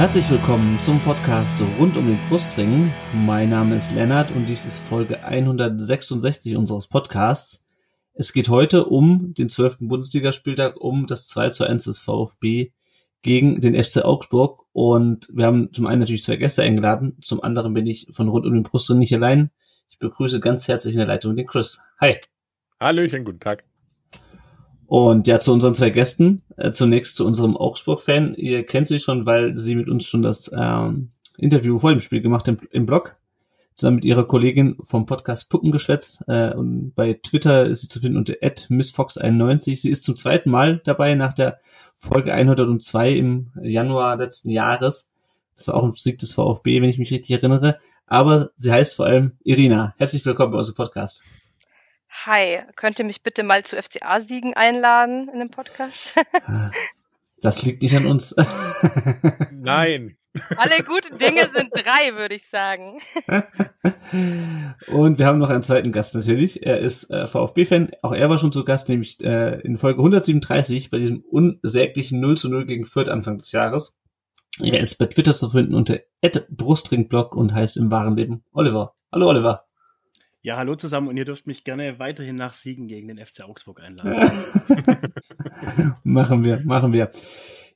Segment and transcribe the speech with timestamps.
[0.00, 2.90] Herzlich willkommen zum Podcast rund um den Brustring.
[3.12, 7.62] Mein Name ist Lennart und dies ist Folge 166 unseres Podcasts.
[8.14, 9.76] Es geht heute um den 12.
[9.80, 12.72] Bundesligaspieltag, um das 2 zu 1 des VfB
[13.20, 14.62] gegen den FC Augsburg.
[14.72, 18.46] Und wir haben zum einen natürlich zwei Gäste eingeladen, zum anderen bin ich von rund
[18.46, 19.50] um den Brustring nicht allein.
[19.90, 21.82] Ich begrüße ganz herzlich in der Leitung den Chris.
[22.00, 22.16] Hi.
[22.80, 23.69] Hallöchen, guten Tag.
[24.90, 26.42] Und ja, zu unseren zwei Gästen.
[26.56, 28.34] Äh, zunächst zu unserem Augsburg-Fan.
[28.34, 32.20] Ihr kennt sie schon, weil sie mit uns schon das ähm, Interview vor dem Spiel
[32.20, 33.16] gemacht im, im Blog.
[33.76, 36.24] Zusammen mit ihrer Kollegin vom Podcast Puppengeschwätz.
[36.26, 39.76] Äh, und bei Twitter ist sie zu finden unter missfox91.
[39.76, 41.58] Sie ist zum zweiten Mal dabei nach der
[41.94, 45.08] Folge 102 im Januar letzten Jahres.
[45.56, 47.78] Das war auch ein Sieg des VfB, wenn ich mich richtig erinnere.
[48.06, 49.94] Aber sie heißt vor allem Irina.
[49.98, 51.22] Herzlich willkommen bei unserem Podcast.
[52.10, 56.14] Hi, könnt ihr mich bitte mal zu FCA-Siegen einladen in dem Podcast?
[57.42, 58.34] Das liegt nicht an uns.
[59.50, 60.18] Nein.
[60.56, 63.00] Alle guten Dinge sind drei, würde ich sagen.
[64.88, 66.64] Und wir haben noch einen zweiten Gast natürlich.
[66.64, 67.92] Er ist äh, VfB-Fan.
[68.02, 72.36] Auch er war schon zu Gast, nämlich äh, in Folge 137 bei diesem unsäglichen 0
[72.36, 73.96] zu 0 gegen Fürth Anfang des Jahres.
[74.58, 75.98] Er ist bei Twitter zu finden unter
[76.50, 78.94] Brustringblog und heißt im wahren Leben Oliver.
[79.10, 79.69] Hallo Oliver.
[80.42, 83.80] Ja, hallo zusammen und ihr dürft mich gerne weiterhin nach Siegen gegen den FC Augsburg
[83.80, 84.30] einladen.
[86.02, 87.10] machen wir, machen wir.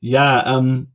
[0.01, 0.95] Ja, ähm,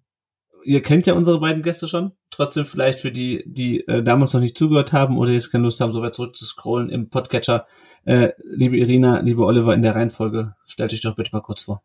[0.64, 2.14] ihr kennt ja unsere beiden Gäste schon.
[2.32, 5.80] Trotzdem vielleicht für die, die äh, damals noch nicht zugehört haben oder jetzt keine Lust
[5.80, 7.68] haben, so weit zurück zu scrollen im Podcatcher.
[8.04, 11.84] Äh, liebe Irina, liebe Oliver, in der Reihenfolge, stellt euch doch bitte mal kurz vor.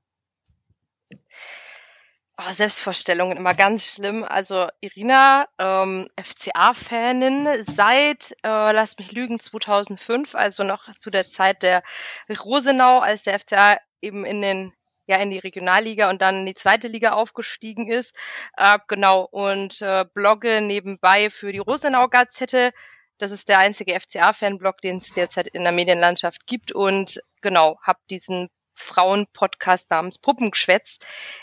[2.37, 4.25] Oh, Selbstvorstellungen immer ganz schlimm.
[4.25, 11.63] Also Irina, ähm, FCA-Fanin seit, äh, lasst mich lügen, 2005, also noch zu der Zeit
[11.63, 11.85] der
[12.29, 14.73] Rosenau, als der FCA eben in den
[15.07, 18.17] ja in die Regionalliga und dann in die zweite Liga aufgestiegen ist.
[18.57, 22.73] Äh, genau und äh, blogge nebenbei für die Rosenau Gazette.
[23.19, 28.01] Das ist der einzige FCA-Fan-Blog, den es derzeit in der Medienlandschaft gibt und genau habe
[28.11, 30.99] diesen Frauenpodcast namens Puppengeschwätz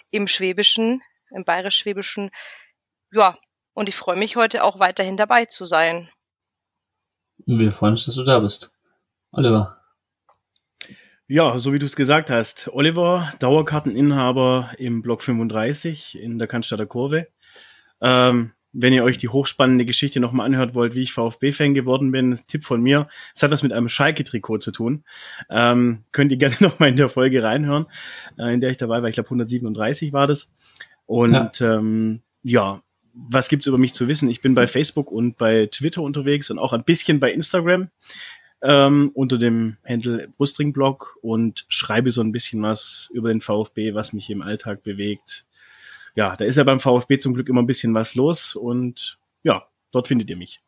[0.09, 2.31] im Schwäbischen, im Bayerisch-Schwäbischen.
[3.11, 3.37] Ja,
[3.73, 6.09] und ich freue mich heute auch weiterhin dabei zu sein.
[7.45, 8.73] Wir freuen uns, dass du da bist.
[9.31, 9.81] Oliver.
[11.27, 12.67] Ja, so wie du es gesagt hast.
[12.73, 17.27] Oliver, Dauerkarteninhaber im Block 35 in der Cannstatter Kurve.
[18.01, 22.37] Ähm, wenn ihr euch die hochspannende Geschichte nochmal anhört wollt, wie ich VfB-Fan geworden bin,
[22.47, 23.07] Tipp von mir.
[23.35, 25.03] Es hat was mit einem Schalke-Trikot zu tun.
[25.49, 27.85] Ähm, könnt ihr gerne nochmal in der Folge reinhören,
[28.37, 29.09] äh, in der ich dabei war.
[29.09, 30.49] Ich glaube 137 war das.
[31.05, 32.81] Und ja, ähm, ja
[33.13, 34.29] was gibt's über mich zu wissen?
[34.29, 37.89] Ich bin bei Facebook und bei Twitter unterwegs und auch ein bisschen bei Instagram
[38.61, 44.13] ähm, unter dem Handle Brustring-Blog und schreibe so ein bisschen was über den VfB, was
[44.13, 45.45] mich im Alltag bewegt,
[46.15, 49.67] ja, da ist ja beim VfB zum Glück immer ein bisschen was los und ja,
[49.91, 50.61] dort findet ihr mich.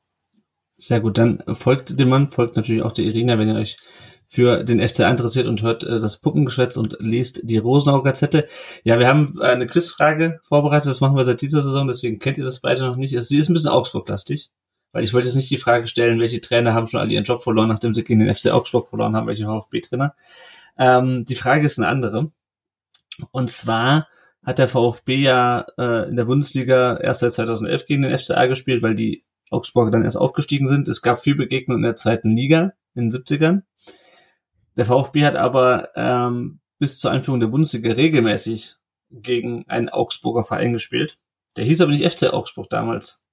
[0.72, 3.78] Sehr gut, dann folgt dem Mann, folgt natürlich auch der Irina, wenn ihr euch
[4.26, 8.48] für den FCA interessiert und hört äh, das Puppengeschwätz und liest die Rosenau Gazette.
[8.84, 12.44] Ja, wir haben eine Quizfrage vorbereitet, das machen wir seit dieser Saison, deswegen kennt ihr
[12.44, 13.16] das beide noch nicht.
[13.22, 14.50] Sie ist ein bisschen Augsburg-lastig,
[14.92, 17.44] weil ich wollte jetzt nicht die Frage stellen, welche Trainer haben schon alle ihren Job
[17.44, 20.16] verloren, nachdem sie gegen den FC Augsburg verloren haben, welche VfB-Trainer.
[20.78, 22.32] Ähm, die Frage ist eine andere.
[23.32, 24.08] Und zwar,
[24.44, 28.84] hat der VfB ja äh, in der Bundesliga erst seit 2011 gegen den FCA gespielt,
[28.84, 30.88] weil die Augsburger dann erst aufgestiegen sind.
[30.88, 33.64] Es gab viel Begegnung in der zweiten Liga in den 70ern.
[34.76, 38.76] Der VfB hat aber ähm, bis zur Einführung der Bundesliga regelmäßig
[39.12, 41.18] gegen einen Augsburger Verein gespielt.
[41.56, 43.24] Der hieß aber nicht FC Augsburg damals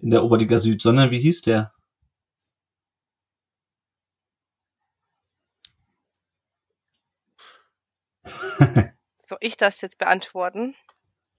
[0.00, 1.72] in der Oberliga Süd, sondern wie hieß der?
[9.30, 10.74] Soll ich das jetzt beantworten?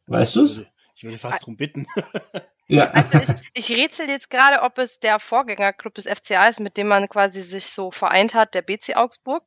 [0.08, 0.66] Weißt du es?
[0.96, 1.88] Ich würde fast drum bitten.
[2.68, 2.90] ja.
[2.90, 3.20] Also
[3.54, 7.10] ich, ich rätsel jetzt gerade, ob es der Vorgängerclub des FCA ist, mit dem man
[7.10, 9.44] quasi sich so vereint hat, der BC Augsburg.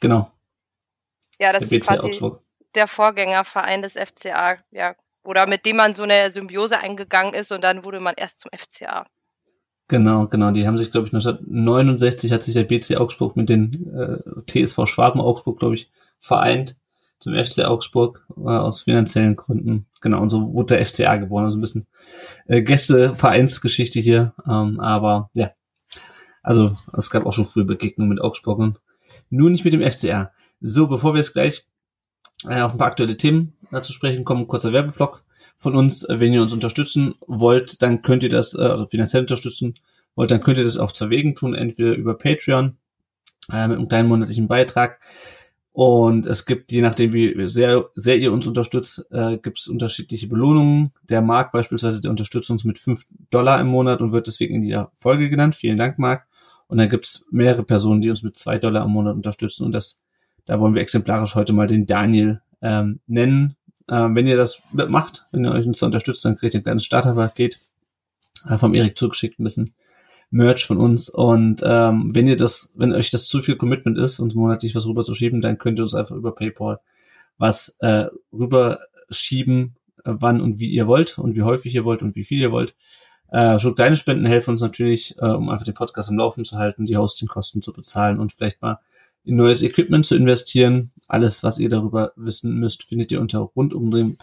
[0.00, 0.32] Genau.
[1.38, 2.40] Ja, das der ist quasi Augsburg.
[2.74, 4.96] der Vorgängerverein des FCA, ja.
[5.24, 8.50] Oder mit dem man so eine Symbiose eingegangen ist und dann wurde man erst zum
[8.56, 9.06] FCA.
[9.88, 10.52] Genau, genau.
[10.52, 14.86] Die haben sich, glaube ich, 1969 hat sich der BC Augsburg mit den äh, TSV
[14.86, 15.90] Schwaben Augsburg, glaube ich,
[16.22, 16.76] vereint
[17.18, 19.86] zum FC Augsburg äh, aus finanziellen Gründen.
[20.00, 21.44] Genau, und so wurde der FCA geboren.
[21.44, 21.86] Also ein bisschen
[22.46, 24.32] äh, Gästevereinsgeschichte hier.
[24.46, 25.50] Ähm, aber ja,
[26.42, 28.80] Also es gab auch schon frühe Begegnungen mit Augsburg und
[29.30, 30.32] nur nicht mit dem FCR.
[30.60, 31.66] So, bevor wir jetzt gleich
[32.48, 35.24] äh, auf ein paar aktuelle Themen äh, zu sprechen kommen, kurzer Werbeblock
[35.56, 36.02] von uns.
[36.04, 39.74] Äh, wenn ihr uns unterstützen wollt, dann könnt ihr das, äh, also finanziell unterstützen
[40.14, 42.76] wollt, dann könnt ihr das auf zwei Wegen tun, entweder über Patreon
[43.52, 45.00] äh, mit einem kleinen monatlichen Beitrag.
[45.72, 50.28] Und es gibt, je nachdem, wie sehr, sehr ihr uns unterstützt, äh, gibt es unterschiedliche
[50.28, 50.92] Belohnungen.
[51.08, 54.62] Der Marc beispielsweise, der unterstützt uns mit fünf Dollar im Monat und wird deswegen in
[54.62, 55.54] dieser Folge genannt.
[55.56, 56.26] Vielen Dank, Marc.
[56.68, 59.64] Und dann gibt es mehrere Personen, die uns mit zwei Dollar im Monat unterstützen.
[59.64, 60.00] Und das,
[60.44, 63.56] da wollen wir exemplarisch heute mal den Daniel ähm, nennen.
[63.90, 66.84] Ähm, wenn ihr das macht, wenn ihr euch uns unterstützt, dann kriegt ihr ein kleines
[66.84, 67.58] Starterpaket
[68.46, 69.74] äh, vom Erik zugeschickt, ein bisschen
[70.32, 71.08] Merch von uns.
[71.08, 74.86] Und ähm, wenn ihr das, wenn euch das zu viel Commitment ist, uns monatlich was
[74.86, 76.80] rüberzuschieben, dann könnt ihr uns einfach über PayPal
[77.38, 82.16] was äh, rüberschieben, äh, wann und wie ihr wollt und wie häufig ihr wollt und
[82.16, 82.74] wie viel ihr wollt.
[83.30, 86.56] Äh, schon kleine Spenden helfen uns natürlich, äh, um einfach den Podcast am Laufen zu
[86.56, 88.78] halten, die Hostingkosten zu bezahlen und vielleicht mal
[89.24, 90.92] in neues Equipment zu investieren.
[91.08, 94.16] Alles, was ihr darüber wissen müsst, findet ihr unter rundumdrehen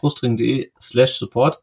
[0.80, 1.62] slash support.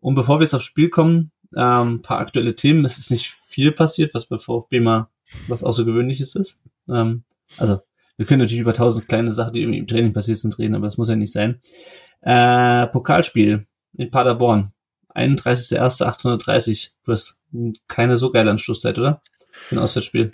[0.00, 2.84] Und bevor wir jetzt aufs Spiel kommen, ähm, paar aktuelle Themen.
[2.84, 5.08] Es ist nicht viel passiert, was bei VfB mal
[5.48, 6.58] was Außergewöhnliches ist.
[6.88, 7.22] Ähm,
[7.56, 7.80] also,
[8.16, 10.86] wir können natürlich über tausend kleine Sachen, die irgendwie im Training passiert sind, reden, aber
[10.86, 11.60] das muss ja nicht sein.
[12.20, 13.66] Äh, Pokalspiel
[13.96, 14.72] in Paderborn.
[15.14, 16.90] 31.01.1830.
[17.04, 17.40] Chris,
[17.86, 19.22] keine so geile Anschlusszeit, oder?
[19.52, 20.32] Für ein Auswärtsspiel.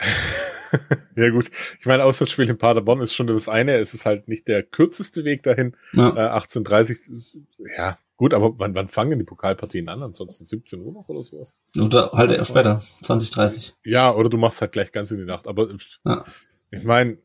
[1.17, 3.77] ja gut, ich meine, Auswärtsspiel in Paderborn ist schon das eine.
[3.77, 5.75] Es ist halt nicht der kürzeste Weg dahin.
[5.93, 6.09] Ja.
[6.09, 6.99] Äh, 1830,
[7.77, 10.03] ja, Gut, aber wann, wann fangen die Pokalpartien an?
[10.03, 11.55] Ansonsten 17 Uhr noch oder sowas?
[11.75, 13.75] Oder halt eher später, 2030.
[13.83, 15.47] Ja, oder du machst halt gleich ganz in die Nacht.
[15.47, 15.75] Aber
[16.05, 16.23] ja.
[16.71, 17.17] ich meine,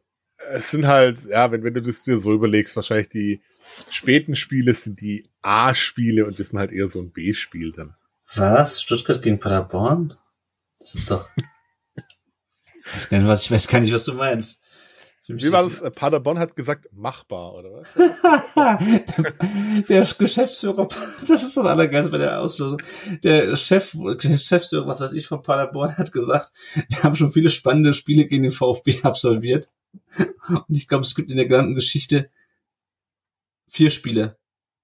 [0.53, 3.42] es sind halt, ja, wenn, wenn du das dir so überlegst, wahrscheinlich die
[3.89, 7.94] späten Spiele sind die A-Spiele und das sind halt eher so ein B-Spiel dann.
[8.33, 8.81] Was?
[8.81, 10.15] Stuttgart gegen Paderborn?
[10.80, 11.27] Das ist doch.
[11.98, 14.62] ich weiß nicht, was, ich weiß gar nicht, was du meinst.
[15.27, 15.83] Wie war das?
[15.95, 17.95] Paderborn hat gesagt, machbar, oder was?
[19.89, 20.88] der Geschäftsführer,
[21.27, 22.80] das ist das Allergeilste bei der Auslosung.
[23.24, 26.51] Der Chef, Geschäftsführer, was weiß ich, von Paderborn hat gesagt,
[26.89, 29.72] wir haben schon viele spannende Spiele gegen den VfB absolviert.
[30.18, 32.30] Und ich glaube, es gibt in der gesamten Geschichte
[33.68, 34.38] vier Spiele.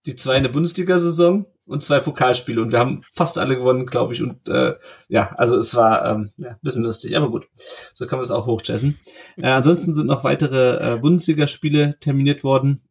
[0.08, 4.14] Die zwei in der Bundesliga-Saison und zwei Pokalspiele und wir haben fast alle gewonnen, glaube
[4.14, 4.22] ich.
[4.22, 4.76] Und äh,
[5.08, 7.48] ja, also es war ähm, ja, ein bisschen lustig, aber gut.
[7.94, 9.00] So kann man es auch hochchessen.
[9.38, 12.82] Äh, ansonsten sind noch weitere äh, Bundesligaspiele terminiert worden.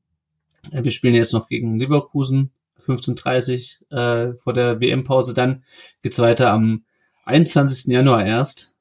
[0.70, 5.34] Äh, wir spielen jetzt noch gegen Leverkusen 15.30 äh, vor der WM-Pause.
[5.34, 5.62] Dann
[6.02, 6.84] geht's weiter am
[7.24, 7.92] 21.
[7.92, 8.74] Januar erst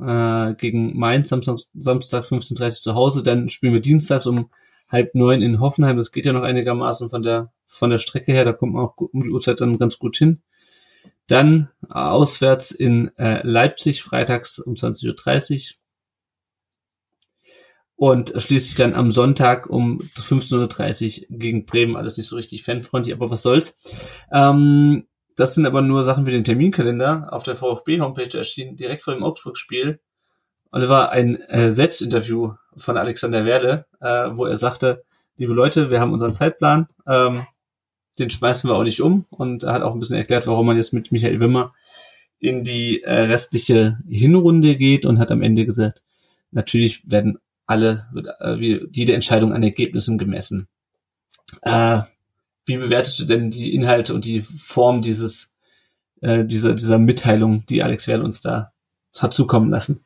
[0.00, 3.22] äh, gegen Mainz Samstag, Samstag 15.30 zu Hause.
[3.22, 4.50] Dann spielen wir dienstags um
[4.94, 5.98] halb neun in Hoffenheim.
[5.98, 8.44] Das geht ja noch einigermaßen von der, von der Strecke her.
[8.44, 10.42] Da kommt man auch um die Uhrzeit dann ganz gut hin.
[11.26, 15.76] Dann auswärts in äh, Leipzig, freitags um 20.30 Uhr.
[17.96, 21.96] Und schließlich dann am Sonntag um 15.30 Uhr gegen Bremen.
[21.96, 23.80] Alles nicht so richtig fanfreundlich, aber was soll's.
[24.32, 25.06] Ähm,
[25.36, 27.28] das sind aber nur Sachen für den Terminkalender.
[27.32, 30.00] Auf der VfB-Homepage erschien direkt vor dem Augsburg-Spiel
[30.74, 35.04] Oliver ein äh, Selbstinterview von Alexander Werle, äh, wo er sagte,
[35.36, 37.46] liebe Leute, wir haben unseren Zeitplan, ähm,
[38.18, 40.76] den schmeißen wir auch nicht um und er hat auch ein bisschen erklärt, warum man
[40.76, 41.72] jetzt mit Michael Wimmer
[42.40, 46.02] in die äh, restliche Hinrunde geht und hat am Ende gesagt,
[46.50, 48.08] natürlich werden alle,
[48.40, 50.66] äh, wie, jede Entscheidung an Ergebnissen gemessen.
[51.62, 52.00] Äh,
[52.66, 55.54] wie bewertest du denn die Inhalte und die Form dieses,
[56.20, 58.72] äh, dieser, dieser Mitteilung, die Alex Werle uns da
[59.20, 60.04] hat zukommen lassen?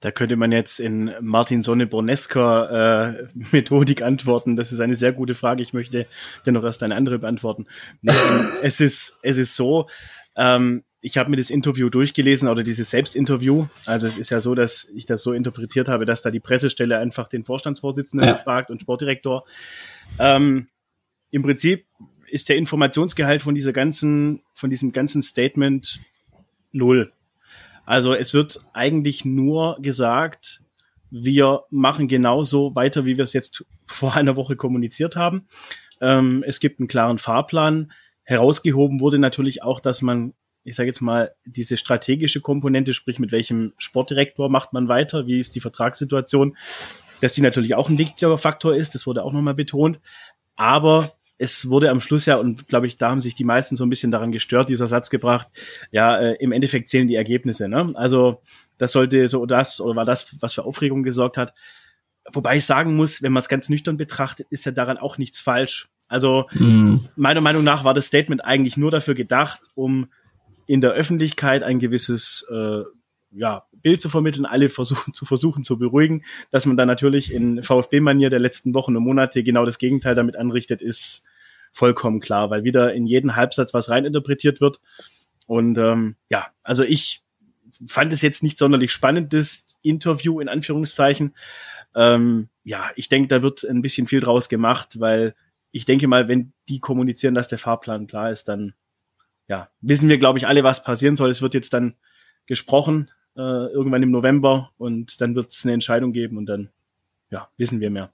[0.00, 4.56] Da könnte man jetzt in Martin Sonne Bornesker äh, Methodik antworten.
[4.56, 5.62] Das ist eine sehr gute Frage.
[5.62, 6.06] Ich möchte
[6.46, 7.66] dennoch erst eine andere beantworten.
[8.00, 8.12] Nee,
[8.62, 9.88] es ist es ist so.
[10.36, 13.66] Ähm, ich habe mir das Interview durchgelesen oder dieses Selbstinterview.
[13.86, 16.98] Also es ist ja so, dass ich das so interpretiert habe, dass da die Pressestelle
[16.98, 18.36] einfach den Vorstandsvorsitzenden ja.
[18.36, 19.44] fragt und Sportdirektor.
[20.18, 20.68] Ähm,
[21.30, 21.86] Im Prinzip
[22.30, 26.00] ist der Informationsgehalt von dieser ganzen, von diesem ganzen Statement
[26.72, 27.12] null.
[27.90, 30.62] Also es wird eigentlich nur gesagt,
[31.10, 35.48] wir machen genauso weiter, wie wir es jetzt vor einer Woche kommuniziert haben.
[36.00, 37.90] Ähm, es gibt einen klaren Fahrplan.
[38.22, 43.32] Herausgehoben wurde natürlich auch, dass man, ich sage jetzt mal, diese strategische Komponente, sprich mit
[43.32, 46.56] welchem Sportdirektor macht man weiter, wie ist die Vertragssituation,
[47.20, 49.98] dass die natürlich auch ein wichtiger Faktor ist, das wurde auch nochmal betont.
[50.54, 53.86] Aber es wurde am Schluss ja, und glaube ich, da haben sich die meisten so
[53.86, 55.48] ein bisschen daran gestört, dieser Satz gebracht,
[55.90, 57.66] ja, äh, im Endeffekt zählen die Ergebnisse.
[57.66, 57.92] Ne?
[57.94, 58.42] Also
[58.76, 61.54] das sollte so das oder war das, was für Aufregung gesorgt hat.
[62.30, 65.40] Wobei ich sagen muss, wenn man es ganz nüchtern betrachtet, ist ja daran auch nichts
[65.40, 65.88] falsch.
[66.08, 67.08] Also mhm.
[67.16, 70.08] meiner Meinung nach war das Statement eigentlich nur dafür gedacht, um
[70.66, 72.82] in der Öffentlichkeit ein gewisses äh,
[73.30, 77.62] ja, Bild zu vermitteln, alle versuchen zu versuchen zu beruhigen, dass man dann natürlich in
[77.62, 81.24] VfB-Manier der letzten Wochen und Monate genau das Gegenteil damit anrichtet, ist
[81.72, 84.80] vollkommen klar, weil wieder in jeden Halbsatz was reininterpretiert wird.
[85.46, 87.22] Und ähm, ja, also ich
[87.86, 91.34] fand es jetzt nicht sonderlich spannendes Interview in Anführungszeichen.
[91.94, 95.34] Ähm, ja, ich denke, da wird ein bisschen viel draus gemacht, weil
[95.72, 98.74] ich denke mal, wenn die kommunizieren, dass der Fahrplan klar ist, dann
[99.48, 101.30] ja, wissen wir, glaube ich, alle, was passieren soll.
[101.30, 101.94] Es wird jetzt dann
[102.46, 106.70] gesprochen äh, irgendwann im November und dann wird es eine Entscheidung geben und dann
[107.30, 108.12] ja, wissen wir mehr.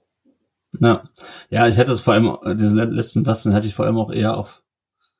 [0.79, 1.03] Ja,
[1.49, 4.11] ja, ich hätte es vor allem, den letzten Satz, den hatte ich vor allem auch
[4.11, 4.63] eher auf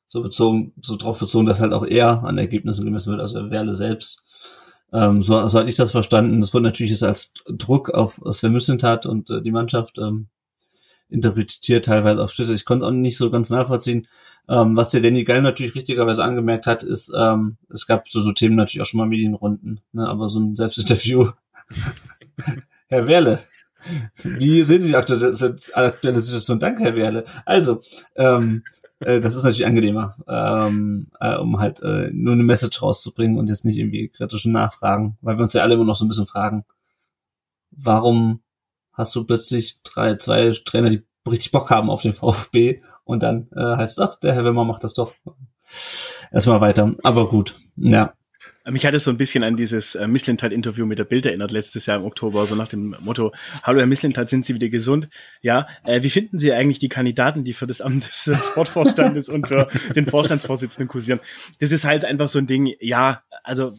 [0.07, 3.73] so bezogen, so drauf bezogen, dass halt auch eher an Ergebnissen gemessen wird, also Werle
[3.73, 4.23] selbst.
[4.93, 6.39] Ähm, so, so hatte ich das verstanden.
[6.39, 10.27] Das wurde natürlich jetzt als Druck auf Sven Mislintat und äh, die Mannschaft ähm,
[11.09, 12.53] interpretiert, teilweise auf Schritte.
[12.53, 14.07] Ich konnte auch nicht so ganz nachvollziehen.
[14.49, 18.31] Ähm, was der Danny Geil natürlich richtigerweise angemerkt hat, ist, ähm, es gab so, so
[18.31, 20.07] Themen natürlich auch schon mal Medienrunden, ne?
[20.07, 21.31] aber so ein Selbstinterview.
[22.87, 23.43] Herr Werle,
[24.24, 26.60] wie sehen Sie die aktuelle, Situation?
[26.60, 27.24] Danke, Herr Werle.
[27.46, 27.79] Also,
[28.15, 28.63] ähm,
[29.00, 33.50] äh, das ist natürlich angenehmer, ähm, äh, um halt äh, nur eine Message rauszubringen und
[33.50, 36.25] jetzt nicht irgendwie kritische Nachfragen, weil wir uns ja alle immer noch so ein bisschen
[36.25, 36.65] fragen,
[37.72, 38.41] warum
[38.93, 43.50] hast du plötzlich drei, zwei Trainer, die richtig Bock haben auf den VfB und dann
[43.55, 45.13] äh, heißt es, ach, der Herr Wimmer macht das doch.
[46.31, 48.13] Erstmal weiter, aber gut, ja.
[48.69, 51.86] Mich hat es so ein bisschen an dieses äh, Misslintat-Interview mit der Bild erinnert, letztes
[51.86, 53.33] Jahr im Oktober, so nach dem Motto,
[53.63, 55.07] Hallo Herr Misslintat, sind Sie wieder gesund?
[55.41, 59.47] Ja, äh, wie finden Sie eigentlich die Kandidaten, die für das Amt des Sportvorstandes und
[59.47, 61.21] für den Vorstandsvorsitzenden kursieren?
[61.59, 63.74] Das ist halt einfach so ein Ding, ja, also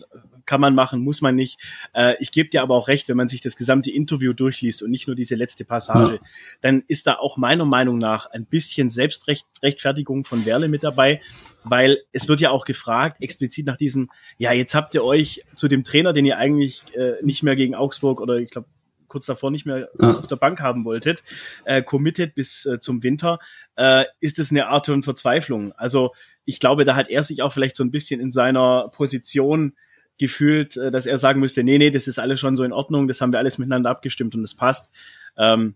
[0.48, 1.60] kann man machen, muss man nicht.
[1.92, 4.90] Äh, ich gebe dir aber auch recht, wenn man sich das gesamte Interview durchliest und
[4.90, 6.28] nicht nur diese letzte Passage, ja.
[6.62, 11.20] dann ist da auch meiner Meinung nach ein bisschen Selbstrechtfertigung von Werle mit dabei,
[11.64, 15.68] weil es wird ja auch gefragt, explizit nach diesem, ja, jetzt habt ihr euch zu
[15.68, 18.68] dem Trainer, den ihr eigentlich äh, nicht mehr gegen Augsburg oder ich glaube
[19.08, 20.10] kurz davor nicht mehr ja.
[20.10, 21.22] auf der Bank haben wolltet,
[21.64, 23.38] äh, committed bis äh, zum Winter,
[23.76, 25.72] äh, ist es eine Art von Verzweiflung.
[25.72, 26.12] Also
[26.44, 29.74] ich glaube, da hat er sich auch vielleicht so ein bisschen in seiner Position
[30.18, 33.08] gefühlt, äh, dass er sagen müsste, nee, nee, das ist alles schon so in Ordnung,
[33.08, 34.90] das haben wir alles miteinander abgestimmt und es passt.
[35.36, 35.74] Ähm,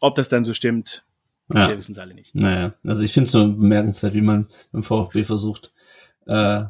[0.00, 1.04] ob das dann so stimmt,
[1.52, 1.68] ja.
[1.68, 2.34] wir wissen es alle nicht.
[2.34, 5.72] Naja, also ich finde es so bemerkenswert, wie man beim VfB versucht,
[6.26, 6.64] äh,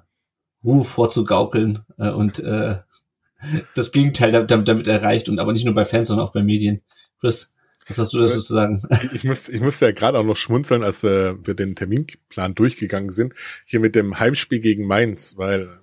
[0.64, 2.78] Ruhe vorzugaukeln äh, und äh,
[3.74, 6.82] das Gegenteil damit, damit erreicht und aber nicht nur bei Fans, sondern auch bei Medien.
[7.20, 7.54] Chris,
[7.86, 8.82] was hast du dazu zu sagen?
[9.12, 13.10] Ich muss, ich musste ja gerade auch noch schmunzeln, als äh, wir den Terminplan durchgegangen
[13.10, 15.81] sind, hier mit dem Heimspiel gegen Mainz, weil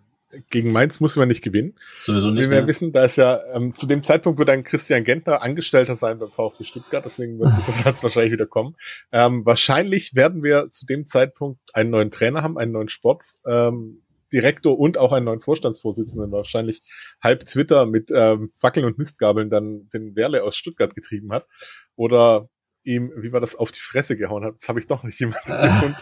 [0.49, 1.75] gegen Mainz muss man nicht gewinnen.
[1.99, 2.45] Sowieso nicht.
[2.45, 2.67] Wie wir ja.
[2.67, 6.29] wissen, da ist ja ähm, zu dem Zeitpunkt wird ein Christian Gentner Angestellter sein beim
[6.29, 8.75] VfB Stuttgart, deswegen wird dieser Satz wahrscheinlich wieder kommen.
[9.11, 13.23] Ähm, wahrscheinlich werden wir zu dem Zeitpunkt einen neuen Trainer haben, einen neuen Sport.
[13.45, 16.81] Ähm, Direktor und auch einen neuen Vorstandsvorsitzenden, wahrscheinlich
[17.19, 21.47] halb Twitter mit ähm, Fackeln und Mistgabeln dann den Werle aus Stuttgart getrieben hat.
[21.95, 22.47] Oder
[22.83, 24.55] ihm, wie war das, auf die Fresse gehauen hat.
[24.59, 25.97] Das habe ich doch nicht jemanden gefunden.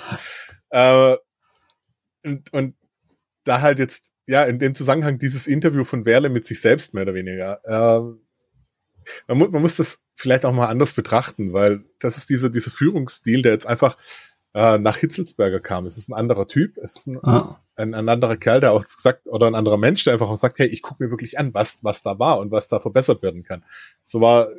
[0.72, 1.18] äh,
[2.24, 2.76] und, und
[3.46, 7.04] da halt jetzt ja, in dem Zusammenhang dieses Interview von Werle mit sich selbst mehr
[7.04, 7.62] oder weniger.
[7.64, 8.18] Äh,
[9.28, 12.72] man, mu man muss das vielleicht auch mal anders betrachten, weil das ist dieser, dieser
[12.72, 13.98] Führungsstil, der jetzt einfach
[14.54, 15.86] äh, nach Hitzelsberger kam.
[15.86, 17.62] Es ist ein anderer Typ, es ist ein, ah.
[17.76, 20.60] ein, ein, anderer Kerl, der auch gesagt, oder ein anderer Mensch, der einfach auch sagt,
[20.60, 23.44] hey, ich gucke mir wirklich an, was, was da war und was da verbessert werden
[23.44, 23.64] kann.
[24.04, 24.50] So war,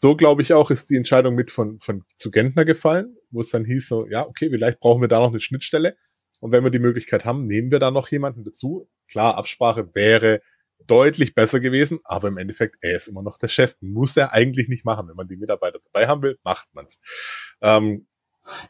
[0.00, 3.50] so glaube ich auch, ist die Entscheidung mit von, von zu Gentner gefallen, wo es
[3.50, 5.96] dann hieß so, ja, okay, vielleicht brauchen wir da noch eine Schnittstelle.
[6.40, 8.88] Und wenn wir die Möglichkeit haben, nehmen wir da noch jemanden dazu.
[9.08, 10.40] Klar, Absprache wäre
[10.86, 13.76] deutlich besser gewesen, aber im Endeffekt, er ist immer noch der Chef.
[13.80, 15.08] Muss er eigentlich nicht machen.
[15.08, 17.00] Wenn man die Mitarbeiter dabei haben will, macht man's.
[17.60, 18.06] Ähm,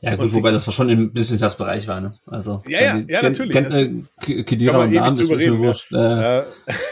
[0.01, 2.13] ja, gut, wobei das schon im Business-Bereich war, ne?
[2.27, 3.53] Also, ja, ja, ja, natürlich.
[3.53, 5.93] Kennt, äh, Kedira und Namen ist mir wurscht.
[5.93, 6.41] Ja.
[6.41, 6.45] Äh.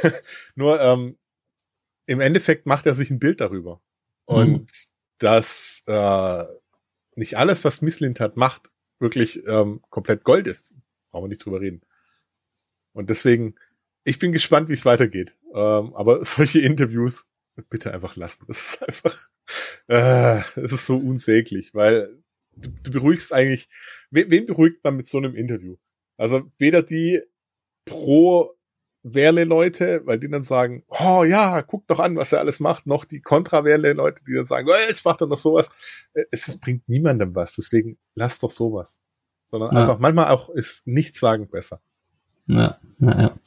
[0.55, 1.19] Nur, ähm,
[2.07, 3.81] im Endeffekt macht er sich ein Bild darüber.
[4.27, 4.67] Und hm.
[5.19, 6.45] dass äh,
[7.17, 10.75] nicht alles, was Misslint hat, macht, wirklich ähm, komplett Gold ist.
[11.11, 11.83] Brauchen wir nicht drüber reden.
[12.93, 13.55] Und deswegen,
[14.05, 15.37] ich bin gespannt, wie es weitergeht.
[15.55, 17.27] Ähm, aber solche Interviews
[17.71, 18.45] bitte einfach lassen.
[18.47, 19.29] Das ist einfach,
[19.89, 22.23] äh, es ist so unsäglich, weil
[22.57, 23.69] du, du beruhigst eigentlich,
[24.11, 25.77] wen, wen beruhigt man mit so einem Interview?
[26.17, 27.23] Also weder die
[27.85, 28.56] pro
[29.15, 33.05] Wehrle-Leute, weil die dann sagen, oh ja, guck doch an, was er alles macht, noch
[33.05, 36.09] die Kontra-Wehrle-Leute, die dann sagen, oh, jetzt macht er noch sowas.
[36.15, 38.99] Äh, es, es bringt niemandem was, deswegen lass doch sowas.
[39.49, 39.83] Sondern ja.
[39.83, 41.81] einfach, manchmal auch ist nichts sagen besser.
[42.47, 43.39] Ja, na ja.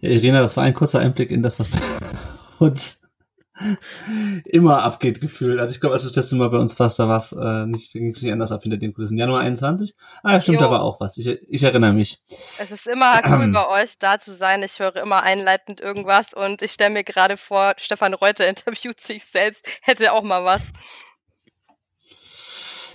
[0.00, 0.10] ja.
[0.10, 1.78] Irina, das war ein kurzer Einblick in das, was bei
[2.58, 2.99] uns
[4.44, 5.60] immer abgeht gefühlt.
[5.60, 7.66] Also ich glaube, als du das letzte Mal bei uns warst, da war es äh,
[7.66, 9.18] nicht, nicht anders ab hinter den Kulissen.
[9.18, 9.94] Januar 21?
[10.22, 10.66] Ah, stimmt, jo.
[10.66, 11.16] da war auch was.
[11.18, 12.22] Ich, ich erinnere mich.
[12.58, 14.62] Es ist immer cool bei euch da zu sein.
[14.62, 19.24] Ich höre immer einleitend irgendwas und ich stelle mir gerade vor, Stefan Reuter interviewt sich
[19.24, 20.62] selbst, hätte auch mal was.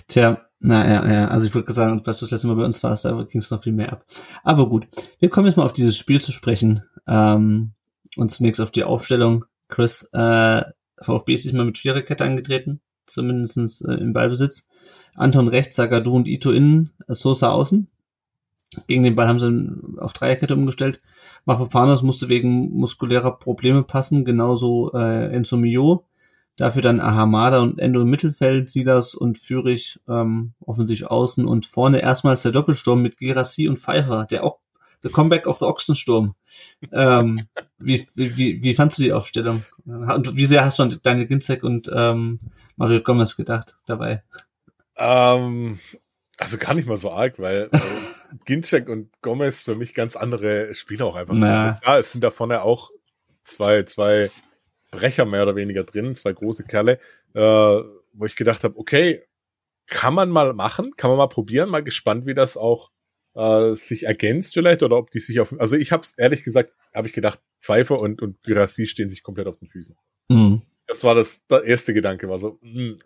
[0.08, 2.82] Tja, na ja, ja, also ich würde sagen, was du das letzte Mal bei uns
[2.82, 4.04] warst, da ging es noch viel mehr ab.
[4.44, 4.86] Aber gut,
[5.18, 6.84] wir kommen jetzt mal auf dieses Spiel zu sprechen.
[7.08, 7.74] Ähm,
[8.16, 9.44] und zunächst auf die Aufstellung.
[9.68, 10.62] Chris, äh,
[11.00, 14.66] VfB ist diesmal mit Viererkette angetreten, zumindestens äh, im Ballbesitz.
[15.14, 17.88] Anton rechts, Sagadu und Ito innen, Sosa außen.
[18.86, 21.00] Gegen den Ball haben sie auf Dreierkette umgestellt.
[21.44, 26.04] Mafropanos musste wegen muskulärer Probleme passen, genauso äh, Enzo Mio.
[26.56, 32.00] Dafür dann Ahamada und Endo im Mittelfeld, Silas und Fürich ähm, offensichtlich außen und vorne
[32.00, 34.58] erstmals der Doppelsturm mit Gerassi und Pfeiffer, der auch
[35.06, 36.34] The Comeback of the Ochsensturm.
[36.92, 37.46] ähm,
[37.78, 39.64] wie, wie, wie fandst du die Aufstellung?
[39.84, 42.40] Und wie sehr hast du an Daniel Ginzek und ähm,
[42.76, 44.24] Mario Gomez gedacht dabei?
[44.96, 45.78] Ähm,
[46.38, 47.78] also gar nicht mal so arg, weil äh,
[48.44, 51.44] Ginczek und Gomez für mich ganz andere Spieler auch einfach sind.
[51.44, 52.90] Ja, es sind da vorne auch
[53.44, 54.30] zwei, zwei
[54.90, 56.98] Brecher mehr oder weniger drin, zwei große Kerle,
[57.34, 59.22] äh, wo ich gedacht habe, okay,
[59.86, 62.90] kann man mal machen, kann man mal probieren, mal gespannt, wie das auch
[63.36, 66.72] äh, sich ergänzt vielleicht oder ob die sich auf, also ich habe es ehrlich gesagt,
[66.94, 69.96] habe ich gedacht, Pfeiffer und und Gyrassi stehen sich komplett auf den Füßen.
[70.28, 70.62] Mhm.
[70.86, 72.58] Das war das der erste Gedanke, war so.
[72.62, 72.72] Mh.
[72.72, 72.98] Hm.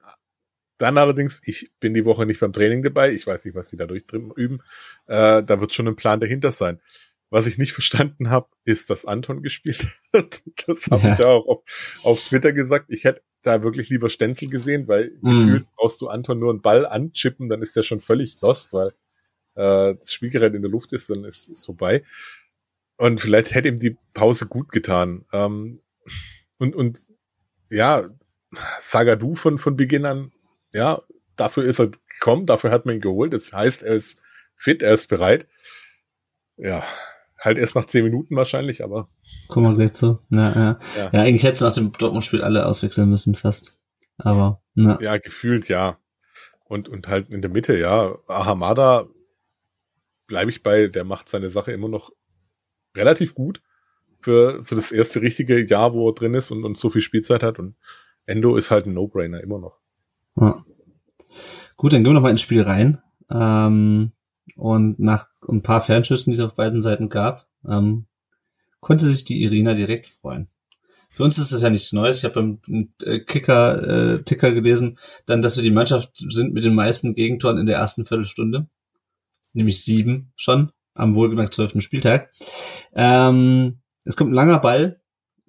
[0.78, 3.76] Dann allerdings, ich bin die Woche nicht beim Training dabei, ich weiß nicht, was sie
[3.76, 4.60] dadurch drin üben.
[5.06, 6.80] Äh, da wird schon ein Plan dahinter sein.
[7.28, 10.42] Was ich nicht verstanden habe, ist, dass Anton gespielt hat.
[10.66, 11.14] Das habe ja.
[11.14, 11.62] ich auch auf,
[12.02, 12.86] auf, Twitter gesagt.
[12.88, 15.46] Ich hätte da wirklich lieber Stenzel gesehen, weil mhm.
[15.46, 18.94] gefühlt brauchst du Anton nur einen Ball anchippen, dann ist der schon völlig lost, weil
[19.60, 22.02] äh, das Spielgerät in der Luft ist, dann ist es vorbei.
[22.96, 25.24] Und vielleicht hätte ihm die Pause gut getan.
[25.32, 25.80] Ähm,
[26.58, 27.00] und, und
[27.70, 28.02] ja,
[28.78, 30.32] Sagadu von, von Beginn an,
[30.72, 31.02] ja,
[31.36, 33.32] dafür ist er gekommen, dafür hat man ihn geholt.
[33.32, 34.20] Das heißt, er ist
[34.56, 35.46] fit, er ist bereit.
[36.56, 36.84] Ja,
[37.38, 39.08] halt erst nach zehn Minuten wahrscheinlich, aber.
[39.48, 40.18] Kommen wir gleich zu.
[40.28, 40.78] Ja, ja.
[40.96, 41.10] ja.
[41.12, 43.78] ja eigentlich hätte nach dem Dortmund-Spiel alle auswechseln müssen, fast.
[44.18, 44.98] Aber, na.
[45.00, 45.98] Ja, gefühlt, ja.
[46.64, 48.18] Und, und halt in der Mitte, ja.
[48.28, 49.08] Ahamada
[50.30, 52.12] bleibe ich bei, der macht seine Sache immer noch
[52.96, 53.60] relativ gut
[54.20, 57.42] für, für das erste richtige Jahr, wo er drin ist und, und so viel Spielzeit
[57.42, 57.58] hat.
[57.58, 57.74] Und
[58.26, 59.80] Endo ist halt ein No-Brainer, immer noch.
[60.36, 60.64] Ja.
[61.76, 63.02] Gut, dann gehen wir noch mal ins Spiel rein.
[63.28, 64.12] Ähm,
[64.54, 68.06] und nach ein paar Fernschüssen, die es auf beiden Seiten gab, ähm,
[68.78, 70.48] konnte sich die Irina direkt freuen.
[71.08, 72.18] Für uns ist das ja nichts Neues.
[72.18, 72.34] Ich habe
[72.68, 77.16] beim äh, Kicker, äh, Ticker gelesen, dann, dass wir die Mannschaft sind mit den meisten
[77.16, 78.68] Gegentoren in der ersten Viertelstunde
[79.54, 82.30] nämlich sieben schon am wohlgemerkt zwölften Spieltag.
[82.94, 85.00] Ähm, es kommt ein langer Ball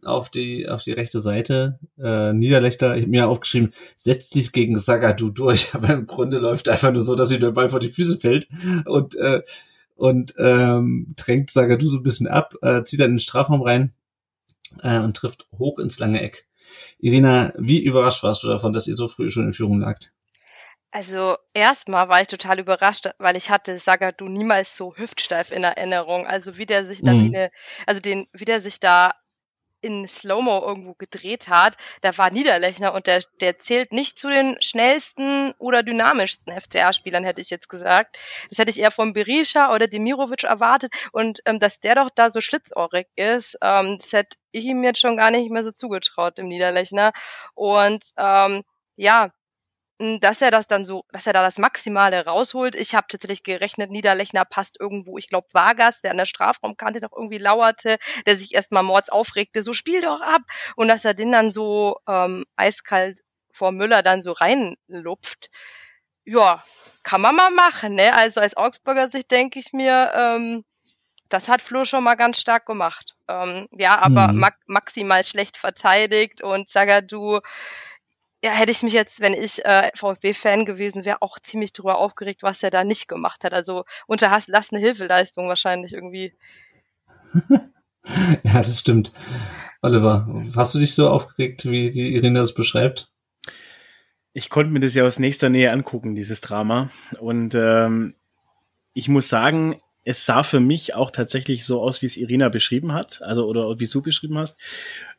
[0.04, 1.80] auf die auf die rechte Seite.
[1.98, 6.70] Äh, Niederlechter, ich habe mir aufgeschrieben, setzt sich gegen Sagadu durch, aber im Grunde läuft
[6.70, 8.48] einfach nur so, dass ihm der Ball vor die Füße fällt
[8.86, 9.42] und äh,
[9.96, 13.94] und ähm, drängt Sagadu so ein bisschen ab, äh, zieht dann in den Strafraum rein
[14.82, 16.48] äh, und trifft hoch ins lange Eck.
[16.98, 20.12] Irina, wie überrascht warst du davon, dass ihr so früh schon in Führung lagt?
[20.92, 26.28] Also erstmal war ich total überrascht, weil ich hatte Sagadu niemals so hüftsteif in Erinnerung.
[26.28, 27.22] Also wie der sich da Mhm.
[27.22, 27.52] wie eine,
[27.88, 29.14] also den, wie der sich da
[29.82, 34.58] in Slow-Mo irgendwo gedreht hat, da war Niederlechner und der, der zählt nicht zu den
[34.62, 38.18] schnellsten oder dynamischsten FCA-Spielern, hätte ich jetzt gesagt.
[38.50, 42.32] Das hätte ich eher von Berisha oder Demirovic erwartet und ähm, dass der doch da
[42.32, 46.38] so schlitzohrig ist, ähm, das hätte ich ihm jetzt schon gar nicht mehr so zugetraut,
[46.38, 47.12] dem Niederlechner.
[47.56, 48.64] Und ähm,
[48.98, 49.32] ja,
[50.20, 52.76] dass er das dann so, dass er da das Maximale rausholt.
[52.76, 57.12] Ich habe tatsächlich gerechnet, Niederlechner passt irgendwo, ich glaube Vargas, der an der Strafraumkante noch
[57.16, 60.42] irgendwie lauerte, der sich erstmal mords aufregte, so spiel doch ab.
[60.76, 63.20] Und dass er den dann so ähm, eiskalt
[63.54, 65.50] vor Müller dann so reinlupft.
[66.26, 66.64] Ja,
[67.04, 68.14] kann man mal machen, ne?
[68.14, 70.64] Also als Augsburger Sicht denke ich mir, ähm,
[71.30, 73.16] das hat Flo schon mal ganz stark gemacht.
[73.28, 74.40] Ähm, ja, aber Mhm.
[74.40, 77.40] ma maximal schlecht verteidigt und Sagadu,
[78.44, 82.42] ja, hätte ich mich jetzt, wenn ich äh, VfB-Fan gewesen wäre, auch ziemlich drüber aufgeregt,
[82.42, 83.54] was er da nicht gemacht hat.
[83.54, 86.34] Also unterlassene Hilfeleistung wahrscheinlich irgendwie.
[88.44, 89.14] Ja, das stimmt.
[89.84, 93.12] Oliver, hast du dich so aufgeregt, wie die Irina das beschreibt?
[94.34, 96.90] Ich konnte mir das ja aus nächster Nähe angucken, dieses Drama.
[97.20, 98.16] Und ähm,
[98.96, 102.94] ich muss sagen, es sah für mich auch tatsächlich so aus, wie es Irina beschrieben
[102.94, 104.60] hat, also oder wie du beschrieben hast.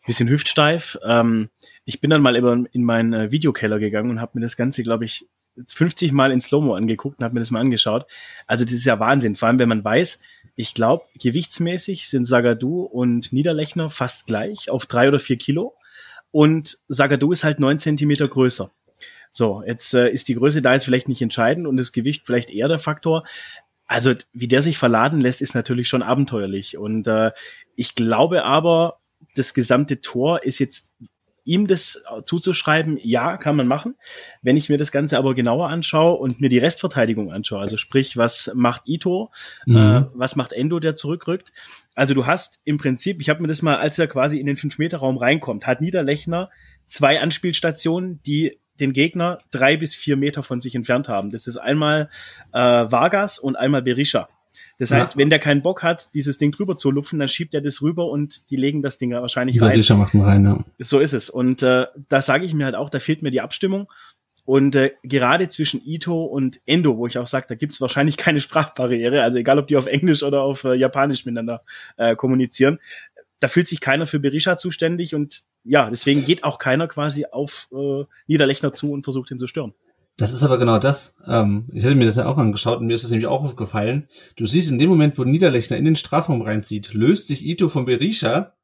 [0.07, 0.99] Bisschen hüftsteif.
[1.07, 1.49] Ähm,
[1.85, 5.05] ich bin dann mal in meinen äh, Videokeller gegangen und habe mir das Ganze, glaube
[5.05, 5.27] ich,
[5.69, 8.07] 50 Mal in Slow-Mo angeguckt und habe mir das mal angeschaut.
[8.47, 10.21] Also das ist ja Wahnsinn, vor allem wenn man weiß,
[10.57, 15.75] ich glaube, gewichtsmäßig sind Sagadu und Niederlechner fast gleich auf drei oder vier Kilo.
[16.31, 18.71] und Sagadu ist halt neun Zentimeter größer.
[19.31, 22.51] So, jetzt äh, ist die Größe da jetzt vielleicht nicht entscheidend und das Gewicht vielleicht
[22.51, 23.25] eher der Faktor.
[23.87, 26.79] Also, wie der sich verladen lässt, ist natürlich schon abenteuerlich.
[26.79, 27.33] Und äh,
[27.77, 28.99] ich glaube aber,
[29.35, 30.93] das gesamte Tor ist jetzt
[31.45, 33.97] ihm das zuzuschreiben, ja, kann man machen.
[34.43, 38.17] Wenn ich mir das Ganze aber genauer anschaue und mir die Restverteidigung anschaue, also sprich,
[38.17, 39.31] was macht Ito,
[39.67, 39.77] mhm.
[39.77, 41.53] äh, was macht Endo, der zurückrückt.
[41.95, 44.57] Also du hast im Prinzip, ich habe mir das mal, als er quasi in den
[44.57, 46.51] 5-Meter-Raum reinkommt, hat Niederlechner
[46.87, 51.31] zwei Anspielstationen, die den Gegner drei bis vier Meter von sich entfernt haben.
[51.31, 52.09] Das ist einmal
[52.53, 54.29] äh, Vargas und einmal Berisha.
[54.79, 55.19] Das heißt, ja.
[55.19, 58.07] wenn der keinen Bock hat, dieses Ding drüber zu lupfen, dann schiebt er das rüber
[58.07, 59.71] und die legen das Ding wahrscheinlich rein.
[59.71, 60.65] Berisha macht ihn rein, ja.
[60.79, 61.31] So ist es.
[61.31, 63.89] Und äh, da sage ich mir halt auch, da fehlt mir die Abstimmung.
[64.45, 68.17] Und äh, gerade zwischen Ito und Endo, wo ich auch sage, da gibt es wahrscheinlich
[68.17, 71.63] keine Sprachbarriere, also egal ob die auf Englisch oder auf äh, Japanisch miteinander
[71.97, 72.81] äh, kommunizieren,
[73.39, 77.69] da fühlt sich keiner für Berisha zuständig und ja, deswegen geht auch keiner quasi auf
[77.73, 79.75] äh, Niederlechner zu und versucht ihn zu stören.
[80.23, 81.17] Das ist aber genau das.
[81.27, 84.09] Ähm, ich hatte mir das ja auch angeschaut und mir ist das nämlich auch aufgefallen.
[84.37, 87.87] Du siehst in dem Moment, wo Niederlechner in den Strafraum reinzieht, löst sich Ito von
[87.87, 88.57] Berisha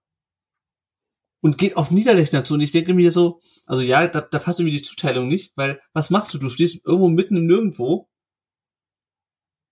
[1.42, 2.54] und geht auf Niederlechner zu.
[2.54, 5.80] Und ich denke mir so, also ja, da, da passt irgendwie die Zuteilung nicht, weil
[5.94, 6.38] was machst du?
[6.38, 8.08] Du stehst irgendwo mitten im Nirgendwo.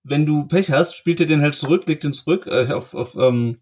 [0.03, 3.15] Wenn du Pech hast, spielt er den halt zurück, legt den zurück äh, auf, auf
[3.15, 3.55] ähm,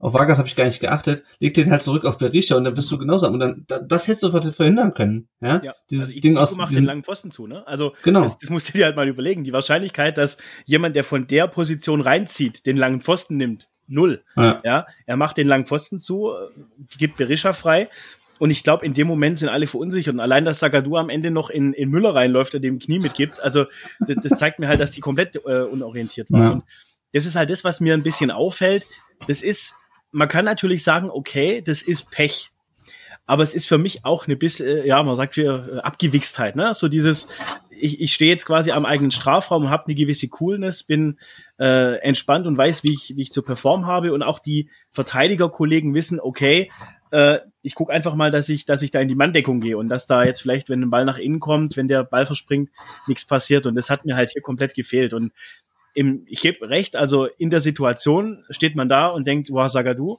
[0.00, 2.72] auf Vargas habe ich gar nicht geachtet, leg den halt zurück auf Berisha und dann
[2.72, 3.28] bist du genauso.
[3.28, 5.28] Und dann, das hättest du verhindern können.
[5.42, 6.50] Ja, ja dieses also Ding aus.
[6.52, 7.66] Du machst den langen Pfosten zu, ne?
[7.66, 8.22] Also, genau.
[8.22, 9.44] das, das musst du dir halt mal überlegen.
[9.44, 14.24] Die Wahrscheinlichkeit, dass jemand, der von der Position reinzieht, den langen Pfosten nimmt, null.
[14.36, 16.32] Ja, ja er macht den langen Pfosten zu,
[16.96, 17.90] gibt Berisha frei.
[18.38, 20.14] Und ich glaube, in dem Moment sind alle verunsichert.
[20.14, 23.38] Und allein, dass Sagadu am Ende noch in, in Müller reinläuft, der dem Knie mitgibt,
[23.40, 23.66] also
[24.00, 26.42] das, das zeigt mir halt, dass die komplett äh, unorientiert waren.
[26.42, 26.50] Ja.
[26.52, 26.64] Und
[27.12, 28.86] das ist halt das, was mir ein bisschen auffällt.
[29.26, 29.76] Das ist
[30.12, 32.50] man kann natürlich sagen, okay, das ist Pech.
[33.26, 36.56] Aber es ist für mich auch eine bisschen, äh, ja, man sagt für äh, Abgewichstheit,
[36.56, 36.74] ne?
[36.74, 37.28] So dieses,
[37.70, 41.16] ich, ich stehe jetzt quasi am eigenen Strafraum, habe eine gewisse Coolness, bin
[41.58, 44.12] äh, entspannt und weiß, wie ich, wie ich zu performen habe.
[44.12, 46.72] Und auch die Verteidigerkollegen wissen, okay,
[47.12, 49.88] äh, ich gucke einfach mal, dass ich, dass ich da in die Manndeckung gehe und
[49.88, 52.70] dass da jetzt vielleicht, wenn ein Ball nach innen kommt, wenn der Ball verspringt,
[53.06, 53.64] nichts passiert.
[53.64, 55.12] Und das hat mir halt hier komplett gefehlt.
[55.12, 55.32] Und
[55.94, 60.18] im, ich gebe recht, also in der Situation steht man da und denkt, wow, Sagadu.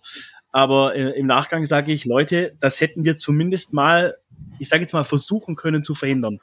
[0.52, 4.18] Aber äh, im Nachgang sage ich, Leute, das hätten wir zumindest mal,
[4.60, 6.40] ich sage jetzt mal, versuchen können zu verhindern.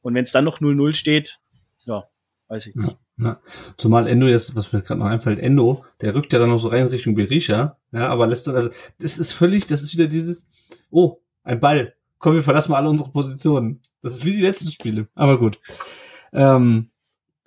[0.00, 1.40] Und wenn es dann noch 0-0 steht,
[1.84, 2.04] ja,
[2.48, 2.96] weiß ich nicht.
[3.18, 3.40] Ja, ja.
[3.76, 6.68] Zumal Endo jetzt, was mir gerade noch einfällt, Endo, der rückt ja dann noch so
[6.68, 10.46] rein Richtung Berisha, ja, aber lässt dann, also, das ist völlig, das ist wieder dieses,
[10.90, 11.94] oh, ein Ball.
[12.18, 13.80] Komm, wir verlassen mal alle unsere Positionen.
[14.00, 15.08] Das ist wie die letzten Spiele.
[15.14, 15.60] Aber gut.
[16.32, 16.90] Ähm,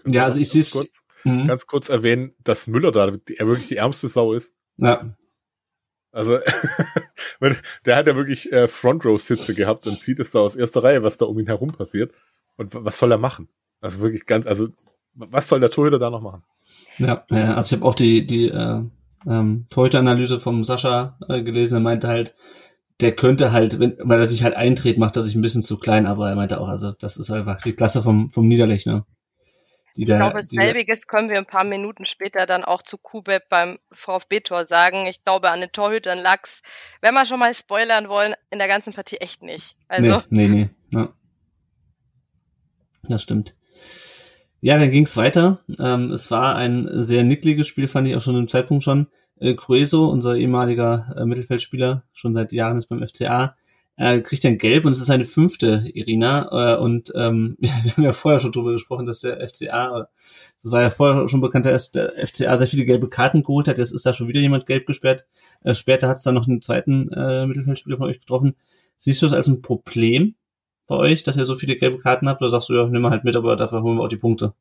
[0.06, 0.90] ja, also ich sehe es
[1.26, 1.46] mhm.
[1.46, 4.56] ganz kurz erwähnen, dass Müller da er wirklich die ärmste Sau ist.
[4.78, 5.16] Ja.
[6.12, 6.40] Also,
[7.86, 10.84] der hat ja wirklich äh, Front Row Sitze gehabt und sieht es da aus erster
[10.84, 12.14] Reihe, was da um ihn herum passiert.
[12.56, 13.50] Und was soll er machen?
[13.82, 14.70] Also wirklich ganz, also
[15.14, 16.44] was soll der Torhüter da noch machen?
[16.98, 18.82] Ja, ja also ich habe auch die die äh,
[19.28, 21.76] ähm, Torhüter-Analyse vom Sascha äh, gelesen.
[21.76, 22.34] Er meinte halt,
[23.02, 25.78] der könnte halt, wenn, weil er sich halt eintritt, macht er sich ein bisschen zu
[25.78, 26.06] klein.
[26.06, 29.06] Aber er meinte auch, also das ist einfach die Klasse vom vom Niederlechner.
[29.98, 33.80] Ich da, glaube, selbiges können wir ein paar Minuten später dann auch zu Kubeb beim
[33.94, 35.08] VfB-Tor sagen.
[35.08, 36.62] Ich glaube, an den Torhütern lag's,
[37.02, 39.78] wenn wir schon mal spoilern wollen, in der ganzen Partie echt nicht.
[39.88, 40.22] Also.
[40.30, 41.00] Nee, nee, nee.
[41.00, 41.14] Ja.
[43.04, 43.56] Das stimmt.
[44.60, 45.60] Ja, dann ging's weiter.
[45.80, 49.08] Ähm, es war ein sehr nickliges Spiel, fand ich auch schon im Zeitpunkt schon.
[49.40, 53.56] Äh, Crueso, unser ehemaliger äh, Mittelfeldspieler, schon seit Jahren ist beim FCA,
[53.98, 56.76] äh, kriegt dann gelb und es ist seine fünfte Irina.
[56.76, 60.10] Äh, und ähm, wir haben ja vorher schon drüber gesprochen, dass der FCA,
[60.62, 63.78] das war ja vorher schon bekannt, dass der FCA sehr viele gelbe Karten geholt hat.
[63.78, 65.26] Jetzt ist da schon wieder jemand gelb gesperrt.
[65.64, 68.56] Äh, später hat es dann noch einen zweiten äh, Mittelfeldspieler von euch getroffen.
[68.98, 70.36] Siehst du das als ein Problem
[70.88, 72.42] bei euch, dass ihr so viele gelbe Karten habt?
[72.42, 74.54] Oder sagst du, ja, nimm mal halt mit, aber dafür holen wir auch die Punkte?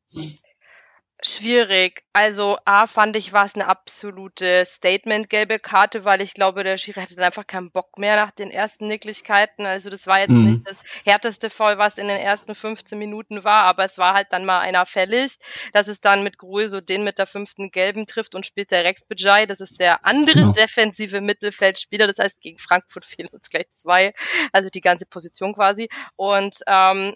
[1.27, 2.03] Schwierig.
[2.13, 7.01] Also A fand ich, war es eine absolute Statement-gelbe Karte, weil ich glaube, der Schiri
[7.01, 9.65] hatte dann einfach keinen Bock mehr nach den ersten Nicklichkeiten.
[9.65, 10.45] Also das war jetzt mhm.
[10.45, 14.27] nicht das härteste Foul, was in den ersten 15 Minuten war, aber es war halt
[14.29, 15.39] dann mal einer fällig,
[15.73, 18.83] dass es dann mit Gruhl so den mit der fünften gelben trifft und spielt der
[18.83, 19.47] Rex Bejai.
[19.47, 20.51] Das ist der andere genau.
[20.51, 22.05] defensive Mittelfeldspieler.
[22.05, 24.13] Das heißt, gegen Frankfurt fehlen uns gleich zwei,
[24.51, 25.89] also die ganze Position quasi.
[26.17, 27.15] Und ähm,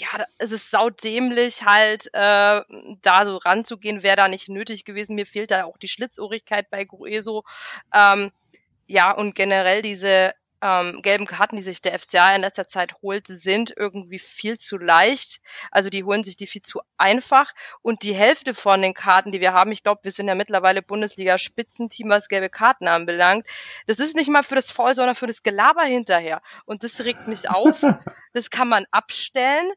[0.00, 2.62] ja, es ist saudämlich halt, äh,
[3.02, 5.14] da so ranzugehen, wäre da nicht nötig gewesen.
[5.14, 7.44] Mir fehlt da auch die Schlitzohrigkeit bei Grueso.
[7.94, 8.32] Ähm,
[8.86, 10.32] ja, und generell diese
[10.62, 14.76] ähm, gelben Karten, die sich der FCA in letzter Zeit holt, sind irgendwie viel zu
[14.76, 15.40] leicht.
[15.70, 17.52] Also die holen sich die viel zu einfach.
[17.82, 20.82] Und die Hälfte von den Karten, die wir haben, ich glaube, wir sind ja mittlerweile
[20.82, 23.46] Bundesliga-Spitzenteam, was gelbe Karten anbelangt.
[23.86, 26.42] Das ist nicht mal für das Foul, sondern für das Gelaber hinterher.
[26.66, 27.74] Und das regt mich auf.
[28.32, 29.72] Das kann man abstellen.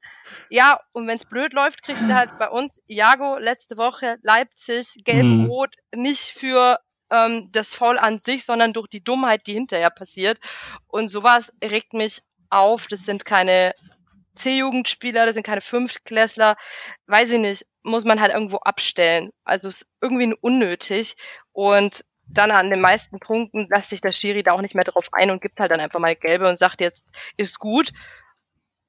[0.50, 4.94] Ja, und wenn es blöd läuft, kriegst du halt bei uns Iago letzte Woche Leipzig
[5.04, 6.02] gelb-rot mhm.
[6.04, 6.80] nicht für
[7.14, 10.40] ähm, das Foul an sich, sondern durch die Dummheit, die hinterher passiert.
[10.88, 12.88] Und sowas regt mich auf.
[12.88, 13.74] Das sind keine
[14.36, 16.58] C-Jugendspieler, das sind keine Fünftklässler.
[17.06, 19.32] Weiß ich nicht, muss man halt irgendwo abstellen.
[19.44, 21.16] Also ist irgendwie unnötig.
[21.52, 25.08] Und dann an den meisten Punkten lässt sich der Schiri da auch nicht mehr drauf
[25.12, 27.92] ein und gibt halt dann einfach mal gelbe und sagt jetzt, ist gut.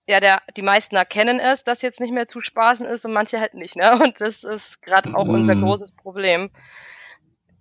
[0.07, 3.41] Ja, der, die meisten erkennen es, dass jetzt nicht mehr zu spaßen ist und manche
[3.41, 3.99] halt nicht, ne?
[4.03, 5.65] Und das ist gerade auch unser mhm.
[5.65, 6.51] großes Problem.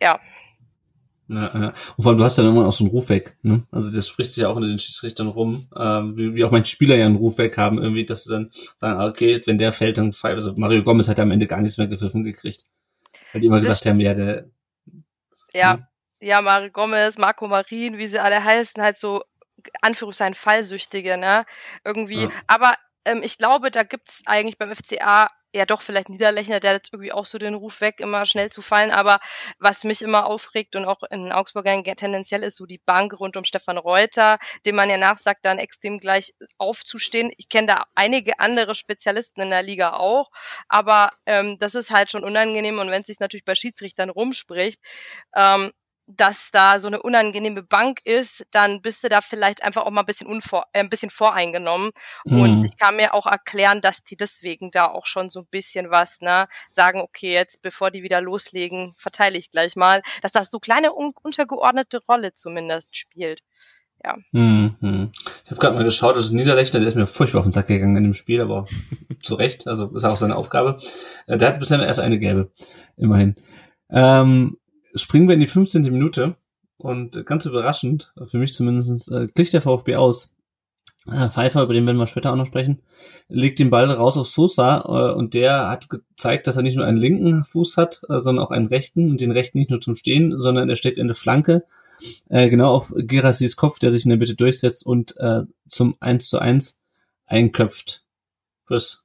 [0.02, 0.20] Ja.
[1.28, 1.74] Ja, ja.
[1.96, 3.38] Und vor allem, du hast dann irgendwann auch so einen Ruf weg.
[3.42, 3.64] Ne?
[3.72, 6.72] Also das spricht sich ja auch unter den Schiedsrichtern rum, ähm, wie, wie auch manche
[6.72, 9.72] Spieler ja einen Ruf weg haben, irgendwie, dass du dann sagen, ah, okay, wenn der
[9.72, 10.36] fällt, dann pfeift.
[10.36, 12.66] Also Mario Gomez hat am Ende gar nichts mehr gepfiffen gekriegt.
[13.32, 14.50] Weil die immer das gesagt haben, ja, der.
[15.54, 15.84] Ja, hm?
[16.20, 19.24] ja, Mario Gomez, Marco Marin, wie sie alle heißen, halt so
[19.82, 21.46] Anführungszeichen Fallsüchtige, ne?
[21.86, 22.24] Irgendwie.
[22.24, 22.32] Ja.
[22.48, 26.90] Aber ähm, ich glaube, da gibt's eigentlich beim FCA ja doch vielleicht Niederlechner, der hat
[26.92, 28.92] irgendwie auch so den Ruf weg, immer schnell zu fallen.
[28.92, 29.20] Aber
[29.60, 33.44] was mich immer aufregt und auch in Augsburg tendenziell ist so die Bank rund um
[33.44, 37.32] Stefan Reuter, dem man ja nachsagt, dann extrem gleich aufzustehen.
[37.38, 40.32] Ich kenne da einige andere Spezialisten in der Liga auch,
[40.68, 44.80] aber ähm, das ist halt schon unangenehm und wenn es sich natürlich bei Schiedsrichtern rumspricht,
[45.36, 45.72] ähm,
[46.08, 50.02] dass da so eine unangenehme Bank ist, dann bist du da vielleicht einfach auch mal
[50.02, 51.92] ein bisschen, unvor, äh, ein bisschen voreingenommen.
[52.26, 52.42] Mhm.
[52.42, 55.92] Und ich kann mir auch erklären, dass die deswegen da auch schon so ein bisschen
[55.92, 60.52] was, ne, sagen, okay, jetzt bevor die wieder loslegen, verteile ich gleich mal, dass das
[60.52, 63.42] so kleine un untergeordnete Rolle zumindest spielt.
[64.04, 64.18] Ja.
[64.32, 65.12] Mhm.
[65.46, 67.68] Ich habe gerade mal geschaut, das ist Niederlechner, der ist mir furchtbar auf den Sack
[67.68, 68.66] gegangen in dem Spiel, aber
[69.24, 70.76] zu Recht, also ist auch seine Aufgabe.
[71.28, 72.52] Äh, der hat bisher erst eine gelbe,
[72.98, 73.36] immerhin.
[73.90, 74.58] Ähm,
[74.96, 75.84] springen wir in die 15.
[75.84, 76.36] Minute
[76.78, 80.36] und ganz überraschend, für mich zumindest, äh, klickt der VfB aus.
[81.12, 82.82] Äh, Pfeiffer, über den werden wir später auch noch sprechen,
[83.28, 86.86] legt den Ball raus auf Sosa äh, und der hat gezeigt, dass er nicht nur
[86.86, 89.96] einen linken Fuß hat, äh, sondern auch einen rechten und den rechten nicht nur zum
[89.96, 91.66] Stehen, sondern er steht in der Flanke,
[92.30, 96.30] äh, genau auf Gerassis Kopf, der sich in der Mitte durchsetzt und äh, zum 1
[96.30, 96.80] zu 1
[97.26, 98.06] einköpft.
[98.66, 99.04] Chris,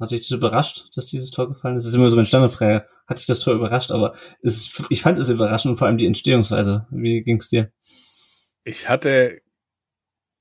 [0.00, 1.84] hat sich das überrascht, dass dieses Tor gefallen ist?
[1.84, 5.18] Das ist immer so eine Standardfrage hat dich das Tor überrascht, aber es, ich fand
[5.18, 6.86] es überraschend und vor allem die Entstehungsweise.
[6.90, 7.72] Wie ging's dir?
[8.64, 9.42] Ich hatte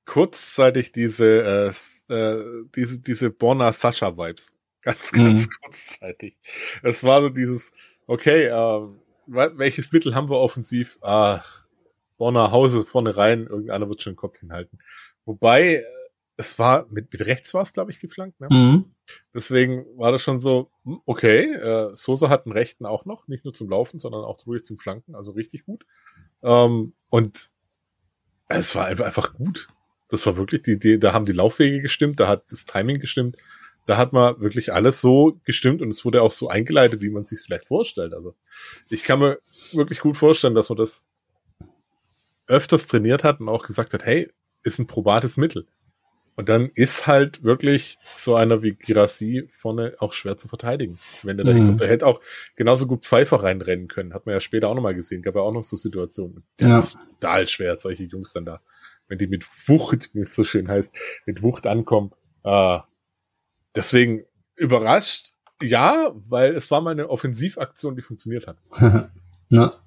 [0.05, 1.71] kurzzeitig diese,
[2.09, 4.55] äh, äh, diese, diese Borna Sascha Vibes.
[4.81, 5.49] Ganz, ganz mhm.
[5.61, 6.37] kurzzeitig.
[6.83, 7.71] Es war so dieses,
[8.05, 8.87] okay, äh,
[9.27, 10.97] welches Mittel haben wir offensiv?
[11.01, 11.65] Ach,
[12.17, 14.79] Borna Hause vorne rein, irgendeiner wird schon den Kopf hinhalten.
[15.25, 15.83] Wobei, äh,
[16.37, 18.47] es war, mit, mit rechts war es, glaube ich, geflankt, ne?
[18.49, 18.95] Mhm.
[19.33, 23.45] Deswegen war das schon so, hm, okay, äh, Sosa hat einen rechten auch noch, nicht
[23.45, 25.85] nur zum Laufen, sondern auch wirklich zum Flanken, also richtig gut.
[26.41, 27.51] Ähm, und
[28.47, 29.67] es war einfach gut.
[30.09, 33.37] Das war wirklich die Idee, da haben die Laufwege gestimmt, da hat das Timing gestimmt,
[33.85, 37.25] da hat man wirklich alles so gestimmt und es wurde auch so eingeleitet, wie man
[37.25, 38.13] sich vielleicht vorstellt.
[38.13, 38.35] Also
[38.89, 39.39] ich kann mir
[39.73, 41.05] wirklich gut vorstellen, dass man das
[42.47, 44.31] öfters trainiert hat und auch gesagt hat, hey,
[44.63, 45.67] ist ein probates Mittel.
[46.35, 51.37] Und dann ist halt wirklich so einer wie Girassi vorne auch schwer zu verteidigen, wenn
[51.37, 51.77] der da mhm.
[51.77, 52.21] Der hätte auch
[52.55, 54.13] genauso gut Pfeifer reinrennen können.
[54.13, 55.21] Hat man ja später auch nochmal gesehen.
[55.21, 56.43] Gab ja auch noch so Situationen.
[56.57, 56.77] Das ja.
[56.79, 58.61] ist total schwer, solche Jungs dann da.
[59.07, 62.11] Wenn die mit Wucht, wie es so schön heißt, mit Wucht ankommen.
[62.43, 62.79] Äh,
[63.75, 68.57] deswegen überrascht, ja, weil es war mal eine Offensivaktion, die funktioniert hat.
[69.49, 69.83] Na.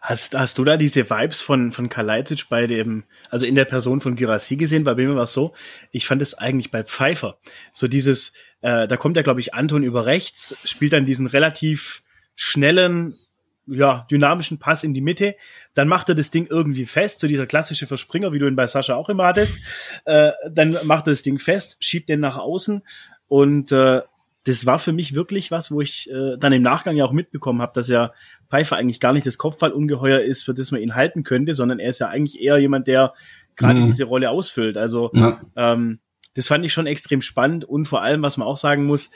[0.00, 4.00] Hast, hast du da diese Vibes von, von Kalajdzic bei dem, also in der Person
[4.00, 4.84] von Girassi gesehen?
[4.84, 5.54] Bei mir war es so,
[5.90, 7.38] ich fand es eigentlich bei Pfeiffer.
[7.72, 8.32] So dieses,
[8.62, 12.02] äh, da kommt ja, glaube ich, Anton über rechts, spielt dann diesen relativ
[12.34, 13.18] schnellen,
[13.66, 15.36] ja, dynamischen Pass in die Mitte.
[15.74, 18.66] Dann macht er das Ding irgendwie fest, so dieser klassische Verspringer, wie du ihn bei
[18.66, 19.58] Sascha auch immer hattest.
[20.06, 22.82] Äh, dann macht er das Ding fest, schiebt den nach außen
[23.28, 24.00] und äh,
[24.44, 27.60] das war für mich wirklich was, wo ich äh, dann im Nachgang ja auch mitbekommen
[27.60, 28.12] habe, dass ja
[28.48, 31.90] Pfeiffer eigentlich gar nicht das Kopfballungeheuer ist, für das man ihn halten könnte, sondern er
[31.90, 33.12] ist ja eigentlich eher jemand, der
[33.56, 33.86] gerade mhm.
[33.86, 34.78] diese Rolle ausfüllt.
[34.78, 35.40] Also ja.
[35.56, 36.00] ähm,
[36.34, 39.10] das fand ich schon extrem spannend und vor allem, was man auch sagen muss,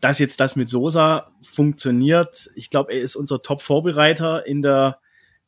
[0.00, 2.50] dass jetzt das mit Sosa funktioniert.
[2.54, 4.98] Ich glaube, er ist unser Top-Vorbereiter in der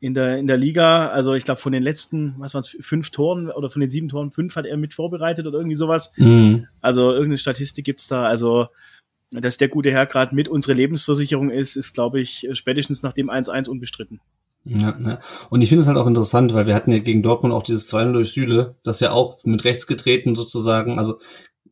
[0.00, 1.08] in der, in der Liga.
[1.08, 4.08] Also ich glaube, von den letzten, was waren es, fünf Toren oder von den sieben
[4.08, 6.12] Toren, fünf hat er mit vorbereitet oder irgendwie sowas.
[6.16, 6.66] Mhm.
[6.80, 8.24] Also irgendeine Statistik gibt's da.
[8.24, 8.68] Also,
[9.30, 13.30] dass der gute Herr gerade mit unserer Lebensversicherung ist, ist, glaube ich, spätestens nach dem
[13.30, 14.20] 1-1 unbestritten.
[14.64, 15.20] Ja, ja.
[15.48, 17.92] Und ich finde es halt auch interessant, weil wir hatten ja gegen Dortmund auch dieses
[17.92, 21.18] 2-0 durch Süle, das ja auch mit rechts getreten sozusagen, also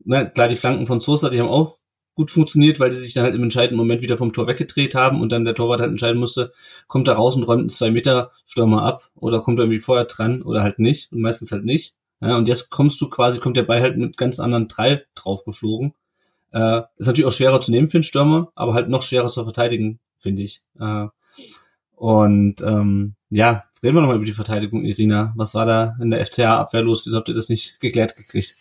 [0.05, 1.79] ne, klar, die Flanken von Sosa, die haben auch
[2.15, 5.21] gut funktioniert, weil die sich dann halt im entscheidenden Moment wieder vom Tor weggedreht haben
[5.21, 6.53] und dann der Torwart halt entscheiden musste,
[6.87, 10.05] kommt er raus und räumt einen zwei Meter Stürmer ab oder kommt er irgendwie vorher
[10.05, 11.95] dran oder halt nicht und meistens halt nicht.
[12.21, 15.45] Ja, und jetzt kommst du quasi, kommt der Ball halt mit ganz anderen Treib drauf
[15.45, 15.95] geflogen.
[16.53, 19.43] Äh, ist natürlich auch schwerer zu nehmen für einen Stürmer, aber halt noch schwerer zu
[19.43, 20.63] verteidigen, finde ich.
[20.79, 21.09] Äh,
[21.97, 25.33] und ähm, ja, reden wir nochmal über die Verteidigung, Irina.
[25.37, 27.05] Was war da in der FCA-Abwehr los?
[27.05, 28.55] Wieso habt ihr das nicht geklärt gekriegt?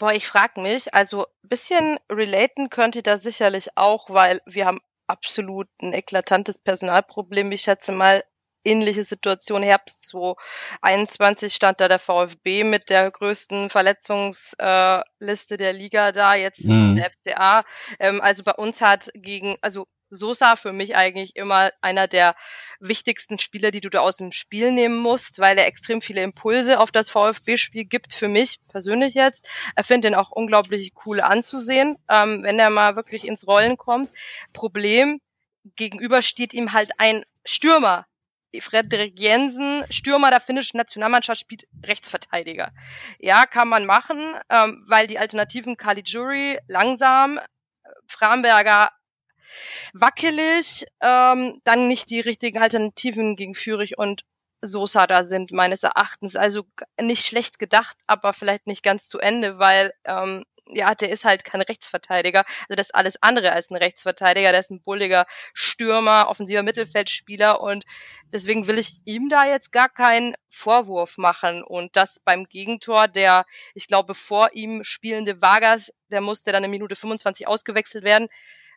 [0.00, 5.68] Boah, ich frag mich, also bisschen relaten könnte da sicherlich auch, weil wir haben absolut
[5.82, 7.52] ein eklatantes Personalproblem.
[7.52, 8.24] Ich schätze mal,
[8.64, 16.34] ähnliche Situation Herbst 2021 stand da der VfB mit der größten Verletzungsliste der Liga da,
[16.34, 16.96] jetzt mhm.
[16.96, 17.62] der FCA.
[17.98, 22.34] Ähm, also bei uns hat gegen, also Sosa für mich eigentlich immer einer der
[22.80, 26.80] wichtigsten Spieler, die du da aus dem Spiel nehmen musst, weil er extrem viele Impulse
[26.80, 29.48] auf das VfB-Spiel gibt, für mich persönlich jetzt.
[29.76, 34.10] Er finde den auch unglaublich cool anzusehen, ähm, wenn er mal wirklich ins Rollen kommt.
[34.52, 35.20] Problem,
[35.76, 38.06] gegenüber steht ihm halt ein Stürmer,
[38.58, 42.72] Frederik Jensen, Stürmer der finnischen Nationalmannschaft, spielt Rechtsverteidiger.
[43.20, 44.18] Ja, kann man machen,
[44.48, 47.38] ähm, weil die Alternativen Caligiuri langsam,
[48.08, 48.90] Framberger
[49.92, 54.24] wackelig, ähm, dann nicht die richtigen Alternativen gegen Führig und
[54.62, 56.36] Sosa da sind, meines Erachtens.
[56.36, 56.64] Also
[57.00, 61.44] nicht schlecht gedacht, aber vielleicht nicht ganz zu Ende, weil ähm, ja, der ist halt
[61.44, 62.44] kein Rechtsverteidiger.
[62.68, 64.50] Also das ist alles andere als ein Rechtsverteidiger.
[64.50, 67.84] Der ist ein bulliger Stürmer, offensiver Mittelfeldspieler und
[68.32, 71.64] deswegen will ich ihm da jetzt gar keinen Vorwurf machen.
[71.64, 76.70] Und das beim Gegentor, der, ich glaube, vor ihm spielende Vargas, der musste dann in
[76.70, 78.28] Minute 25 ausgewechselt werden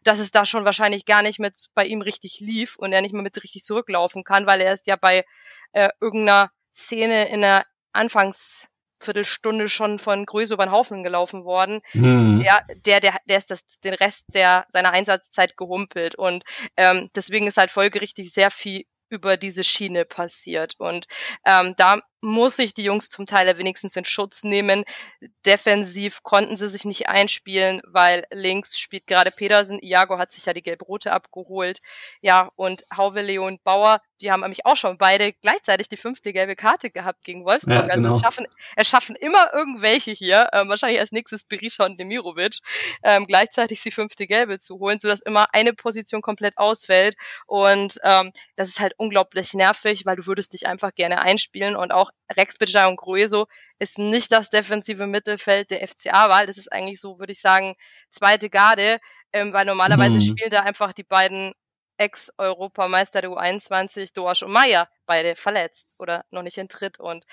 [0.04, 3.14] dass es da schon wahrscheinlich gar nicht mit bei ihm richtig lief und er nicht
[3.14, 5.26] mehr mit richtig zurücklaufen kann, weil er ist ja bei
[5.74, 11.82] äh, irgendeiner Szene in der Anfangsviertelstunde schon von Größe über den Haufen gelaufen worden.
[11.94, 12.42] Mhm.
[12.44, 16.44] Der, der, der, der ist das, den Rest der seiner Einsatzzeit gehumpelt und
[16.78, 20.74] ähm, deswegen ist halt folgerichtig sehr viel über diese Schiene passiert.
[20.80, 21.06] Und
[21.46, 24.86] ähm, da muss ich die Jungs zum Teil wenigstens in Schutz nehmen.
[25.46, 29.80] Defensiv konnten sie sich nicht einspielen, weil links spielt gerade Pedersen.
[29.82, 31.80] Iago hat sich ja die gelb-rote abgeholt.
[32.22, 36.56] Ja, und Hauwe, Leon Bauer, die haben nämlich auch schon beide gleichzeitig die fünfte gelbe
[36.56, 37.88] Karte gehabt gegen Wolfsburg.
[37.90, 38.14] Ja, genau.
[38.14, 42.60] Also schaffen, erschaffen immer irgendwelche hier, ähm, wahrscheinlich als nächstes Berisha und Demirovic,
[43.04, 47.16] ähm, gleichzeitig die fünfte gelbe zu holen, sodass immer eine Position komplett ausfällt.
[47.48, 51.92] Und ähm, das ist halt unglaublich nervig, weil du würdest dich einfach gerne einspielen und
[51.92, 53.48] auch Rex Bidja und Grueso
[53.80, 56.48] ist nicht das defensive Mittelfeld der FCA-Wahl.
[56.48, 57.76] Das ist eigentlich so, würde ich sagen,
[58.10, 59.00] zweite Garde,
[59.34, 60.22] ähm, weil normalerweise mhm.
[60.22, 61.54] spielen da einfach die beiden
[61.98, 67.00] Ex-Europameister der U21, Doasch und Meier, beide verletzt oder noch nicht in Tritt.
[67.00, 67.26] Und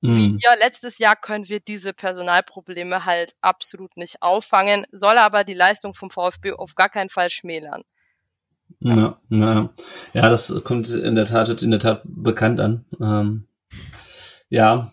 [0.00, 0.16] mhm.
[0.16, 5.54] wie ja letztes Jahr können wir diese Personalprobleme halt absolut nicht auffangen, soll aber die
[5.54, 7.82] Leistung vom VfB auf gar keinen Fall schmälern.
[8.80, 9.70] Ja, ja,
[10.12, 12.84] ja, das kommt in der Tat, in der Tat bekannt an.
[13.00, 13.46] Ähm,
[14.48, 14.92] ja,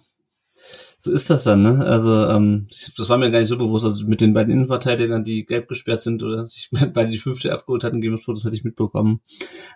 [0.97, 1.83] so ist das dann, ne?
[1.83, 3.85] Also, ähm, das war mir gar nicht so bewusst.
[3.85, 7.83] Also mit den beiden Innenverteidigern, die gelb gesperrt sind oder sich beide die fünfte abgeholt
[7.83, 9.21] hatten, das hatte ich mitbekommen.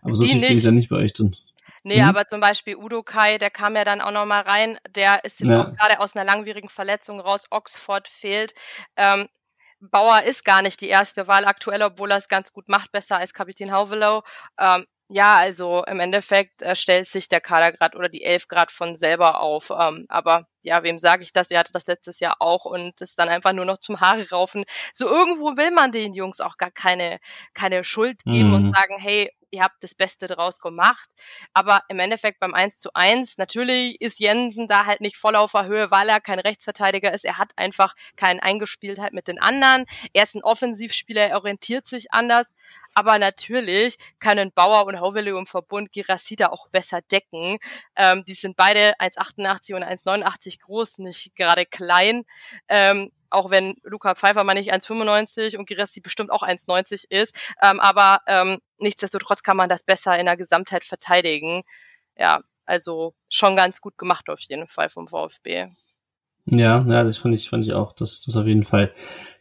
[0.04, 1.36] Aber sonst bin ich dann nicht bei euch drin.
[1.84, 2.10] Nee, hm?
[2.10, 5.50] aber zum Beispiel Udo Kai, der kam ja dann auch nochmal rein, der ist jetzt
[5.50, 5.62] ja.
[5.62, 8.54] auch gerade aus einer langwierigen Verletzung raus, Oxford fehlt.
[8.96, 9.28] Ähm,
[9.80, 13.18] Bauer ist gar nicht die erste Wahl aktuell, obwohl er es ganz gut macht, besser
[13.18, 14.24] als Kapitän Hauvelow.
[14.60, 18.72] Ähm, ja, also im Endeffekt äh, stellt sich der Kader grad oder die Elf Grad
[18.72, 19.70] von selber auf.
[19.70, 21.52] Ähm, aber ja, wem sage ich das?
[21.52, 24.66] Er hatte das letztes Jahr auch und ist dann einfach nur noch zum Haare raufen.
[24.94, 27.20] So irgendwo will man den Jungs auch gar keine,
[27.54, 28.56] keine Schuld geben mhm.
[28.56, 31.10] und sagen, hey, ihr habt das Beste draus gemacht.
[31.54, 35.52] Aber im Endeffekt beim 1 zu 1, natürlich ist Jensen da halt nicht voll auf
[35.52, 37.26] der Höhe, weil er kein Rechtsverteidiger ist.
[37.26, 39.86] Er hat einfach keine Eingespieltheit mit den anderen.
[40.14, 42.54] Er ist ein Offensivspieler, er orientiert sich anders.
[42.96, 47.60] Aber natürlich können Bauer und Hauvele im Verbund Girasida auch besser decken.
[47.96, 52.24] Ähm, die sind beide 1,88 und 1,89 groß, nicht gerade klein.
[52.70, 57.36] Ähm, auch wenn Luca Pfeiffer mal nicht 1,95 und Girassi bestimmt auch 1,90 ist.
[57.62, 61.64] Ähm, aber ähm, nichtsdestotrotz kann man das besser in der Gesamtheit verteidigen.
[62.18, 65.68] Ja, also schon ganz gut gemacht auf jeden Fall vom VfB.
[66.46, 68.92] Ja, ja, das fand ich, fand ich auch, das, das auf jeden Fall.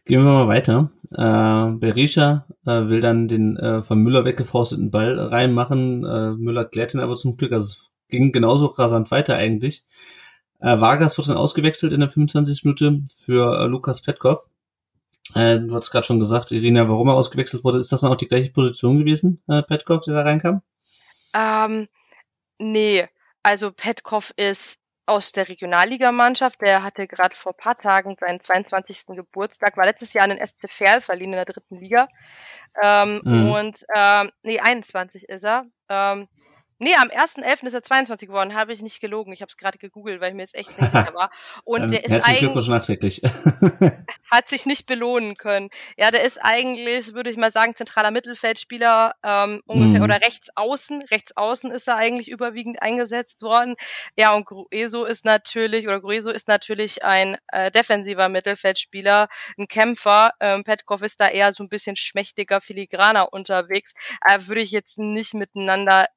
[0.05, 0.91] Gehen wir mal weiter.
[1.11, 6.03] Äh, Berisha äh, will dann den äh, von Müller weggefausteten Ball reinmachen.
[6.03, 7.51] Äh, Müller klärt ihn aber zum Glück.
[7.51, 9.83] Also es ging genauso rasant weiter eigentlich.
[10.59, 12.63] Äh, Vargas wird dann ausgewechselt in der 25.
[12.65, 14.47] Minute für äh, Lukas Petkov.
[15.33, 17.79] Äh, du hast gerade schon gesagt, Irina, warum er ausgewechselt wurde.
[17.79, 20.61] Ist das dann auch die gleiche Position gewesen, äh, Petkov, der da reinkam?
[21.33, 21.87] Ähm,
[22.59, 23.07] Nee,
[23.43, 26.61] also Petkov ist aus der Regionalligamannschaft.
[26.61, 29.07] Der hatte gerade vor paar Tagen seinen 22.
[29.15, 32.07] Geburtstag, war letztes Jahr an den SC Verl verliehen in der dritten Liga.
[32.81, 33.51] Ähm, mhm.
[33.51, 35.65] Und ähm, nee, 21 ist er.
[35.89, 36.27] Ähm,
[36.77, 37.65] Nee, am 1.11.
[37.67, 39.31] ist er 22 geworden, habe ich nicht gelogen.
[39.31, 41.31] Ich habe es gerade gegoogelt, weil ich mir jetzt echt nicht sicher war.
[41.63, 43.21] Und der ist Herzlichen Glückwunsch nachträglich.
[44.31, 45.69] hat sich nicht belohnen können.
[45.97, 50.03] Ja, der ist eigentlich, würde ich mal sagen, zentraler Mittelfeldspieler ähm, ungefähr mm.
[50.03, 51.01] oder rechts außen.
[51.11, 53.75] Rechts außen ist er eigentlich überwiegend eingesetzt worden.
[54.17, 60.31] Ja, und Grueso ist natürlich, oder Grueso ist natürlich ein äh, defensiver Mittelfeldspieler, ein Kämpfer.
[60.39, 63.93] Ähm, Petkov ist da eher so ein bisschen schmächtiger, filigraner unterwegs.
[64.27, 66.07] Äh, würde ich jetzt nicht miteinander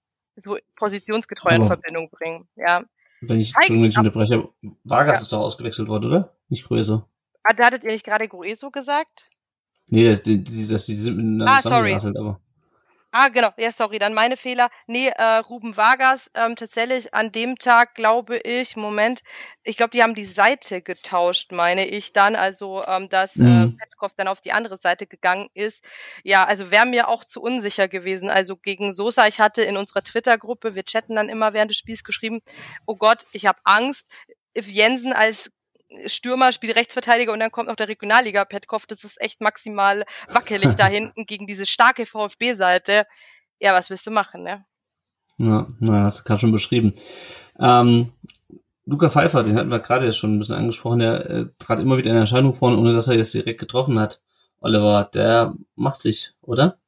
[0.40, 2.48] so positionsgetreu in Verbindung bringen.
[2.56, 2.84] Ja.
[3.20, 4.48] Wenn ich, Entschuldigung, wenn ich unterbreche,
[4.84, 5.22] Vargas ja.
[5.22, 6.34] ist doch ausgewechselt worden, oder?
[6.48, 7.04] Nicht Grueso.
[7.42, 9.28] Ah, da hattet ihr nicht gerade Grueso gesagt?
[9.86, 12.40] Nee, das, die, das, die sind miteinander ah, zusammengerasselt, aber.
[13.10, 13.48] Ah, genau.
[13.56, 14.68] Ja, sorry, dann meine Fehler.
[14.86, 19.22] Nee, äh, Ruben Vargas, ähm, tatsächlich an dem Tag, glaube ich, Moment,
[19.62, 23.76] ich glaube, die haben die Seite getauscht, meine ich dann, also ähm, dass äh, mhm.
[23.78, 25.88] äh, Petkov dann auf die andere Seite gegangen ist.
[26.22, 28.28] Ja, also wäre mir auch zu unsicher gewesen.
[28.28, 32.04] Also gegen Sosa, ich hatte in unserer Twitter-Gruppe, wir chatten dann immer während des Spiels
[32.04, 32.42] geschrieben,
[32.86, 34.10] oh Gott, ich habe Angst.
[34.56, 35.50] If Jensen als
[36.06, 38.86] Stürmer spielt Rechtsverteidiger und dann kommt noch der Regionalliga Petkov.
[38.86, 43.06] Das ist echt maximal wackelig da hinten gegen diese starke VfB-Seite.
[43.58, 44.64] Ja, was willst du machen, ne?
[45.38, 46.92] Ja, na, hast du gerade schon beschrieben.
[47.58, 48.12] Ähm,
[48.84, 51.96] Luca Pfeiffer, den hatten wir gerade ja schon ein bisschen angesprochen, der äh, trat immer
[51.96, 54.22] wieder in Erscheinung vorne, ohne dass er jetzt direkt getroffen hat.
[54.60, 56.78] Oliver, der macht sich, oder?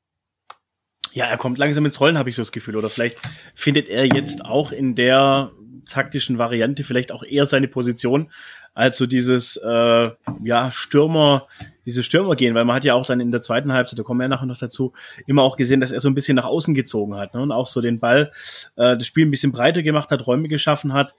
[1.13, 2.77] Ja, er kommt langsam ins Rollen, habe ich so das Gefühl.
[2.77, 3.19] Oder vielleicht
[3.55, 5.53] findet er jetzt auch in der
[5.87, 8.31] taktischen Variante vielleicht auch eher seine Position,
[8.75, 10.11] als so dieses äh,
[10.45, 11.47] ja Stürmer,
[11.85, 14.21] diese Stürmer gehen, weil man hat ja auch dann in der zweiten Halbzeit, da kommen
[14.21, 14.93] wir ja nachher noch dazu,
[15.27, 17.43] immer auch gesehen, dass er so ein bisschen nach außen gezogen hat ne?
[17.43, 18.31] und auch so den Ball,
[18.77, 21.15] äh, das Spiel ein bisschen breiter gemacht hat, Räume geschaffen hat.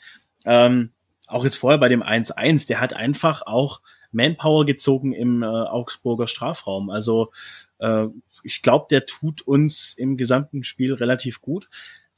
[0.45, 0.91] Ähm,
[1.27, 3.81] auch jetzt vorher bei dem 1-1, der hat einfach auch
[4.11, 6.89] Manpower gezogen im äh, Augsburger Strafraum.
[6.89, 7.31] Also
[7.79, 8.07] äh,
[8.43, 11.69] ich glaube, der tut uns im gesamten Spiel relativ gut.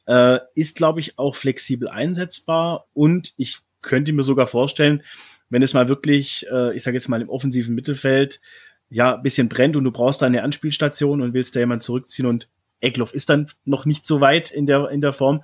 [0.06, 5.04] Äh, ist, glaube ich, auch flexibel einsetzbar und ich könnte mir sogar vorstellen,
[5.50, 8.42] wenn es mal wirklich, äh, ich sage jetzt mal im offensiven Mittelfeld,
[8.90, 12.48] ja, bisschen brennt und du brauchst da eine Anspielstation und willst da jemand zurückziehen und
[12.80, 15.44] Eckloff ist dann noch nicht so weit in der, in der Form,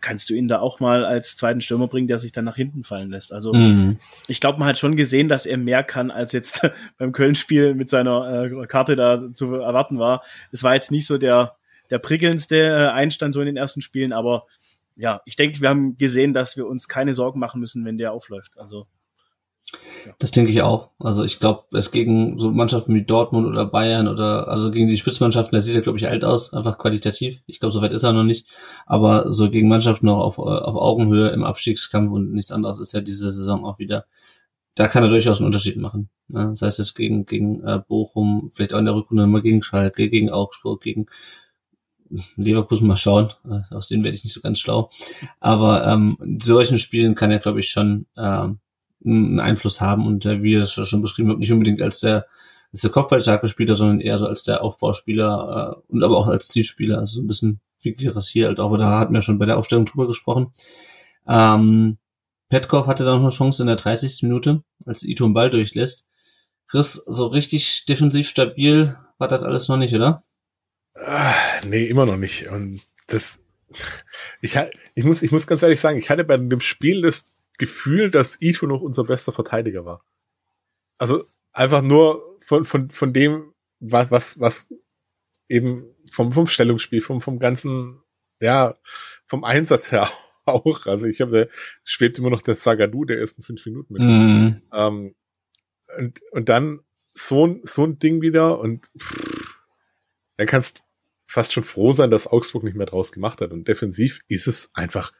[0.00, 2.84] kannst du ihn da auch mal als zweiten Stürmer bringen, der sich dann nach hinten
[2.84, 3.32] fallen lässt.
[3.32, 3.98] Also mhm.
[4.28, 6.68] ich glaube, man hat schon gesehen, dass er mehr kann, als jetzt
[6.98, 10.22] beim Köln-Spiel mit seiner äh, Karte da zu erwarten war.
[10.52, 11.56] Es war jetzt nicht so der,
[11.90, 14.46] der prickelndste äh, Einstand so in den ersten Spielen, aber
[14.96, 18.12] ja, ich denke, wir haben gesehen, dass wir uns keine Sorgen machen müssen, wenn der
[18.12, 18.58] aufläuft.
[18.58, 18.86] Also
[20.06, 20.12] ja.
[20.18, 20.90] Das denke ich auch.
[20.98, 24.96] Also ich glaube, es gegen so Mannschaften wie Dortmund oder Bayern oder also gegen die
[24.96, 27.42] Spitzmannschaften, da sieht er, glaube ich, alt aus, einfach qualitativ.
[27.46, 28.46] Ich glaube, so weit ist er noch nicht.
[28.86, 33.00] Aber so gegen Mannschaften noch auf, auf Augenhöhe im Abstiegskampf und nichts anderes ist ja
[33.00, 34.06] diese Saison auch wieder.
[34.76, 36.10] Da kann er durchaus einen Unterschied machen.
[36.28, 36.50] Ne?
[36.50, 40.08] Das heißt, es gegen, gegen äh, Bochum, vielleicht auch in der Rückrunde mal gegen Schalke,
[40.08, 41.06] gegen Augsburg, gegen
[42.36, 43.30] Leverkusen mal schauen.
[43.48, 44.90] Äh, aus denen werde ich nicht so ganz schlau.
[45.40, 48.58] Aber ähm, in solchen Spielen kann er, glaube ich, schon ähm,
[49.04, 52.26] einen Einfluss haben und äh, wie ihr es schon beschrieben habt, nicht unbedingt als der,
[52.72, 56.48] als der Kopfballstarke Spieler, sondern eher so als der Aufbauspieler äh, und aber auch als
[56.48, 56.98] Zielspieler.
[56.98, 59.58] Also so ein bisschen wie Girassi halt auch, aber da hatten wir schon bei der
[59.58, 60.52] Aufstellung drüber gesprochen.
[61.26, 61.98] Ähm,
[62.48, 64.22] Petkov hatte dann noch eine Chance in der 30.
[64.22, 66.06] Minute, als Ito einen Ball durchlässt.
[66.68, 70.22] Chris, so richtig defensiv stabil war das alles noch nicht, oder?
[70.98, 71.34] Ah,
[71.66, 72.48] nee, immer noch nicht.
[72.48, 73.38] Und das,
[74.40, 74.58] ich,
[74.94, 77.24] ich muss, ich muss ganz ehrlich sagen, ich hatte bei dem Spiel das
[77.58, 80.04] Gefühl, dass Ito noch unser bester Verteidiger war.
[80.98, 84.68] Also einfach nur von, von, von dem, was, was, was
[85.48, 88.02] eben vom, vom Stellungsspiel, vom, vom ganzen,
[88.40, 88.76] ja,
[89.26, 90.08] vom Einsatz her
[90.44, 90.86] auch.
[90.86, 91.48] Also ich habe,
[91.84, 94.02] schwebt immer noch der Sagadu der ersten fünf Minuten mit.
[94.02, 94.62] Mhm.
[94.72, 95.14] Ähm,
[95.98, 96.80] und, und dann
[97.12, 99.60] so ein, so ein Ding wieder und pff,
[100.36, 100.85] dann kannst
[101.36, 103.52] fast schon froh sein, dass Augsburg nicht mehr draus gemacht hat.
[103.52, 105.12] Und defensiv ist es einfach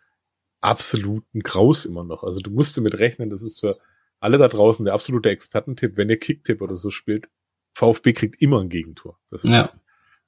[0.63, 2.25] absoluten Graus immer noch.
[2.25, 3.79] Also du musst damit rechnen, das ist für
[4.19, 7.29] alle da draußen der absolute Expertentipp, wenn ihr Kicktipp oder so spielt,
[7.75, 9.21] VfB kriegt immer ein Gegentor.
[9.29, 9.71] Das ist, ja.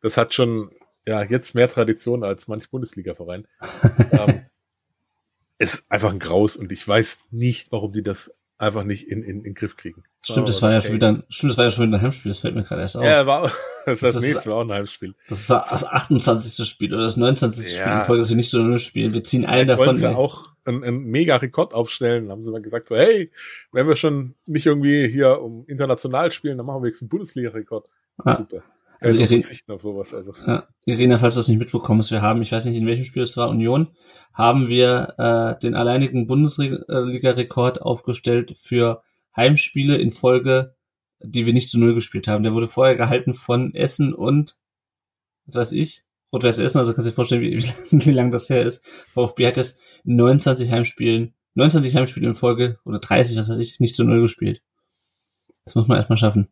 [0.03, 0.69] das hat schon,
[1.07, 3.49] ja, jetzt mehr Tradition als manch Bundesliga-Verein.
[4.13, 4.45] ähm,
[5.57, 9.39] ist einfach ein Graus und ich weiß nicht, warum die das einfach nicht in, in,
[9.39, 10.05] in den Griff kriegen.
[10.21, 12.31] Stimmt, das war ja schon wieder, ein, stimmt, das war ja schon wieder ein Heimspiel,
[12.31, 13.05] das fällt mir gerade erst auf.
[13.05, 13.43] Ja, war,
[13.87, 15.15] das, das, das nächste war auch ein Heimspiel.
[15.29, 16.69] Das ist das 28.
[16.69, 17.77] Spiel oder das 29.
[17.77, 17.83] Ja.
[17.83, 19.15] Spiel in Folge, dass wir nicht so nur spielen.
[19.15, 19.97] Wir ziehen einen davon.
[19.97, 23.31] Sie ja auch einen, einen mega Rekord aufstellen, haben sie mal gesagt so, hey,
[23.73, 27.89] wenn wir schon nicht irgendwie hier um international spielen, dann machen wir jetzt einen Bundesliga-Rekord.
[28.19, 28.37] Ah.
[28.37, 28.63] Super.
[29.01, 30.33] Also, Irene, auf sowas, also.
[30.47, 33.05] Ja, Irina, falls du das nicht mitbekommen hast, wir haben, ich weiß nicht, in welchem
[33.05, 33.89] Spiel es war, Union,
[34.33, 39.03] haben wir äh, den alleinigen Bundesliga-Rekord aufgestellt für
[39.39, 40.75] Heimspiele in Folge,
[41.21, 42.43] die wir nicht zu Null gespielt haben.
[42.43, 44.59] Der wurde vorher gehalten von Essen und,
[45.47, 47.57] was weiß ich, Rot-Weiß Essen, also kannst du dir vorstellen, wie,
[47.91, 48.85] wie, wie lang das her ist.
[49.15, 53.97] VfB hat es 29 Heimspielen, 29 Heimspiele in Folge oder 30, was weiß ich, nicht
[53.97, 54.63] zu Null gespielt.
[55.65, 56.49] Das muss man erstmal schaffen.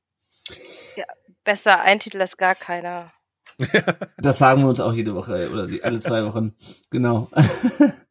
[1.44, 3.12] Besser ein Titel als gar keiner.
[4.18, 6.54] das sagen wir uns auch jede Woche oder alle zwei Wochen.
[6.90, 7.30] Genau.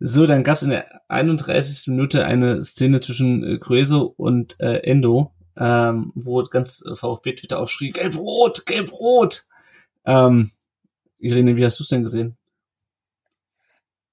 [0.00, 1.88] so, dann gab es in der 31.
[1.88, 8.66] Minute eine Szene zwischen äh, Crueso und äh, Endo, ähm, wo ganz VfB-Twitter aufschrie, Gelb-Rot,
[8.66, 9.44] Gelb-Rot.
[10.04, 10.50] Ähm,
[11.18, 12.36] Irene, wie hast du es denn gesehen?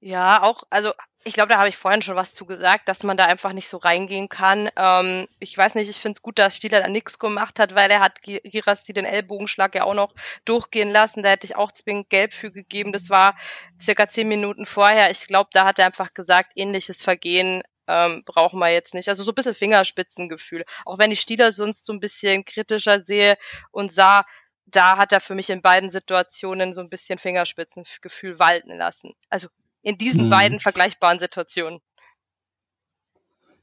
[0.04, 0.93] Ja, auch, also
[1.24, 3.70] ich glaube, da habe ich vorhin schon was zu gesagt, dass man da einfach nicht
[3.70, 4.68] so reingehen kann.
[4.76, 7.91] Ähm, ich weiß nicht, ich finde es gut, dass Stieler da nichts gemacht hat, weil
[7.91, 11.22] er hat Girasti den Ellbogenschlag ja auch noch durchgehen lassen.
[11.22, 12.93] Da hätte ich auch zwingend Gelb für gegeben.
[12.93, 13.38] Das war
[13.80, 15.12] circa zehn Minuten vorher.
[15.12, 19.08] Ich glaube, da hat er einfach gesagt, ähnliches Vergehen ähm, brauchen wir jetzt nicht.
[19.08, 20.66] Also so ein bisschen Fingerspitzengefühl.
[20.84, 23.38] Auch wenn ich Stieler sonst so ein bisschen kritischer sehe
[23.70, 24.26] und sah,
[24.66, 29.14] da hat er für mich in beiden Situationen so ein bisschen Fingerspitzengefühl walten lassen.
[29.30, 29.47] Also
[29.82, 30.30] in diesen hm.
[30.30, 31.80] beiden vergleichbaren Situationen.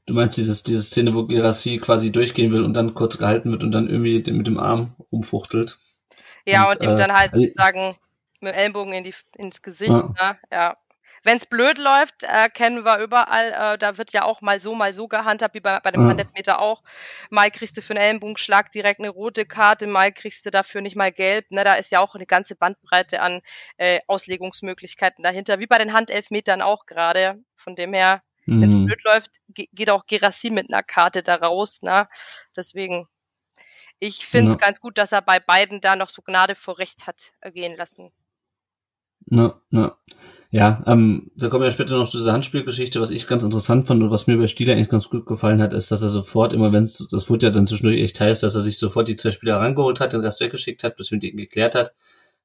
[0.05, 3.63] Du meinst dieses, diese Szene, wo Gerassi quasi durchgehen will und dann kurz gehalten wird
[3.63, 5.77] und dann irgendwie mit dem Arm rumfuchtelt.
[6.47, 7.95] Ja, und, und ihm äh, dann halt also sozusagen
[8.41, 10.13] mit dem Ellenbogen in die, ins Gesicht, ah.
[10.19, 10.37] ne?
[10.51, 10.77] Ja.
[11.23, 14.75] Wenn es blöd läuft, äh, kennen wir überall, äh, da wird ja auch mal so,
[14.75, 16.59] mal so gehandhabt, wie bei, bei dem ja.
[16.59, 16.83] auch.
[17.29, 20.95] Mal kriegst du für einen Ellenbogenschlag direkt eine rote Karte, mal kriegst du dafür nicht
[20.95, 21.49] mal gelb.
[21.51, 21.63] Ne?
[21.63, 23.41] Da ist ja auch eine ganze Bandbreite an
[23.77, 27.39] äh, Auslegungsmöglichkeiten dahinter, wie bei den Handelfmetern auch gerade.
[27.55, 28.61] Von dem her, mhm.
[28.61, 31.81] wenn es blöd läuft, geht auch Gerassi mit einer Karte da raus.
[31.81, 32.07] Ne?
[32.55, 33.07] Deswegen,
[33.99, 34.65] ich finde es ja.
[34.65, 38.11] ganz gut, dass er bei beiden da noch so Gnade vor Recht hat gehen lassen.
[39.29, 39.95] Ja, ja.
[40.51, 42.99] Ja, ähm, wir kommen ja später noch zu dieser Handspielgeschichte.
[42.99, 45.73] Was ich ganz interessant fand und was mir bei Stieler eigentlich ganz gut gefallen hat,
[45.73, 48.55] ist, dass er sofort immer, wenn es, das wurde ja dann zwischendurch echt heiß, dass
[48.55, 51.37] er sich sofort die zwei Spieler rangeholt hat, den Rest weggeschickt hat, bis mit ihnen
[51.37, 51.93] geklärt hat.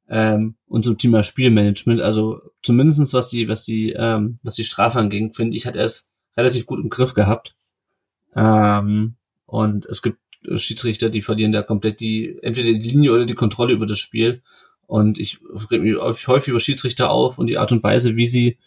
[0.06, 4.98] Ähm, und zum Thema Spielmanagement, also zumindestens was die, was die, ähm, was die Strafe
[4.98, 7.56] anging, finde ich, hat er es relativ gut im Griff gehabt.
[8.36, 9.14] Ähm,
[9.46, 10.18] und es gibt
[10.56, 14.42] Schiedsrichter, die verlieren da komplett die, entweder die Linie oder die Kontrolle über das Spiel.
[14.86, 15.96] Und ich reg mich
[16.28, 18.58] häufig über Schiedsrichter auf und die Art und Weise, wie sie,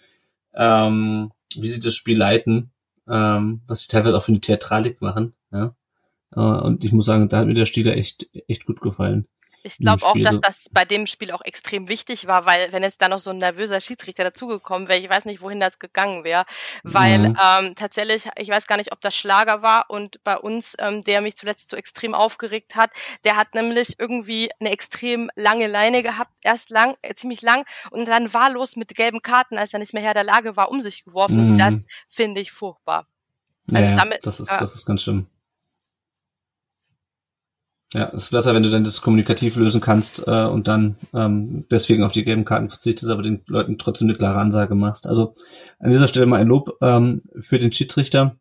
[0.55, 2.71] ähm, wie sie das Spiel leiten,
[3.07, 5.33] ähm, was sie teilweise auch für eine Theatralik machen.
[5.51, 5.75] Ja?
[6.35, 9.27] Äh, und ich muss sagen, da hat mir der Stieler echt, echt gut gefallen.
[9.67, 13.01] Ich glaube auch, dass das bei dem Spiel auch extrem wichtig war, weil wenn jetzt
[13.01, 16.45] da noch so ein nervöser Schiedsrichter dazugekommen wäre, ich weiß nicht, wohin das gegangen wäre.
[16.83, 17.37] Weil mhm.
[17.41, 21.21] ähm, tatsächlich, ich weiß gar nicht, ob das Schlager war und bei uns, ähm, der
[21.21, 22.91] mich zuletzt so extrem aufgeregt hat,
[23.23, 28.07] der hat nämlich irgendwie eine extrem lange Leine gehabt, erst lang, äh, ziemlich lang und
[28.07, 31.03] dann wahllos mit gelben Karten, als er nicht mehr Herr der Lage war, um sich
[31.03, 31.51] geworfen.
[31.51, 31.57] Mhm.
[31.57, 33.05] Das finde ich furchtbar.
[33.71, 35.27] Also ja, damit, das ist, äh, das ist ganz schlimm.
[37.93, 41.65] Ja, es ist besser, wenn du dann das kommunikativ lösen kannst äh, und dann ähm,
[41.71, 45.07] deswegen auf die gelben Karten verzichtest, aber den Leuten trotzdem eine klare Ansage machst.
[45.07, 45.33] Also
[45.79, 48.35] an dieser Stelle mal ein Lob ähm, für den Schiedsrichter.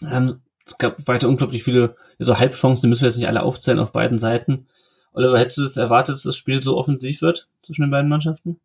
[0.00, 3.80] Ähm, es gab weiter unglaublich viele so Halbchancen, die müssen wir jetzt nicht alle aufzählen
[3.80, 4.68] auf beiden Seiten.
[5.12, 8.58] Oliver, hättest du das erwartet, dass das Spiel so offensiv wird zwischen den beiden Mannschaften?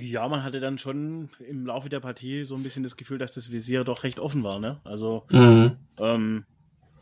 [0.00, 3.32] Ja, man hatte dann schon im Laufe der Partie so ein bisschen das Gefühl, dass
[3.32, 4.58] das Visier doch recht offen war.
[4.58, 4.80] Ne?
[4.84, 5.76] Also mhm.
[5.98, 6.44] ähm,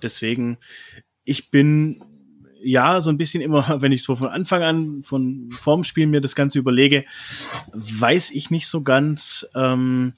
[0.03, 0.59] deswegen,
[1.31, 2.03] ich bin
[2.61, 6.20] ja so ein bisschen immer, wenn ich so von Anfang an, von vorm Spiel mir
[6.20, 7.05] das Ganze überlege,
[7.72, 10.14] weiß ich nicht so ganz, ähm,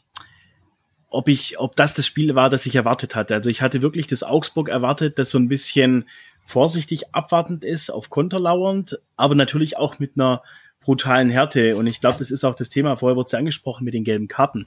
[1.10, 3.34] ob ich, ob das das Spiel war, das ich erwartet hatte.
[3.34, 6.08] Also ich hatte wirklich das Augsburg erwartet, das so ein bisschen
[6.46, 10.42] vorsichtig abwartend ist, auf Konter lauernd, aber natürlich auch mit einer
[10.80, 11.76] brutalen Härte.
[11.76, 14.04] Und ich glaube, das ist auch das Thema, vorher wurde es ja angesprochen mit den
[14.04, 14.66] gelben Karten.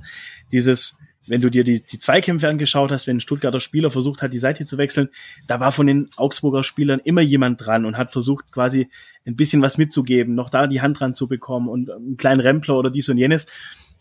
[0.51, 4.33] Dieses, wenn du dir die, die Zweikämpfe angeschaut hast, wenn ein Stuttgarter Spieler versucht hat,
[4.33, 5.09] die Seite zu wechseln,
[5.47, 8.89] da war von den Augsburger Spielern immer jemand dran und hat versucht, quasi
[9.25, 12.77] ein bisschen was mitzugeben, noch da die Hand dran zu bekommen und einen kleinen Rempler
[12.77, 13.47] oder dies und jenes.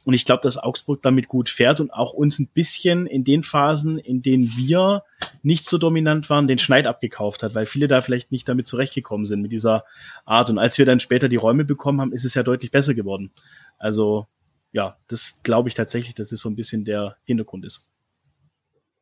[0.05, 3.43] Und ich glaube, dass Augsburg damit gut fährt und auch uns ein bisschen in den
[3.43, 5.03] Phasen, in denen wir
[5.43, 9.25] nicht so dominant waren, den Schneid abgekauft hat, weil viele da vielleicht nicht damit zurechtgekommen
[9.25, 9.85] sind mit dieser
[10.27, 10.51] Art.
[10.51, 13.31] Und als wir dann später die Räume bekommen haben, ist es ja deutlich besser geworden.
[13.79, 14.27] Also
[14.75, 17.87] ja, das glaube ich tatsächlich, dass es so ein bisschen der Hintergrund ist.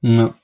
[0.03, 0.35] Ja.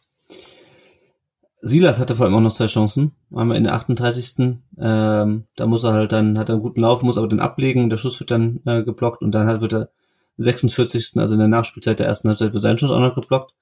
[1.61, 3.12] Silas hatte vor allem auch noch zwei Chancen.
[3.31, 4.59] Einmal in der 38.
[4.79, 7.91] Ähm, da muss er halt dann, hat er einen guten Lauf, muss aber den ablegen,
[7.91, 9.91] der Schuss wird dann äh, geblockt und dann halt wird er
[10.39, 11.12] 46.
[11.16, 13.53] also in der Nachspielzeit der ersten Halbzeit wird sein Schuss auch noch geblockt.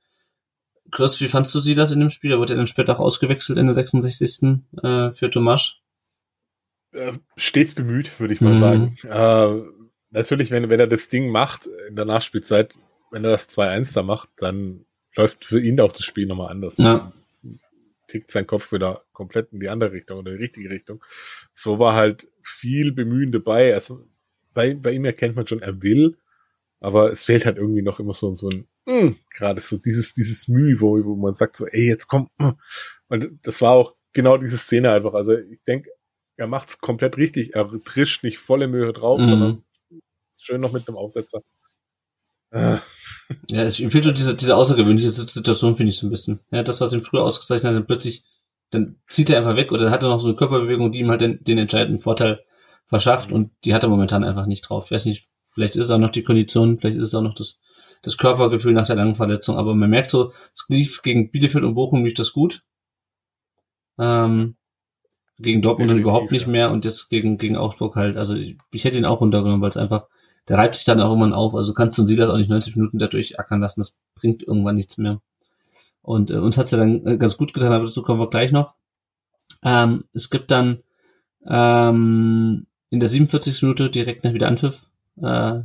[0.93, 2.31] Chris, wie fandst du Silas in dem Spiel?
[2.31, 4.63] Er wurde dann später auch ausgewechselt in der 66.
[4.85, 5.83] Äh, für Tomasch.
[6.93, 8.61] äh, stets bemüht, würde ich mal mhm.
[8.61, 8.97] sagen.
[9.03, 9.76] Äh,
[10.17, 12.79] natürlich, wenn, wenn er das Ding macht in der Nachspielzeit,
[13.11, 16.79] wenn er das 2-1 da macht, dann läuft für ihn auch das Spiel nochmal anders.
[16.79, 17.13] Ja.
[18.09, 21.03] Tickt sein Kopf wieder komplett in die andere Richtung oder in die richtige Richtung.
[21.53, 23.75] So war halt viel Bemühen dabei.
[23.75, 24.05] Also
[24.55, 26.17] bei, bei ihm erkennt man schon, er will,
[26.81, 30.49] aber es fehlt halt irgendwie noch immer so, so ein, mm, gerade so dieses, dieses
[30.49, 32.29] Mühe, wo, wo man sagt so, ey, jetzt komm.
[32.39, 32.51] Mm.
[33.09, 35.15] Und das war auch genau diese Szene einfach.
[35.15, 35.91] Also ich denke,
[36.37, 37.55] er macht's komplett richtig.
[37.55, 39.25] Er trischt nicht volle Mühe drauf, mhm.
[39.25, 39.63] sondern
[40.47, 41.43] schön noch mit einem Aufsetzer.
[42.53, 42.81] Ja,
[43.51, 46.41] es fehlt so diese, diese außergewöhnliche Situation, finde ich so ein bisschen.
[46.51, 48.25] Ja, das, was ihn früher ausgezeichnet hat, dann plötzlich,
[48.71, 51.21] dann zieht er einfach weg oder hat er noch so eine Körperbewegung, die ihm halt
[51.21, 52.45] den, den entscheidenden Vorteil
[52.87, 54.87] verschafft und die hat er momentan einfach nicht drauf.
[54.87, 57.35] Ich weiß nicht, vielleicht ist es auch noch die Kondition, vielleicht ist es auch noch
[57.35, 57.59] das,
[58.03, 61.75] das Körpergefühl nach der langen Verletzung, aber man merkt so, es lief gegen Bielefeld und
[61.75, 62.63] Bochum lief das gut.
[63.99, 64.57] Ähm,
[65.39, 68.17] gegen Dortmund dann überhaupt nicht mehr und jetzt gegen, gegen Augsburg halt.
[68.17, 70.07] Also ich, ich hätte ihn auch runtergenommen, weil es einfach,
[70.49, 71.55] der reibt sich dann auch irgendwann auf.
[71.55, 73.81] Also kannst du und Silas auch nicht 90 Minuten dadurch ackern lassen.
[73.81, 75.21] Das bringt irgendwann nichts mehr.
[76.03, 78.53] Und äh, uns hat's ja dann äh, ganz gut getan, aber dazu kommen wir gleich
[78.53, 78.75] noch.
[79.65, 80.81] Ähm, es gibt dann
[81.47, 83.63] ähm, in der 47.
[83.63, 84.87] Minute direkt nach Wiederanpfiff
[85.21, 85.61] äh,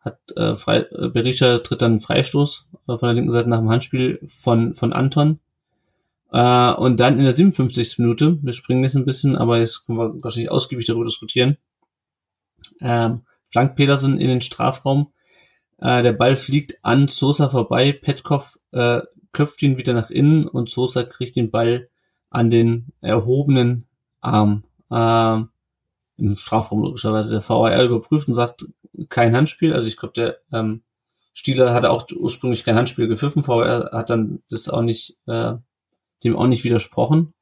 [0.00, 3.70] hat äh, Frei, äh, Berisha tritt dann Freistoß äh, von der linken Seite nach dem
[3.70, 5.40] Handspiel von von Anton
[6.32, 7.98] äh, und dann in der 57.
[7.98, 11.56] Minute, wir springen jetzt ein bisschen, aber jetzt können wir wahrscheinlich ausgiebig darüber diskutieren,
[12.80, 15.12] ähm, flankt Petersen in den Strafraum.
[15.78, 17.92] Äh, der Ball fliegt an Sosa vorbei.
[17.92, 19.00] Petkov äh,
[19.32, 21.88] köpft ihn wieder nach innen und Sosa kriegt den Ball
[22.30, 23.86] an den erhobenen
[24.20, 24.64] Arm.
[24.90, 25.44] Äh,
[26.22, 27.30] Im Strafraum logischerweise.
[27.30, 28.66] Der VAR überprüft und sagt
[29.08, 29.72] kein Handspiel.
[29.72, 30.82] Also ich glaube, der ähm,
[31.32, 33.46] Stieler hatte auch ursprünglich kein Handspiel gepfiffen.
[33.46, 35.54] VAR hat dann das auch nicht äh,
[36.24, 37.32] dem auch nicht widersprochen.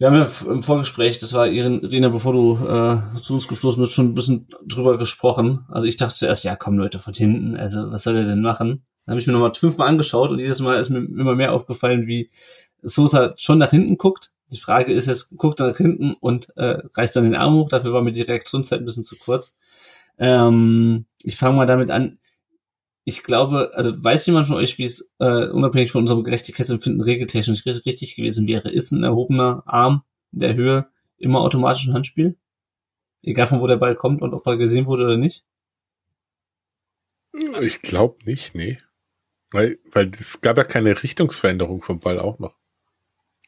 [0.00, 3.92] Wir haben ja im Vorgespräch, das war Irina, bevor du äh, zu uns gestoßen bist,
[3.92, 5.66] schon ein bisschen drüber gesprochen.
[5.68, 8.82] Also ich dachte zuerst, ja komm Leute von hinten, also was soll der denn machen?
[9.04, 12.06] Dann habe ich mir nochmal fünfmal angeschaut und jedes Mal ist mir immer mehr aufgefallen,
[12.06, 12.30] wie
[12.80, 14.32] Sosa schon nach hinten guckt.
[14.50, 17.68] Die Frage ist jetzt, guckt er nach hinten und äh, reißt dann den Arm hoch,
[17.68, 19.58] dafür war mir die Reaktionszeit ein bisschen zu kurz.
[20.16, 22.18] Ähm, ich fange mal damit an,
[23.04, 27.64] ich glaube, also weiß jemand von euch, wie es äh, unabhängig von unserem Gerechtigkeitsempfinden regeltechnisch
[27.66, 28.70] richtig gewesen wäre?
[28.70, 30.86] Ist ein erhobener Arm in der Höhe
[31.16, 32.36] immer automatisch ein Handspiel?
[33.22, 35.44] Egal von wo der Ball kommt und ob er gesehen wurde oder nicht?
[37.60, 38.78] Ich glaube nicht, nee.
[39.50, 42.56] Weil, weil es gab ja keine Richtungsveränderung vom Ball auch noch.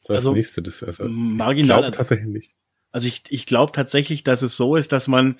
[0.00, 0.62] Das war also, das nächste.
[0.62, 1.60] Das, also, marginal.
[1.60, 2.54] Ich glaube tatsächlich nicht.
[2.90, 5.38] Also ich, ich glaube tatsächlich, dass es so ist, dass man äh,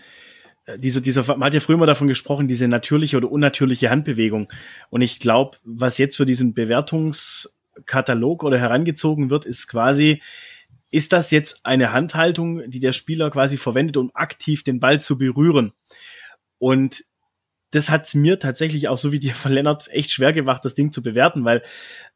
[0.77, 4.49] diese, dieser, man hat ja früher mal davon gesprochen, diese natürliche oder unnatürliche Handbewegung.
[4.91, 10.23] Und ich glaube, was jetzt für diesen Bewertungskatalog oder herangezogen wird, ist quasi,
[10.91, 15.19] ist das jetzt eine Handhaltung, die der Spieler quasi verwendet, um aktiv den Ball zu
[15.19, 15.73] berühren?
[16.59, 17.05] Und
[17.73, 20.93] das hat's mir tatsächlich auch so wie dir von Lennart echt schwer gemacht, das Ding
[20.93, 21.63] zu bewerten, weil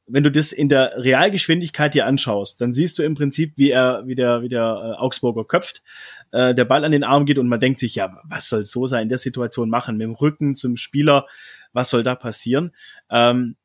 [0.09, 4.03] wenn du das in der Realgeschwindigkeit dir anschaust, dann siehst du im Prinzip, wie er,
[4.07, 5.83] wie der, wie der äh, Augsburger köpft,
[6.31, 8.87] äh, der Ball an den Arm geht und man denkt sich, ja, was soll so
[8.87, 9.97] sein in der Situation machen?
[9.97, 11.27] Mit dem Rücken zum Spieler,
[11.73, 12.73] was soll da passieren?
[13.11, 13.57] Ähm,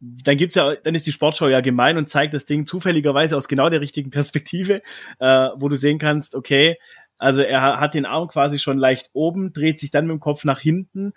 [0.00, 3.48] dann gibt's ja, dann ist die Sportschau ja gemein und zeigt das Ding zufälligerweise aus
[3.48, 4.82] genau der richtigen Perspektive,
[5.18, 6.76] äh, wo du sehen kannst, okay,
[7.16, 10.44] also er hat den Arm quasi schon leicht oben, dreht sich dann mit dem Kopf
[10.44, 11.14] nach hinten,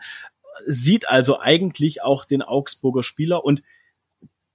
[0.66, 3.62] sieht also eigentlich auch den Augsburger Spieler und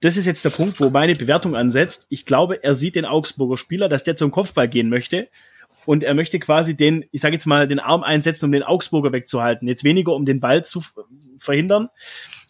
[0.01, 2.05] das ist jetzt der Punkt, wo meine Bewertung ansetzt.
[2.09, 5.29] Ich glaube, er sieht den Augsburger Spieler, dass der zum Kopfball gehen möchte.
[5.85, 9.11] Und er möchte quasi den, ich sage jetzt mal, den Arm einsetzen, um den Augsburger
[9.11, 9.67] wegzuhalten.
[9.67, 10.83] Jetzt weniger, um den Ball zu
[11.37, 11.89] verhindern,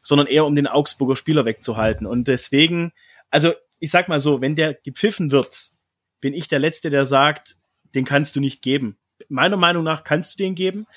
[0.01, 2.07] sondern eher, um den Augsburger Spieler wegzuhalten.
[2.07, 2.91] Und deswegen,
[3.29, 5.69] also ich sag mal so, wenn der gepfiffen wird,
[6.19, 7.57] bin ich der Letzte, der sagt,
[7.93, 8.97] den kannst du nicht geben.
[9.29, 10.87] Meiner Meinung nach kannst du den geben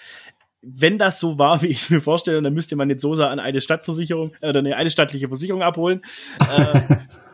[0.62, 3.38] wenn das so war, wie ich es mir vorstelle, dann müsste man jetzt Sosa an
[3.38, 6.02] eine Stadtversicherung äh, oder eine, eine staatliche Versicherung abholen.
[6.40, 6.80] äh,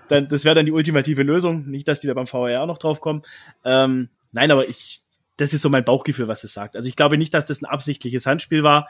[0.09, 1.69] dann, das wäre dann die ultimative Lösung.
[1.69, 3.23] Nicht, dass die da beim VR noch drauf kommen.
[3.65, 5.03] Ähm, nein, aber ich,
[5.37, 6.77] das ist so mein Bauchgefühl, was es sagt.
[6.77, 8.89] Also ich glaube nicht, dass das ein absichtliches Handspiel war.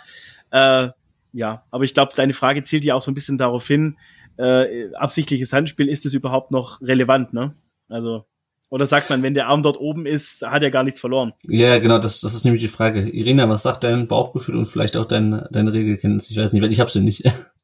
[0.51, 0.89] Äh,
[1.33, 3.99] ja, aber ich glaube, deine Frage zielt ja auch so ein bisschen darauf hin,
[4.39, 7.55] äh, absichtliches Handspiel, ist es überhaupt noch relevant, ne?
[7.89, 8.27] Also
[8.69, 11.33] oder sagt man, wenn der Arm dort oben ist, hat er gar nichts verloren?
[11.45, 13.09] Ja, genau, das, das ist nämlich die Frage.
[13.09, 16.31] Irina, was sagt dein Bauchgefühl und vielleicht auch dein, deine Regelkenntnis?
[16.31, 17.25] Ich weiß nicht, weil ich habe sie nicht.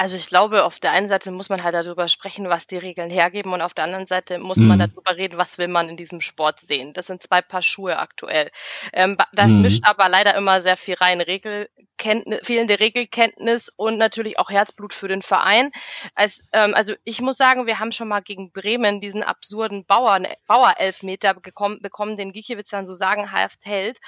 [0.00, 3.10] Also ich glaube, auf der einen Seite muss man halt darüber sprechen, was die Regeln
[3.10, 4.68] hergeben und auf der anderen Seite muss mhm.
[4.68, 6.94] man darüber reden, was will man in diesem Sport sehen.
[6.94, 8.50] Das sind zwei Paar Schuhe aktuell.
[8.94, 9.60] Ähm, das mhm.
[9.60, 11.20] mischt aber leider immer sehr viel rein.
[11.20, 11.68] Regel
[12.00, 15.70] Regelkenntnis, fehlende Regelkenntnis und natürlich auch Herzblut für den Verein.
[16.14, 20.20] Als, ähm, also ich muss sagen, wir haben schon mal gegen Bremen diesen absurden Bauer,
[20.46, 23.98] Bauer-Elfmeter bekommen, bekommen, den Gikiewicz dann so sagenhaft hält,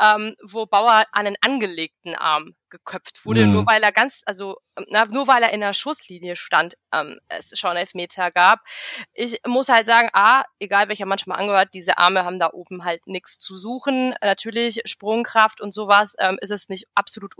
[0.00, 3.52] ähm, wo Bauer einen angelegten Arm geköpft wurde, mhm.
[3.52, 4.56] nur weil er ganz, also
[4.88, 8.60] na, nur weil er in der Schusslinie stand, ähm, es schon Elfmeter gab.
[9.12, 13.06] Ich muss halt sagen, a, egal welcher manchmal angehört, diese Arme haben da oben halt
[13.06, 14.14] nichts zu suchen.
[14.20, 17.34] Natürlich Sprungkraft und sowas ähm, ist es nicht absolut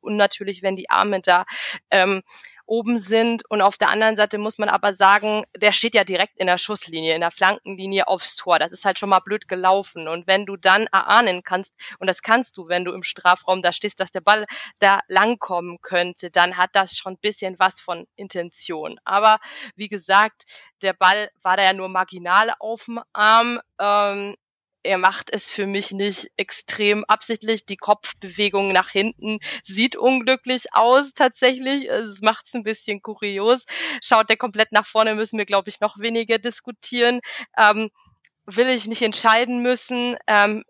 [0.00, 1.44] unnatürlich, wenn die Arme da
[1.90, 2.22] ähm,
[2.66, 3.48] oben sind.
[3.48, 6.58] Und auf der anderen Seite muss man aber sagen, der steht ja direkt in der
[6.58, 8.58] Schusslinie, in der Flankenlinie aufs Tor.
[8.58, 10.08] Das ist halt schon mal blöd gelaufen.
[10.08, 13.72] Und wenn du dann erahnen kannst, und das kannst du, wenn du im Strafraum da
[13.72, 14.44] stehst, dass der Ball
[14.78, 18.98] da langkommen könnte, dann hat das schon ein bisschen was von Intention.
[19.04, 19.38] Aber
[19.74, 20.44] wie gesagt,
[20.82, 23.60] der Ball war da ja nur marginal auf dem Arm.
[23.80, 24.36] Ähm,
[24.86, 27.66] er macht es für mich nicht extrem absichtlich.
[27.66, 31.88] Die Kopfbewegung nach hinten sieht unglücklich aus tatsächlich.
[31.88, 33.64] Es macht es ein bisschen kurios.
[34.02, 37.20] Schaut der komplett nach vorne, müssen wir, glaube ich, noch weniger diskutieren.
[37.58, 37.90] Ähm,
[38.46, 40.64] will ich nicht entscheiden müssen, ähm,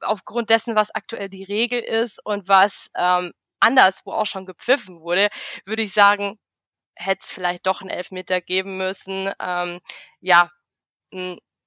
[0.00, 5.28] aufgrund dessen, was aktuell die Regel ist und was ähm, anderswo auch schon gepfiffen wurde,
[5.64, 6.38] würde ich sagen,
[6.94, 9.32] hätte es vielleicht doch einen Elfmeter geben müssen.
[9.40, 9.80] Ähm,
[10.20, 10.50] ja,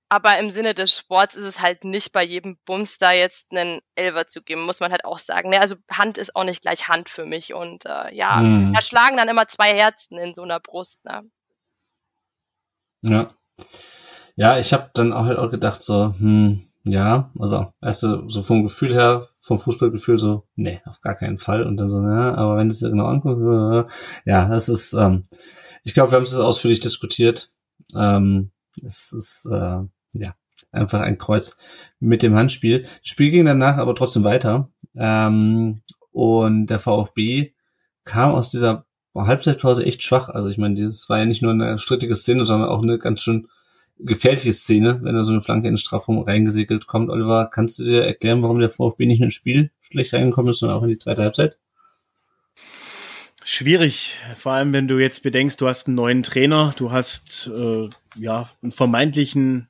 [0.10, 3.82] aber im Sinne des Sports ist es halt nicht bei jedem Bums da jetzt einen
[3.96, 5.50] Elver zu geben, muss man halt auch sagen.
[5.50, 5.60] Ne?
[5.60, 7.54] Also Hand ist auch nicht gleich Hand für mich.
[7.54, 8.74] Und äh, ja, hm.
[8.74, 11.04] da schlagen dann immer zwei Herzen in so einer Brust.
[11.06, 11.24] Ne?
[13.02, 13.34] Ja.
[14.36, 18.64] Ja, ich habe dann auch halt auch gedacht, so, hm, ja, also erst so vom
[18.64, 21.64] Gefühl her, vom Fußballgefühl so, nee, auf gar keinen Fall.
[21.64, 23.92] Und dann so, ja, aber wenn du es dir genau anguckst,
[24.26, 25.24] ja, das ist, ähm,
[25.84, 27.54] ich glaube, wir haben es ausführlich diskutiert.
[27.96, 28.52] Ähm,
[28.84, 29.84] es ist, äh,
[30.20, 30.36] ja,
[30.72, 31.58] einfach ein Kreuz
[32.00, 32.82] mit dem Handspiel.
[32.82, 34.70] Das Spiel ging danach aber trotzdem weiter.
[34.96, 37.54] Ähm, und der VfB
[38.04, 38.86] kam aus dieser
[39.16, 40.30] Halbzeitpause echt schwach.
[40.30, 43.22] Also ich meine, das war ja nicht nur eine strittige Szene, sondern auch eine ganz
[43.22, 43.48] schön
[43.98, 47.10] gefährliche Szene, wenn da so eine Flanke in den Strafraum reingesegelt kommt.
[47.10, 50.78] Oliver, kannst du dir erklären, warum der VfB nicht ins Spiel schlecht reingekommen ist, sondern
[50.78, 51.58] auch in die zweite Halbzeit?
[53.44, 57.90] Schwierig, vor allem wenn du jetzt bedenkst, du hast einen neuen Trainer, du hast äh,
[58.16, 59.70] ja einen vermeintlichen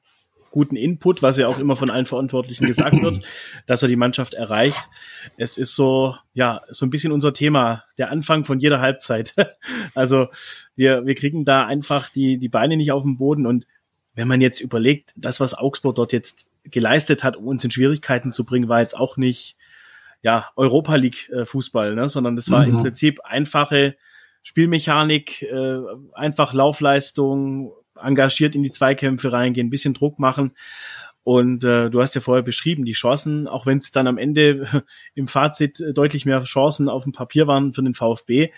[0.56, 3.20] guten Input, was ja auch immer von allen Verantwortlichen gesagt wird,
[3.68, 4.88] dass er die Mannschaft erreicht.
[5.36, 9.36] Es ist so, ja, so ein bisschen unser Thema, der Anfang von jeder Halbzeit.
[9.96, 10.30] also
[10.74, 13.68] wir, wir kriegen da einfach die, die Beine nicht auf den Boden und
[14.14, 18.32] wenn man jetzt überlegt, das, was Augsburg dort jetzt geleistet hat, um uns in Schwierigkeiten
[18.32, 19.58] zu bringen, war jetzt auch nicht
[20.22, 22.08] ja Europa League äh, Fußball, ne?
[22.08, 22.78] sondern das war mhm.
[22.78, 23.98] im Prinzip einfache
[24.42, 25.80] Spielmechanik, äh,
[26.14, 30.52] einfach Laufleistung, engagiert in die Zweikämpfe reingehen, ein bisschen Druck machen.
[31.24, 34.86] Und äh, du hast ja vorher beschrieben, die Chancen, auch wenn es dann am Ende
[35.16, 38.52] im Fazit deutlich mehr Chancen auf dem Papier waren für den VfB,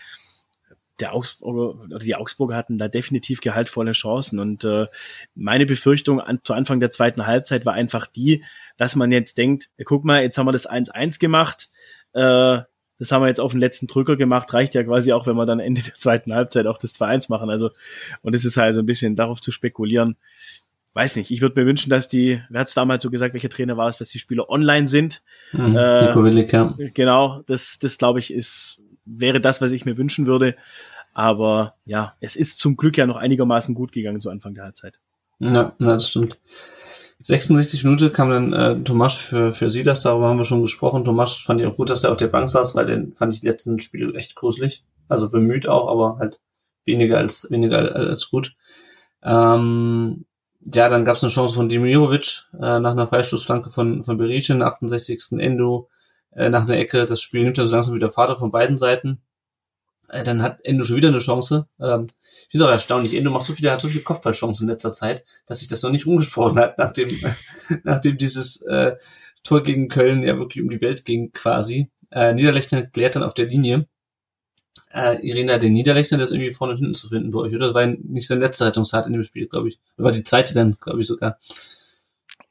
[1.00, 4.40] der Augsburger oder die Augsburger hatten da definitiv gehaltvolle Chancen.
[4.40, 4.88] Und äh,
[5.36, 8.44] meine Befürchtung an, zu Anfang der zweiten Halbzeit war einfach die,
[8.78, 11.70] dass man jetzt denkt, guck mal, jetzt haben wir das 1-1 gemacht,
[12.14, 12.60] äh,
[13.00, 15.46] das haben wir jetzt auf den letzten Drücker gemacht, reicht ja quasi auch, wenn wir
[15.46, 17.50] dann Ende der zweiten Halbzeit auch das 2-1 machen.
[17.50, 17.72] Also,
[18.22, 20.16] und es ist halt so ein bisschen darauf zu spekulieren.
[20.94, 23.50] Weiß nicht, ich würde mir wünschen, dass die, wer hat es damals so gesagt, welcher
[23.50, 25.22] Trainer war es, dass die Spieler online sind.
[25.52, 26.76] Mhm, äh, Nico Willig, ja.
[26.96, 30.56] Genau, das, das glaube ich, ist, wäre das, was ich mir wünschen würde.
[31.14, 35.00] Aber ja, es ist zum Glück ja noch einigermaßen gut gegangen zu Anfang der Halbzeit.
[35.40, 36.38] Ja, das stimmt.
[37.20, 41.04] 66 Minuten kam dann äh, Tomasch für, für Silas, darüber haben wir schon gesprochen.
[41.04, 43.42] Tomasch fand ich auch gut, dass er auf der Bank saß, weil den fand ich
[43.42, 44.84] die letzten Spiele echt gruselig.
[45.08, 46.40] Also bemüht auch, aber halt
[46.86, 48.56] weniger als weniger als, gut.
[49.24, 50.26] Ähm,
[50.62, 54.54] ja, dann gab es eine Chance von Dimirovic äh, nach einer Freistoßflanke von, von Berisha
[54.54, 55.40] in 68.
[55.40, 55.90] Endo
[56.32, 57.06] äh, nach einer Ecke.
[57.06, 59.22] Das Spiel nimmt ja so langsam wieder Vater von beiden Seiten.
[60.10, 61.68] Äh, dann hat Endo schon wieder eine Chance.
[61.80, 62.08] Ähm,
[62.44, 63.14] ich finde auch erstaunlich.
[63.14, 65.92] Endo macht so viele, hat so viele Kopfballchancen in letzter Zeit, dass sich das noch
[65.92, 67.10] nicht umgesprochen hat, nachdem,
[67.84, 68.96] nachdem dieses äh,
[69.44, 71.90] Tor gegen Köln ja wirklich um die Welt ging quasi.
[72.12, 73.88] Äh, Niederlechner klärt dann auf der Linie.
[74.94, 77.68] Äh, Irina, den Niederlechner, der ist irgendwie vorne und hinten zu finden bei euch, oder?
[77.68, 79.80] Das war nicht sein letzter Rettungstat in dem Spiel, glaube ich.
[79.98, 81.38] Das war die zweite dann, glaube ich sogar.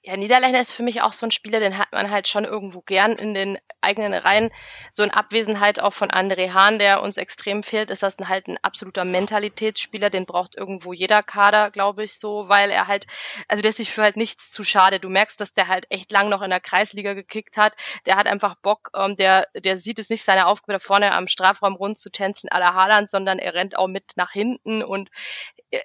[0.06, 2.80] Ja, Niederländer ist für mich auch so ein Spieler, den hat man halt schon irgendwo
[2.80, 4.52] gern in den eigenen Reihen.
[4.92, 8.56] So in Abwesenheit auch von André Hahn, der uns extrem fehlt, ist das halt ein
[8.62, 10.08] absoluter Mentalitätsspieler.
[10.08, 13.08] Den braucht irgendwo jeder Kader, glaube ich, so, weil er halt,
[13.48, 15.00] also der ist sich für halt nichts zu schade.
[15.00, 17.72] Du merkst, dass der halt echt lang noch in der Kreisliga gekickt hat.
[18.06, 21.26] Der hat einfach Bock, ähm, der, der sieht es nicht seine Aufgabe, da vorne am
[21.26, 25.10] Strafraum rund zu tänzeln à la Haaland, sondern er rennt auch mit nach hinten und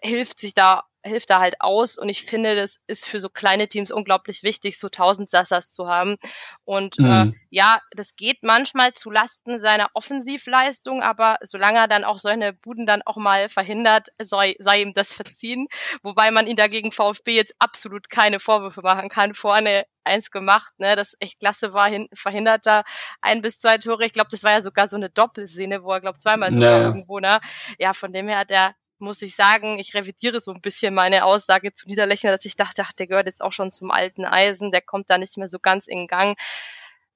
[0.02, 1.98] hilft sich da hilft da halt aus.
[1.98, 6.18] Und ich finde, das ist für so kleine Teams unglaublich wichtig, so Sassas zu haben.
[6.64, 7.34] Und äh, mhm.
[7.34, 12.54] äh, ja, das geht manchmal zu Lasten seiner Offensivleistung, aber solange er dann auch seine
[12.54, 15.68] Buden dann auch mal verhindert, sei, sei ihm das verziehen.
[16.04, 19.34] Wobei man ihn dagegen VfB jetzt absolut keine Vorwürfe machen kann.
[19.34, 22.84] Vorne eins gemacht, ne, das echt klasse war, hin, verhindert da
[23.22, 24.04] ein bis zwei Tore.
[24.06, 27.20] Ich glaube, das war ja sogar so eine Doppelszene, wo er, glaube zweimal sogar irgendwo,
[27.20, 27.40] ne?
[27.78, 31.26] Ja, von dem her hat er muss ich sagen, ich revidiere so ein bisschen meine
[31.26, 34.72] Aussage zu Niederlechner, dass ich dachte, ach, der gehört jetzt auch schon zum alten Eisen,
[34.72, 36.38] der kommt da nicht mehr so ganz in Gang.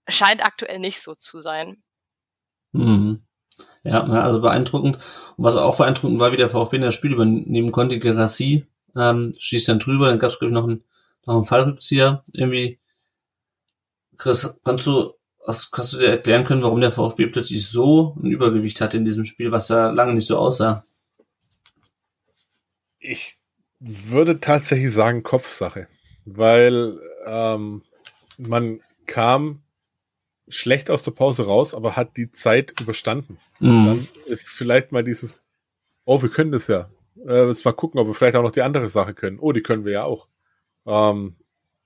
[0.08, 1.84] Scheint aktuell nicht so zu sein.
[2.72, 3.26] Mhm.
[3.84, 4.98] Ja, also beeindruckend.
[5.38, 8.66] Und was auch beeindruckend war, wie der VfB in das Spiel übernehmen konnte, Gerassi
[8.96, 10.84] ähm, schießt dann drüber, dann gab es, glaube ich, noch einen,
[11.26, 12.24] noch einen Fallrückzieher.
[12.34, 12.80] Irgendwie,
[14.18, 15.14] Chris, kannst du,
[15.46, 19.06] was, kannst du dir erklären können, warum der VfB plötzlich so ein Übergewicht hatte in
[19.06, 20.84] diesem Spiel, was da lange nicht so aussah?
[23.08, 23.38] Ich
[23.80, 25.88] würde tatsächlich sagen Kopfsache,
[26.26, 27.84] weil ähm,
[28.38, 29.62] man kam
[30.48, 33.38] schlecht aus der Pause raus, aber hat die Zeit überstanden.
[33.60, 33.86] Mhm.
[33.86, 35.42] Dann ist es vielleicht mal dieses,
[36.06, 36.90] oh, wir können das ja.
[37.28, 39.40] Äh, jetzt mal gucken, ob wir vielleicht auch noch die andere Sache können.
[39.40, 40.28] Oh, die können wir ja auch.
[40.86, 41.36] Ähm,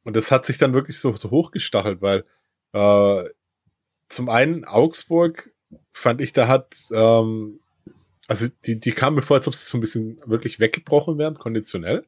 [0.04, 2.26] und das hat sich dann wirklich so, so hochgestachelt, weil
[2.74, 3.24] äh,
[4.10, 5.52] zum einen Augsburg
[5.92, 7.60] fand ich, da hat ähm,
[8.30, 11.40] also die, die kamen mir vor, als ob sie so ein bisschen wirklich weggebrochen wären,
[11.40, 12.06] konditionell.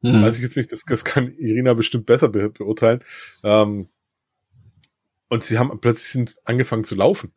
[0.00, 0.22] Mhm.
[0.22, 3.04] Weiß ich jetzt nicht, das, das kann Irina bestimmt besser be beurteilen.
[3.44, 3.88] Ähm,
[5.28, 7.32] und sie haben plötzlich sind angefangen zu laufen.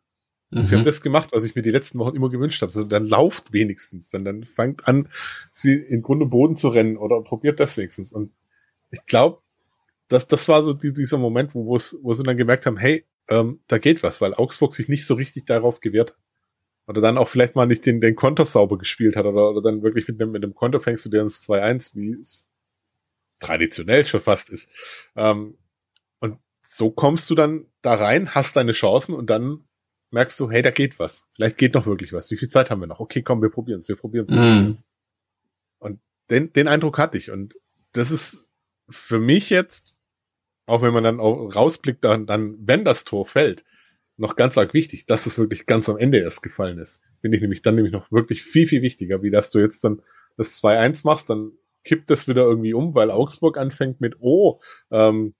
[0.50, 0.64] Mhm.
[0.64, 2.72] Sie haben das gemacht, was ich mir die letzten Wochen immer gewünscht habe.
[2.72, 4.10] So, dann lauft wenigstens.
[4.10, 5.08] Dann, dann fangt an,
[5.52, 8.10] sie in Grund und Boden zu rennen oder probiert das wenigstens.
[8.10, 8.32] Und
[8.90, 9.42] ich glaube,
[10.08, 13.60] das, das war so die, dieser Moment, wo, wo sie dann gemerkt haben, hey, ähm,
[13.68, 16.18] da geht was, weil Augsburg sich nicht so richtig darauf gewehrt hat.
[16.86, 19.82] Oder dann auch vielleicht mal nicht den, den Konter sauber gespielt hat oder, oder dann
[19.82, 22.50] wirklich mit dem, mit dem Konter fängst du dir ins 2-1, wie es
[23.38, 24.70] traditionell schon fast ist.
[25.14, 25.58] Ähm,
[26.20, 29.64] und so kommst du dann da rein, hast deine Chancen und dann
[30.10, 31.28] merkst du, hey, da geht was.
[31.34, 32.30] Vielleicht geht noch wirklich was.
[32.30, 33.00] Wie viel Zeit haben wir noch?
[33.00, 34.34] Okay, komm, wir probieren es, wir probieren es.
[34.34, 34.74] Mm.
[35.78, 37.30] Und den, den Eindruck hatte ich.
[37.30, 37.56] Und
[37.92, 38.48] das ist
[38.88, 39.96] für mich jetzt,
[40.66, 43.64] auch wenn man dann auch rausblickt, dann, dann wenn das Tor fällt,
[44.22, 47.02] noch ganz arg wichtig, dass es wirklich ganz am Ende erst gefallen ist.
[47.20, 50.00] Finde ich nämlich dann nämlich noch wirklich viel, viel wichtiger, wie dass du jetzt dann
[50.36, 51.52] das 2-1 machst, dann
[51.84, 54.60] kippt das wieder irgendwie um, weil Augsburg anfängt mit, oh,
[54.92, 55.34] ähm,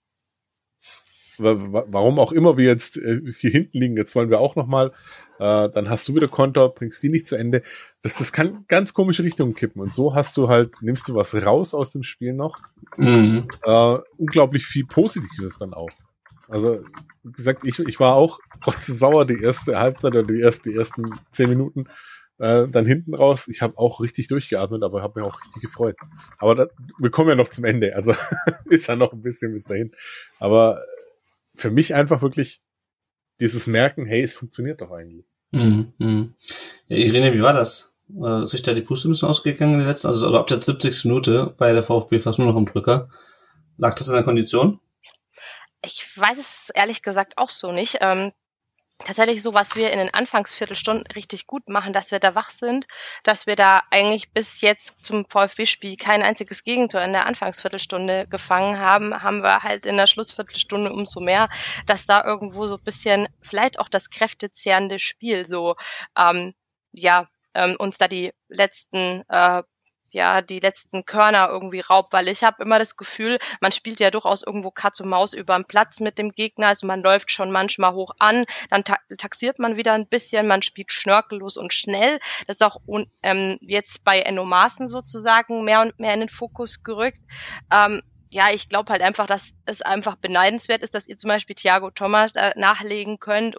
[1.37, 4.91] warum auch immer wir jetzt äh, hier hinten liegen, jetzt wollen wir auch nochmal,
[5.39, 7.63] äh, dann hast du wieder Konter, bringst die nicht zu Ende.
[8.01, 9.81] Das, das kann ganz komische Richtungen kippen.
[9.81, 12.59] Und so hast du halt, nimmst du was raus aus dem Spiel noch.
[12.97, 13.47] Mhm.
[13.63, 15.89] Äh, unglaublich viel Positives dann auch.
[16.47, 16.83] Also,
[17.23, 18.39] wie gesagt, ich, ich war auch
[18.79, 21.85] sauer die erste Halbzeit oder die, erste, die ersten zehn Minuten.
[22.39, 25.95] Äh, dann hinten raus, ich habe auch richtig durchgeatmet, aber habe mich auch richtig gefreut.
[26.39, 26.67] Aber da,
[26.97, 28.13] wir kommen ja noch zum Ende, also
[28.69, 29.91] ist ja noch ein bisschen bis dahin.
[30.39, 30.81] Aber
[31.55, 32.61] für mich einfach wirklich
[33.39, 35.25] dieses Merken, hey, es funktioniert doch eigentlich.
[35.51, 36.27] Mhm, mh.
[36.87, 37.93] Ja, Irene, wie war das?
[38.43, 40.61] Ist sich da die Puste ein bisschen ausgegangen in der letzten, also, also ab der
[40.61, 41.05] 70.
[41.05, 43.09] Minute bei der VfB fast nur noch im Drücker.
[43.77, 44.79] Lag das in der Kondition?
[45.83, 47.97] Ich weiß es ehrlich gesagt auch so nicht.
[48.01, 48.31] Ähm,
[48.99, 52.87] tatsächlich so, was wir in den Anfangsviertelstunden richtig gut machen, dass wir da wach sind,
[53.23, 58.79] dass wir da eigentlich bis jetzt zum VfB-Spiel kein einziges Gegentor in der Anfangsviertelstunde gefangen
[58.79, 61.49] haben, haben wir halt in der Schlussviertelstunde umso mehr,
[61.85, 65.75] dass da irgendwo so ein bisschen vielleicht auch das kräftezehrende Spiel so
[66.17, 66.53] ähm,
[66.93, 69.63] ja ähm, uns da die letzten äh,
[70.13, 74.11] ja die letzten Körner irgendwie raubt, weil ich habe immer das Gefühl, man spielt ja
[74.11, 77.51] durchaus irgendwo Katz und Maus über den Platz mit dem Gegner, also man läuft schon
[77.51, 82.19] manchmal hoch an, dann ta taxiert man wieder ein bisschen, man spielt schnörkellos und schnell.
[82.47, 82.79] Das ist auch
[83.21, 87.19] ähm, jetzt bei Enno Maaßen sozusagen mehr und mehr in den Fokus gerückt.
[87.71, 88.01] Ähm,
[88.31, 91.91] ja, ich glaube halt einfach, dass es einfach beneidenswert ist, dass ihr zum Beispiel Thiago
[91.91, 93.57] Thomas äh, nachlegen könnt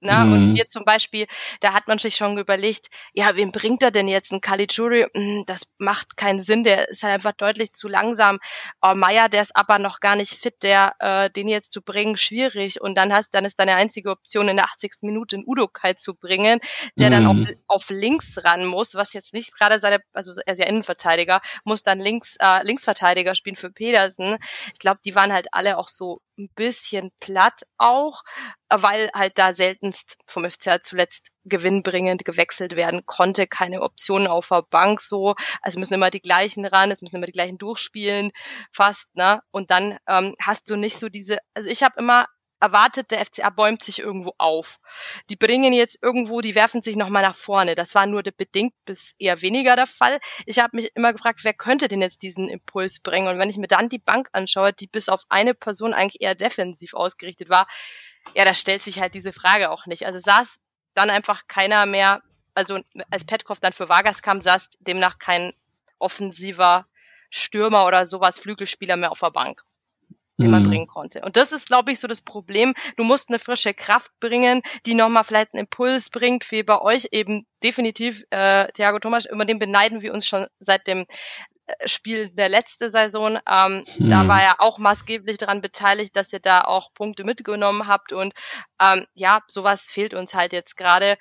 [0.00, 0.12] Ne?
[0.12, 0.32] Mhm.
[0.32, 1.26] Und hier zum Beispiel,
[1.60, 5.06] da hat man sich schon überlegt, ja, wem bringt er denn jetzt einen Caligiuri?
[5.14, 8.38] Hm, das macht keinen Sinn, der ist halt einfach deutlich zu langsam.
[8.82, 12.16] Oh, Meier, der ist aber noch gar nicht fit, der äh, den jetzt zu bringen,
[12.16, 12.80] schwierig.
[12.80, 14.92] Und dann hast, dann ist deine einzige Option, in der 80.
[15.02, 16.60] Minute einen Udo Kai zu bringen,
[16.98, 17.12] der mhm.
[17.12, 17.56] dann auf, mhm.
[17.66, 21.82] auf links ran muss, was jetzt nicht gerade seine, also er ist ja Innenverteidiger, muss
[21.82, 24.36] dann links, äh, Linksverteidiger spielen für Pedersen.
[24.72, 28.22] Ich glaube, die waren halt alle auch so ein bisschen platt auch,
[28.68, 34.62] weil halt da seltenst vom FCA zuletzt gewinnbringend gewechselt werden konnte, keine Optionen auf der
[34.62, 38.32] Bank so, also müssen immer die gleichen ran, es müssen immer die gleichen durchspielen,
[38.70, 39.40] fast, ne?
[39.50, 42.26] Und dann ähm, hast du nicht so diese, also ich habe immer
[42.60, 44.80] erwartet, der FCA bäumt sich irgendwo auf.
[45.30, 47.74] Die bringen jetzt irgendwo, die werfen sich nochmal nach vorne.
[47.74, 50.18] Das war nur bedingt bis eher weniger der Fall.
[50.46, 53.28] Ich habe mich immer gefragt, wer könnte denn jetzt diesen Impuls bringen?
[53.28, 56.34] Und wenn ich mir dann die Bank anschaue, die bis auf eine Person eigentlich eher
[56.34, 57.66] defensiv ausgerichtet war,
[58.34, 60.06] ja, da stellt sich halt diese Frage auch nicht.
[60.06, 60.58] Also saß
[60.94, 62.22] dann einfach keiner mehr,
[62.54, 62.80] also
[63.10, 65.52] als Petkov dann für Vargas kam, saß demnach kein
[65.98, 66.86] offensiver
[67.30, 69.62] Stürmer oder sowas, Flügelspieler mehr auf der Bank
[70.38, 70.68] den man mhm.
[70.68, 71.22] bringen konnte.
[71.22, 72.74] Und das ist, glaube ich, so das Problem.
[72.96, 77.08] Du musst eine frische Kraft bringen, die nochmal vielleicht einen Impuls bringt, wie bei euch
[77.12, 81.06] eben definitiv äh, Thiago Thomas, über den beneiden wir uns schon seit dem
[81.66, 83.38] äh, Spiel der letzte Saison.
[83.48, 84.10] Ähm, hm.
[84.10, 88.12] Da war er auch maßgeblich daran beteiligt, dass ihr da auch Punkte mitgenommen habt.
[88.12, 88.34] Und
[88.80, 91.16] ähm, ja, sowas fehlt uns halt jetzt gerade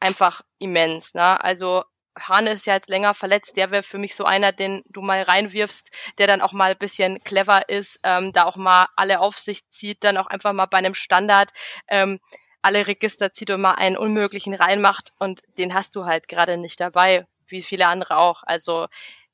[0.00, 1.14] einfach immens.
[1.14, 1.42] Ne?
[1.42, 1.84] Also
[2.18, 5.22] Hane ist ja jetzt länger verletzt, der wäre für mich so einer, den du mal
[5.22, 9.38] reinwirfst, der dann auch mal ein bisschen clever ist, ähm, da auch mal alle auf
[9.38, 11.50] sich zieht, dann auch einfach mal bei einem Standard
[11.88, 12.20] ähm,
[12.62, 16.80] alle Register zieht und mal einen Unmöglichen reinmacht und den hast du halt gerade nicht
[16.80, 18.42] dabei, wie viele andere auch.
[18.44, 18.86] Also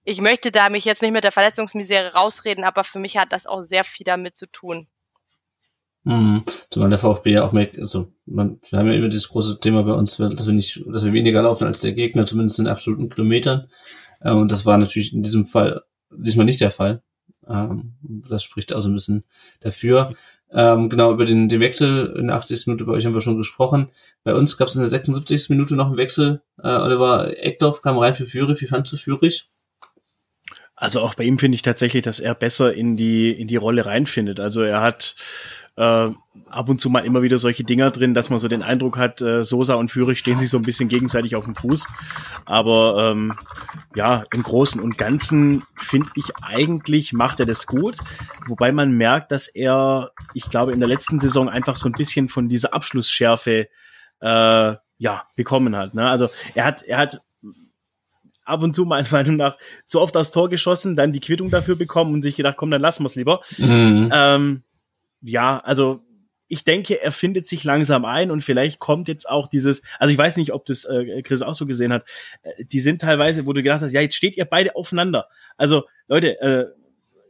[0.05, 3.47] ich möchte da mich jetzt nicht mit der Verletzungsmisere rausreden, aber für mich hat das
[3.47, 4.89] auch sehr viel damit zu tun.
[6.05, 6.43] Mhm.
[6.71, 9.83] Zumal der VfB ja auch merkt, also man, wir haben ja immer dieses große Thema
[9.83, 13.11] bei uns, dass wir nicht, dass wir weniger laufen als der Gegner, zumindest in absoluten
[13.11, 13.69] Kilometern.
[14.23, 17.03] Ähm, und das war natürlich in diesem Fall diesmal nicht der Fall.
[17.49, 19.25] Ähm, das spricht also ein bisschen
[19.61, 20.15] dafür.
[20.53, 22.67] Ähm, genau, über den, den Wechsel in der 80.
[22.67, 23.91] Minute bei euch haben wir schon gesprochen.
[24.25, 25.51] Bei uns gab es in der 76.
[25.51, 26.43] Minute noch einen Wechsel.
[26.63, 28.61] Äh, Oliver Eckdorf kam rein für Führig.
[28.61, 29.49] Wie fandst du Führig?
[30.75, 33.85] Also auch bei ihm finde ich tatsächlich, dass er besser in die, in die Rolle
[33.85, 34.41] reinfindet.
[34.41, 35.15] Also er hat
[35.77, 36.11] äh,
[36.49, 39.21] ab und zu mal immer wieder solche Dinger drin, dass man so den Eindruck hat,
[39.21, 41.87] äh, Sosa und Führig stehen sich so ein bisschen gegenseitig auf dem Fuß.
[42.45, 43.35] Aber ähm,
[43.95, 47.99] ja, im Großen und Ganzen finde ich eigentlich macht er das gut.
[48.47, 52.29] Wobei man merkt, dass er, ich glaube, in der letzten Saison einfach so ein bisschen
[52.29, 53.69] von dieser Abschlussschärfe
[54.21, 55.95] äh, ja bekommen hat.
[55.95, 56.09] Ne?
[56.09, 57.21] Also er hat, er hat
[58.45, 59.57] ab und zu meiner Meinung nach
[59.87, 62.83] zu oft aufs Tor geschossen, dann die Quittung dafür bekommen und sich gedacht, komm, dann
[62.83, 63.41] lassen wir es lieber.
[63.59, 64.11] Mhm.
[64.13, 64.63] Ähm,
[65.23, 66.03] ja, also
[66.49, 70.19] ich denke, er findet sich langsam ein und vielleicht kommt jetzt auch dieses, also ich
[70.19, 72.09] weiß nicht, ob das äh, Chris auch so gesehen hat,
[72.43, 75.29] äh, die sind teilweise, wo du gedacht hast, ja, jetzt steht ihr beide aufeinander.
[75.57, 76.67] Also Leute, äh,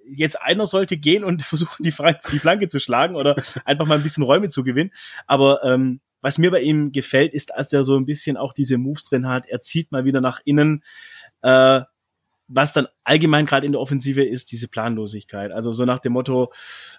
[0.07, 1.93] jetzt einer sollte gehen und versuchen, die,
[2.33, 3.37] die Flanke zu schlagen oder
[3.67, 4.91] einfach mal ein bisschen Räume zu gewinnen.
[5.27, 8.79] Aber ähm, was mir bei ihm gefällt, ist, dass er so ein bisschen auch diese
[8.79, 9.47] Moves drin hat.
[9.47, 10.83] Er zieht mal wieder nach innen.
[11.43, 11.83] Äh,
[12.53, 15.53] was dann allgemein gerade in der Offensive ist, diese Planlosigkeit.
[15.53, 16.53] Also so nach dem Motto,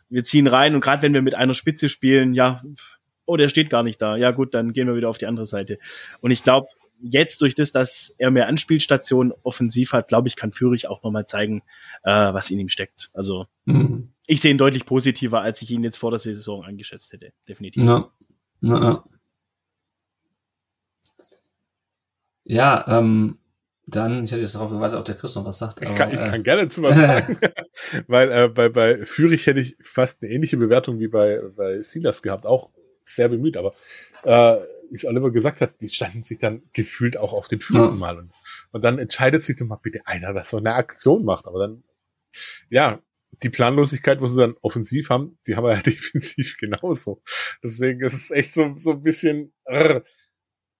[0.09, 2.61] wir ziehen rein und gerade wenn wir mit einer Spitze spielen, ja,
[3.25, 4.15] oh, der steht gar nicht da.
[4.15, 5.77] Ja gut, dann gehen wir wieder auf die andere Seite.
[6.21, 6.67] Und ich glaube,
[7.01, 11.25] jetzt durch das, dass er mehr Anspielstationen offensiv hat, glaube ich, kann Führig auch nochmal
[11.25, 11.63] zeigen,
[12.03, 13.09] äh, was in ihm steckt.
[13.13, 14.13] Also mhm.
[14.27, 17.33] ich sehe ihn deutlich positiver, als ich ihn jetzt vor der Saison eingeschätzt hätte.
[17.47, 17.83] Definitiv.
[17.83, 18.09] Ja,
[18.61, 19.03] ja, ja.
[22.45, 23.37] ja ähm,
[23.87, 25.81] dann, ich hatte jetzt darauf gewartet, ob der Chris noch was sagt.
[25.81, 27.37] Aber, ich, kann, ich äh, kann gerne zu was sagen.
[28.07, 32.21] Weil äh, bei, bei Fürich hätte ich fast eine ähnliche Bewertung wie bei, bei Silas
[32.21, 32.45] gehabt.
[32.45, 32.69] Auch
[33.03, 33.73] sehr bemüht, aber
[34.23, 37.93] äh, wie es Oliver gesagt hat, die standen sich dann gefühlt auch auf den Füßen
[37.93, 37.97] ja.
[37.97, 38.17] mal.
[38.19, 38.31] Und,
[38.71, 41.47] und dann entscheidet sich doch mal bitte einer, was so eine Aktion macht.
[41.47, 41.83] Aber dann,
[42.69, 43.01] ja,
[43.41, 47.21] die Planlosigkeit, wo sie dann offensiv haben, die haben wir ja defensiv genauso.
[47.63, 50.03] Deswegen ist es echt so, so ein bisschen rrr,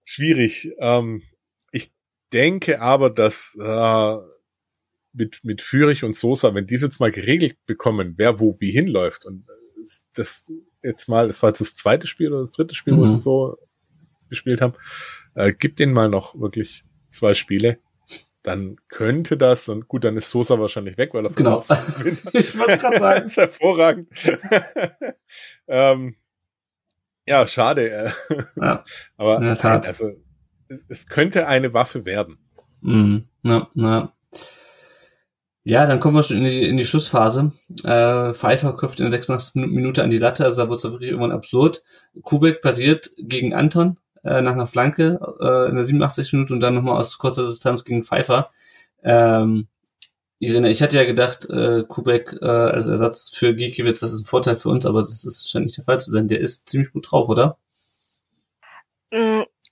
[0.04, 0.74] schwierig.
[0.80, 1.24] Ähm,
[2.34, 4.18] denke aber, dass äh,
[5.14, 9.26] mit, mit Fürich und Sosa, wenn die jetzt mal geregelt bekommen, wer wo wie hinläuft
[9.26, 9.46] und
[10.16, 10.52] das
[10.84, 13.00] jetzt mal, das war jetzt das zweite Spiel oder das dritte Spiel, mhm.
[13.00, 13.58] wo sie so
[14.30, 14.74] gespielt haben,
[15.36, 17.80] äh, gibt denen mal noch wirklich zwei Spiele,
[18.44, 21.60] dann könnte das, und gut, dann ist Sosa wahrscheinlich weg, weil er genau.
[22.34, 23.22] ich wollte gerade sagen.
[23.24, 24.10] das ist hervorragend.
[25.68, 26.16] ähm,
[27.28, 28.14] ja, schade.
[28.56, 28.84] Ja,
[29.18, 30.12] Aber also
[30.88, 32.38] es, könnte eine Waffe werden.
[32.82, 33.26] Mhm.
[33.44, 34.14] Na, na.
[35.64, 37.52] Ja, dann kommen wir schon in die, in die Schlussphase.
[37.84, 39.56] Äh, Pfeiffer köpft in der 86.
[39.56, 41.84] Minute an die Latte, also da wird es wirklich irgendwann absurd.
[42.24, 46.34] Kubek pariert gegen Anton äh, nach einer Flanke äh, in der 87.
[46.34, 48.50] Minute und dann nochmal aus kurzer Distanz gegen Pfeiffer.
[49.04, 49.68] Ähm,
[50.40, 54.26] Irene, ich hatte ja gedacht, äh, Kubek äh, als Ersatz für Gikiewicz, das ist ein
[54.26, 56.28] Vorteil für uns, aber das ist scheint nicht der Fall zu sein.
[56.28, 57.60] Der ist ziemlich gut drauf, oder?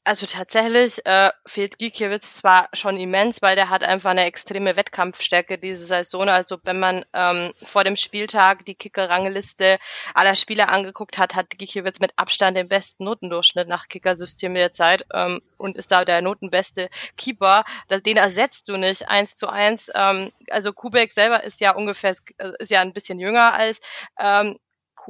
[0.10, 5.60] Also tatsächlich äh, fehlt Gikiewicz zwar schon immens, weil der hat einfach eine extreme Wettkampfstärke
[5.60, 6.28] diese Saison.
[6.30, 9.78] Also wenn man ähm, vor dem Spieltag die Kicker-Rangliste
[10.16, 15.06] aller Spieler angeguckt hat, hat Gikiewicz mit Abstand den besten Notendurchschnitt nach Kickersystem der Zeit
[15.14, 17.64] ähm, und ist da der notenbeste Keeper.
[17.92, 19.92] Den ersetzt du nicht eins zu eins.
[19.94, 22.16] Ähm, also Kubek selber ist ja ungefähr,
[22.58, 23.80] ist ja ein bisschen jünger als
[24.18, 24.58] ähm,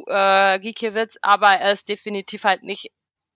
[0.07, 2.91] äh, Gikiewicz, aber er ist definitiv halt nicht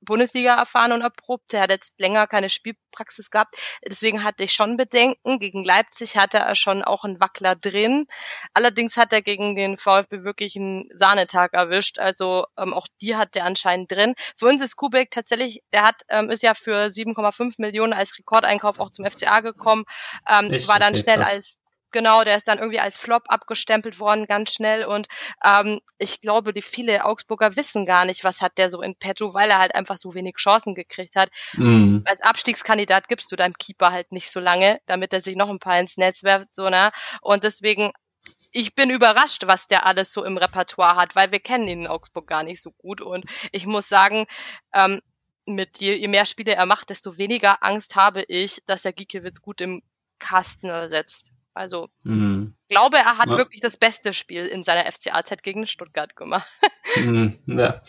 [0.05, 1.53] Bundesliga erfahren und erprobt.
[1.53, 3.55] Er hat jetzt länger keine Spielpraxis gehabt.
[3.85, 5.39] Deswegen hatte ich schon Bedenken.
[5.39, 8.05] Gegen Leipzig hatte er schon auch einen Wackler drin.
[8.53, 11.99] Allerdings hat er gegen den VfB wirklich einen Sahnetag erwischt.
[11.99, 14.13] Also ähm, auch die hat er anscheinend drin.
[14.37, 18.79] Für uns ist Kubek tatsächlich, der hat, ähm, ist ja für 7,5 Millionen als Rekordeinkauf
[18.79, 19.85] auch zum FCA gekommen.
[20.27, 21.45] Ähm, war dann schnell als
[21.93, 24.83] Genau, der ist dann irgendwie als Flop abgestempelt worden, ganz schnell.
[24.83, 25.07] Und
[25.43, 29.33] ähm, ich glaube, die viele Augsburger wissen gar nicht, was hat der so in petto,
[29.33, 31.29] weil er halt einfach so wenig Chancen gekriegt hat.
[31.53, 32.03] Mhm.
[32.05, 35.59] Als Abstiegskandidat gibst du deinem Keeper halt nicht so lange, damit er sich noch ein
[35.59, 36.91] paar ins Netz werft, so ne.
[37.21, 37.93] Und deswegen
[38.51, 41.87] ich bin überrascht, was der alles so im Repertoire hat, weil wir kennen ihn in
[41.87, 43.01] Augsburg gar nicht so gut.
[43.01, 44.25] Und ich muss sagen,
[44.73, 45.01] ähm,
[45.45, 49.41] mit je, je mehr Spiele er macht, desto weniger Angst habe ich, dass er Giekewitz
[49.41, 49.81] gut im
[50.19, 51.31] Kasten ersetzt.
[51.53, 52.55] Also mhm.
[52.69, 53.37] glaube, er hat ja.
[53.37, 56.47] wirklich das beste Spiel in seiner FCAZ gegen Stuttgart gemacht.
[57.03, 57.37] mhm.
[57.45, 57.81] Ja,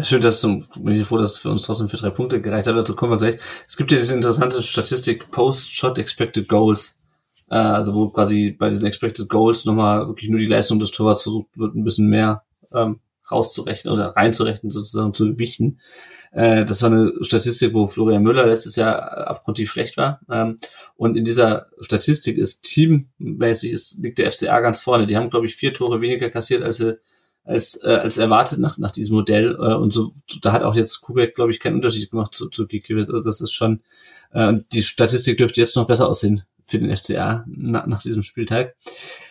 [0.00, 2.66] schön, dass du, bin ich froh, dass es für uns trotzdem für drei Punkte gereicht
[2.66, 2.76] hat.
[2.76, 3.40] Dazu kommen wir gleich.
[3.66, 6.96] Es gibt ja diese interessante Statistik Post-Shot Expected Goals.
[7.50, 11.22] Äh, also wo quasi bei diesen Expected Goals nochmal wirklich nur die Leistung des Torwarts
[11.22, 13.00] versucht wird, ein bisschen mehr ähm,
[13.30, 15.80] rauszurechnen oder reinzurechnen, sozusagen zu gewichten.
[16.32, 20.20] Äh, das war eine Statistik, wo Florian Müller letztes Jahr abgrundtief schlecht war.
[20.30, 20.58] Ähm,
[20.96, 25.06] und in dieser Statistik ist teammäßig ist, liegt der FCA ganz vorne.
[25.06, 26.82] Die haben, glaube ich, vier Tore weniger kassiert, als
[27.48, 29.54] als, äh, als erwartet nach, nach diesem Modell.
[29.54, 30.12] Äh, und so,
[30.42, 33.08] da hat auch jetzt Kubek, glaube ich, keinen Unterschied gemacht zu, zu Gikiewicz.
[33.08, 33.80] Also das ist schon,
[34.32, 38.76] äh, die Statistik dürfte jetzt noch besser aussehen für den FCA na, nach diesem Spieltag.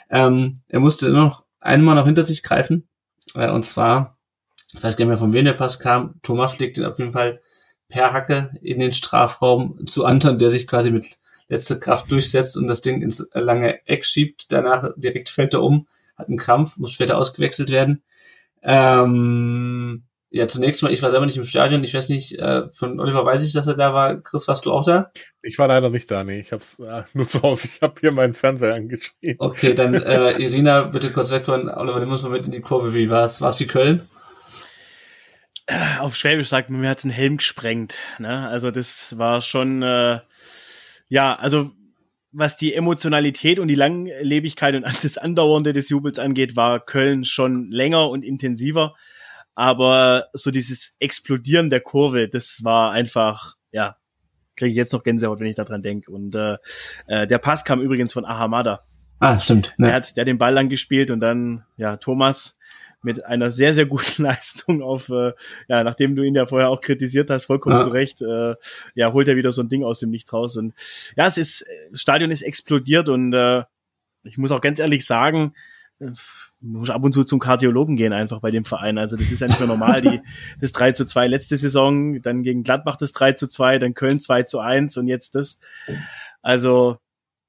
[0.10, 2.88] Ähm, er musste noch einmal noch hinter sich greifen.
[3.36, 4.18] Äh, und zwar
[4.74, 6.16] ich weiß gar nicht mehr, von wem der Pass kam.
[6.24, 7.42] Thomas schlägt ihn auf jeden Fall
[7.88, 11.18] per Hacke in den Strafraum zu Anton, der sich quasi mit
[11.48, 14.52] letzter Kraft durchsetzt und das Ding ins lange Eck schiebt.
[14.52, 18.04] Danach direkt fällt er um, hat einen Krampf, muss später ausgewechselt werden.
[18.62, 21.84] Ähm, ja, zunächst mal, ich war selber nicht im Stadion.
[21.84, 24.22] Ich weiß nicht, äh, von Oliver weiß ich, dass er da war.
[24.22, 25.12] Chris, warst du auch da?
[25.42, 26.42] Ich war leider nicht da, nee.
[26.42, 27.70] Ich hab's äh, nur zu Hause.
[27.74, 29.38] Ich habe hier meinen Fernseher angeschrieben.
[29.40, 31.70] Okay, dann äh, Irina, bitte kurz wegholen.
[31.70, 32.94] Oliver, du musst mal mit in die Kurve.
[32.94, 33.40] Wie war's?
[33.42, 34.08] War's wie Köln?
[36.00, 37.98] auf Schwäbisch sagt man, mir hat's einen Helm gesprengt.
[38.20, 38.48] Ne?
[38.48, 40.20] Also das war schon, äh,
[41.10, 41.72] ja, also
[42.32, 47.70] was die Emotionalität und die Langlebigkeit und das Andauernde des Jubels angeht, war Köln schon
[47.72, 48.96] länger und intensiver.
[49.58, 53.98] Aber so dieses Explodieren der Kurve, das war einfach, ja,
[54.56, 56.12] kriege ich jetzt noch Gänsehaut, wenn ich daran denke.
[56.12, 56.58] Und äh,
[57.08, 58.82] äh, der Pass kam übrigens von Ahamada.
[59.18, 59.74] Ah, stimmt.
[59.78, 59.88] Ne?
[59.88, 62.60] Der hat der den Ball lang gespielt und dann, ja, Thomas
[63.02, 65.34] mit einer sehr, sehr guten Leistung auf, äh,
[65.68, 67.84] ja, nachdem du ihn ja vorher auch kritisiert hast, vollkommen ja.
[67.84, 68.54] zu Recht, äh,
[68.94, 70.56] ja, holt er wieder so ein Ding aus dem Nichts raus.
[70.58, 70.76] Und
[71.16, 73.64] ja, es ist, das Stadion ist explodiert und äh,
[74.22, 75.77] ich muss auch ganz ehrlich sagen, äh,
[76.62, 78.98] muss ab und zu zum Kardiologen gehen einfach bei dem Verein.
[78.98, 80.02] Also das ist ja nicht mehr normal.
[80.02, 80.22] Die,
[80.62, 84.20] das 3 zu 2 letzte Saison, dann gegen Gladbach das 3 zu 2, dann Köln
[84.20, 85.60] 2 zu 1 und jetzt das.
[86.42, 86.98] Also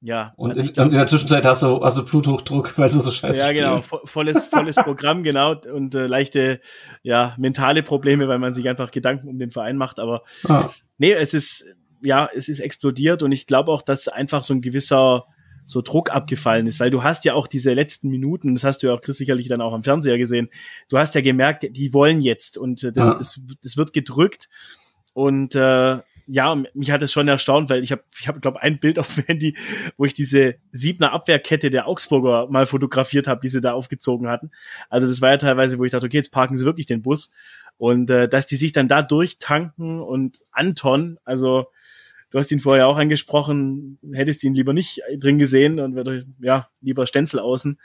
[0.01, 0.33] ja.
[0.37, 2.99] Und, also in, glaub, und in der Zwischenzeit hast du, hast du Bluthochdruck, weil du
[2.99, 3.83] so scheiße Ja, genau.
[3.83, 5.57] Volles, volles Programm, genau.
[5.57, 6.61] Und äh, leichte,
[7.03, 9.99] ja, mentale Probleme, weil man sich einfach Gedanken um den Verein macht.
[9.99, 10.69] Aber ah.
[10.99, 11.65] nee, es ist,
[12.01, 15.27] ja, es ist explodiert und ich glaube auch, dass einfach so ein gewisser
[15.69, 18.87] so Druck abgefallen ist, weil du hast ja auch diese letzten Minuten, das hast du
[18.87, 20.49] ja auch Chris sicherlich dann auch am Fernseher gesehen,
[20.89, 23.15] du hast ja gemerkt, die wollen jetzt und äh, das, ah.
[23.15, 24.49] das, das wird gedrückt
[25.13, 28.81] und äh, ja, mich hat es schon erstaunt, weil ich habe, ich habe, glaube ein
[28.81, 29.57] Bild auf dem Handy,
[29.97, 34.51] wo ich diese Siebner Abwehrkette der Augsburger mal fotografiert habe, die sie da aufgezogen hatten.
[34.89, 37.31] Also das war ja teilweise, wo ich dachte, okay, jetzt parken sie wirklich den Bus
[37.79, 41.67] und äh, dass die sich dann da durchtanken und Anton, also
[42.31, 46.69] du hast ihn vorher auch angesprochen, hättest ihn lieber nicht drin gesehen und wäre ja
[46.81, 47.81] lieber Stenzel außen,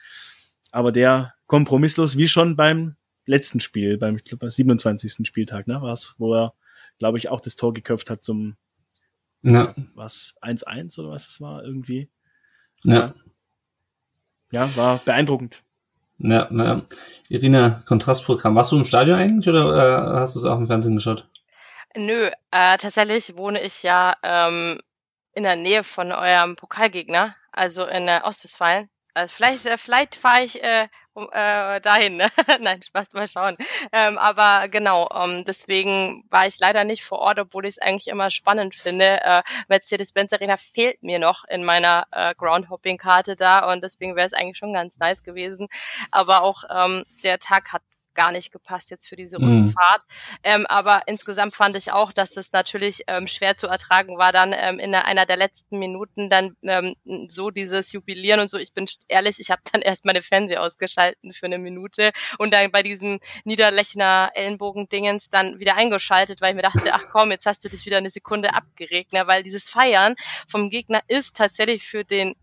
[0.72, 5.26] aber der kompromisslos wie schon beim letzten Spiel, beim ich glaube 27.
[5.28, 6.54] Spieltag, ne, war es, wo er
[7.00, 8.56] glaube ich, auch das Tor geköpft hat zum
[9.42, 9.74] ja.
[9.94, 12.10] was 1-1 oder was es war irgendwie.
[12.84, 13.14] Ja.
[14.52, 15.64] Ja, war beeindruckend.
[16.20, 16.86] Ja, na,
[17.28, 18.56] Irina, Kontrastprogramm.
[18.56, 21.28] Warst du im Stadion eigentlich oder äh, hast du es auch im Fernsehen geschaut?
[21.96, 24.80] Nö, äh, tatsächlich wohne ich ja ähm,
[25.34, 28.90] in der Nähe von eurem Pokalgegner, also in äh, Ostwestfalen.
[29.14, 32.18] Also vielleicht, äh, vielleicht fahre ich äh, um, äh, dahin.
[32.18, 32.32] Ne?
[32.62, 33.58] Nein, Spaß, mal schauen.
[33.92, 38.08] Ähm, aber genau, ähm, deswegen war ich leider nicht vor Ort, obwohl ich es eigentlich
[38.08, 39.22] immer spannend finde.
[39.22, 44.34] Äh, Mercedes-Benz Arena fehlt mir noch in meiner äh, Groundhopping-Karte da und deswegen wäre es
[44.34, 45.68] eigentlich schon ganz nice gewesen.
[46.10, 47.84] Aber auch ähm, der Tag hat
[48.14, 50.04] gar nicht gepasst jetzt für diese Rundfahrt.
[50.04, 50.40] Mhm.
[50.44, 54.54] Ähm, aber insgesamt fand ich auch, dass es natürlich ähm, schwer zu ertragen war, dann
[54.56, 56.96] ähm, in einer der letzten Minuten dann ähm,
[57.28, 58.58] so dieses Jubilieren und so.
[58.58, 62.72] Ich bin ehrlich, ich habe dann erst meine Fernseher ausgeschalten für eine Minute und dann
[62.72, 67.64] bei diesem Niederlechner Ellenbogen-Dingens dann wieder eingeschaltet, weil ich mir dachte, ach komm, jetzt hast
[67.64, 69.28] du dich wieder eine Sekunde abgeregt, ne?
[69.28, 70.16] weil dieses Feiern
[70.48, 72.36] vom Gegner ist tatsächlich für den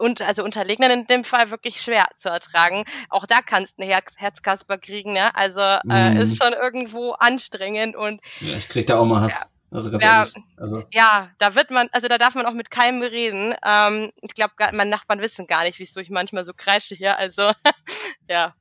[0.00, 2.84] und also Unterlegenen in dem Fall wirklich schwer zu ertragen.
[3.08, 5.34] Auch da kannst du eine Herz Herzkasper kriegen, ne?
[5.34, 6.16] Also äh, mm.
[6.20, 9.40] ist schon irgendwo anstrengend und ja, ich krieg da auch mal Hass.
[9.40, 9.46] Ja.
[9.72, 10.34] Also ganz ja, ehrlich.
[10.56, 10.82] Also.
[10.90, 13.54] ja, da wird man, also da darf man auch mit keinem reden.
[13.64, 17.18] Ähm, ich glaube, meine Nachbarn wissen gar nicht, wieso ich manchmal so kreische hier.
[17.18, 17.52] Also
[18.28, 18.54] ja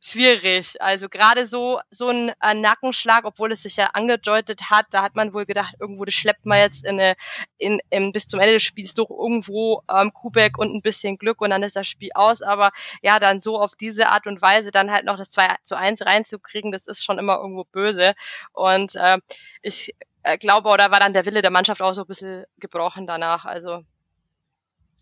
[0.00, 0.80] schwierig.
[0.80, 5.14] Also gerade so so ein äh, Nackenschlag, obwohl es sich ja angedeutet hat, da hat
[5.16, 7.16] man wohl gedacht, irgendwo das schleppt man jetzt in eine,
[7.58, 11.40] in, in bis zum Ende des Spiels doch irgendwo ähm, Kubek und ein bisschen Glück
[11.40, 12.42] und dann ist das Spiel aus.
[12.42, 12.72] Aber
[13.02, 16.04] ja, dann so auf diese Art und Weise dann halt noch das 2 zu 1
[16.06, 18.14] reinzukriegen, das ist schon immer irgendwo böse.
[18.52, 19.18] Und äh,
[19.62, 23.06] ich äh, glaube, oder war dann der Wille der Mannschaft auch so ein bisschen gebrochen
[23.06, 23.44] danach.
[23.44, 23.84] Also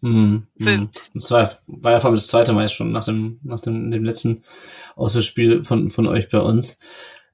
[0.01, 0.91] Mhm, mhm.
[1.15, 4.05] Und zwar war ja vor allem das zweite Mal schon nach dem, nach dem, dem
[4.05, 4.45] letzten
[4.95, 6.79] Auswärtsspiel von, von euch bei uns.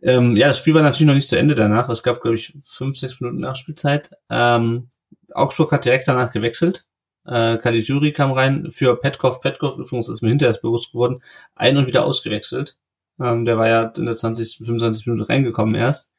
[0.03, 1.89] Ähm, ja, das Spiel war natürlich noch nicht zu Ende danach.
[1.89, 4.11] Es gab, glaube ich, fünf, sechs Minuten Nachspielzeit.
[4.31, 4.89] Ähm,
[5.33, 6.87] Augsburg hat direkt danach gewechselt.
[7.27, 9.41] Äh, Caligiuri kam rein für Petkov.
[9.41, 11.23] Petkov übrigens ist mir hinterher erst bewusst geworden,
[11.55, 12.77] ein- und wieder ausgewechselt.
[13.21, 16.11] Ähm, der war ja in der 20, 25 Minuten reingekommen erst.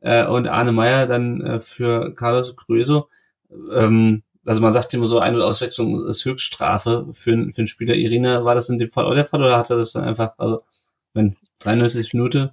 [0.00, 3.08] Äh, und Arne Meyer dann äh, für Carlos Gröso.
[3.72, 7.94] Ähm, also man sagt immer so, Ein- und Auswechslung ist Höchststrafe für, für einen Spieler.
[7.94, 10.62] Irina, war das in dem Fall auch der Fall oder hatte das dann einfach, also
[11.14, 12.50] wenn 93 Minuten,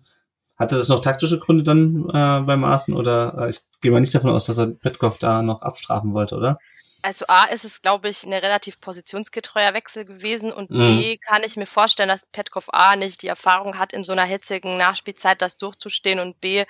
[0.58, 4.14] hatte das noch taktische Gründe dann äh, beim Maßen oder äh, ich gehe mal nicht
[4.14, 6.60] davon aus, dass er Petkov da noch abstrafen wollte, oder?
[7.02, 10.78] Also A ist es, glaube ich, ein relativ positionsgetreuer Wechsel gewesen und mhm.
[10.78, 14.24] B kann ich mir vorstellen, dass Petkov A nicht die Erfahrung hat, in so einer
[14.24, 16.66] hitzigen Nachspielzeit das durchzustehen und B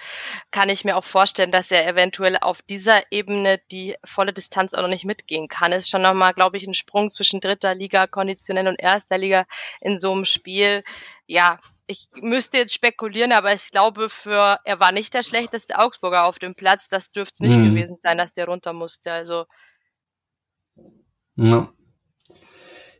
[0.52, 4.82] kann ich mir auch vorstellen, dass er eventuell auf dieser Ebene die volle Distanz auch
[4.82, 5.74] noch nicht mitgehen kann.
[5.74, 9.46] Es ist schon nochmal, glaube ich, ein Sprung zwischen dritter Liga konditionell und erster Liga
[9.80, 10.84] in so einem Spiel.
[11.28, 16.24] Ja, ich müsste jetzt spekulieren, aber ich glaube, für er war nicht der schlechteste Augsburger
[16.24, 16.88] auf dem Platz.
[16.88, 17.76] Das dürfte es nicht mhm.
[17.76, 19.12] gewesen sein, dass der runter musste.
[19.12, 19.46] Also
[21.36, 21.72] ja.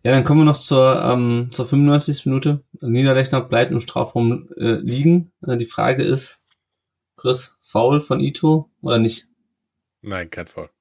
[0.04, 2.26] Ja, dann kommen wir noch zur, ähm, zur 95.
[2.26, 2.64] Minute.
[2.82, 5.32] Niederlechner bleibt im Strafraum äh, liegen.
[5.46, 6.48] Äh, die Frage ist,
[7.18, 9.28] Chris, Foul von Ito oder nicht?
[10.02, 10.72] Nein, kein Foul.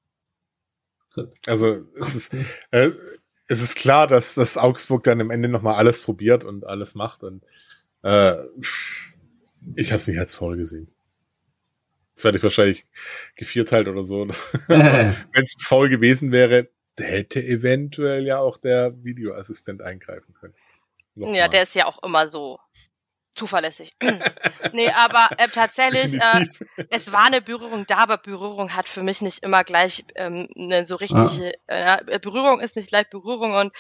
[1.15, 1.29] Gut.
[1.47, 2.35] Also es ist,
[2.71, 2.91] äh,
[3.47, 7.23] es ist klar, dass, dass Augsburg dann am Ende nochmal alles probiert und alles macht.
[7.23, 7.45] Und
[8.03, 8.37] äh,
[9.75, 10.89] ich habe es nicht als Foul gesehen.
[12.15, 12.87] Das werde ich wahrscheinlich
[13.37, 14.27] gevierteilt oder so.
[14.69, 16.71] Wenn es Foul gewesen wäre,
[17.01, 20.55] hätte eventuell ja auch der Videoassistent eingreifen können.
[21.15, 21.37] Nochmal.
[21.37, 22.59] Ja, der ist ja auch immer so
[23.35, 23.95] zuverlässig.
[24.73, 26.47] nee, aber äh, tatsächlich, äh,
[26.91, 30.87] es war eine Berührung da, aber Berührung hat für mich nicht immer gleich ähm, eine
[30.87, 32.01] so richtige, ah.
[32.07, 33.73] äh, Berührung ist nicht gleich Berührung und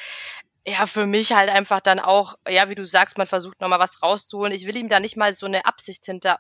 [0.66, 4.02] ja, für mich halt einfach dann auch, ja, wie du sagst, man versucht nochmal was
[4.02, 4.52] rauszuholen.
[4.52, 6.38] Ich will ihm da nicht mal so eine Absicht hinter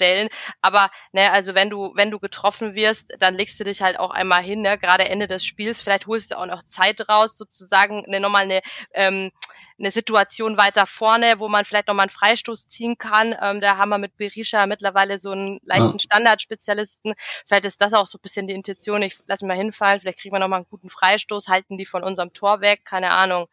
[0.00, 0.28] stellen.
[0.62, 4.10] Aber ne, also wenn du, wenn du getroffen wirst, dann legst du dich halt auch
[4.10, 4.78] einmal hin, ne?
[4.78, 8.62] gerade Ende des Spiels, vielleicht holst du auch noch Zeit raus, sozusagen ne, nochmal eine,
[8.94, 9.30] ähm,
[9.78, 13.34] eine Situation weiter vorne, wo man vielleicht nochmal einen Freistoß ziehen kann.
[13.40, 15.98] Ähm, da haben wir mit Berisha mittlerweile so einen leichten ja.
[15.98, 17.14] Standardspezialisten.
[17.46, 19.02] Vielleicht ist das auch so ein bisschen die Intention.
[19.02, 22.02] Ich lass mich mal hinfallen, vielleicht kriegen wir nochmal einen guten Freistoß, halten die von
[22.02, 23.48] unserem Tor weg, keine Ahnung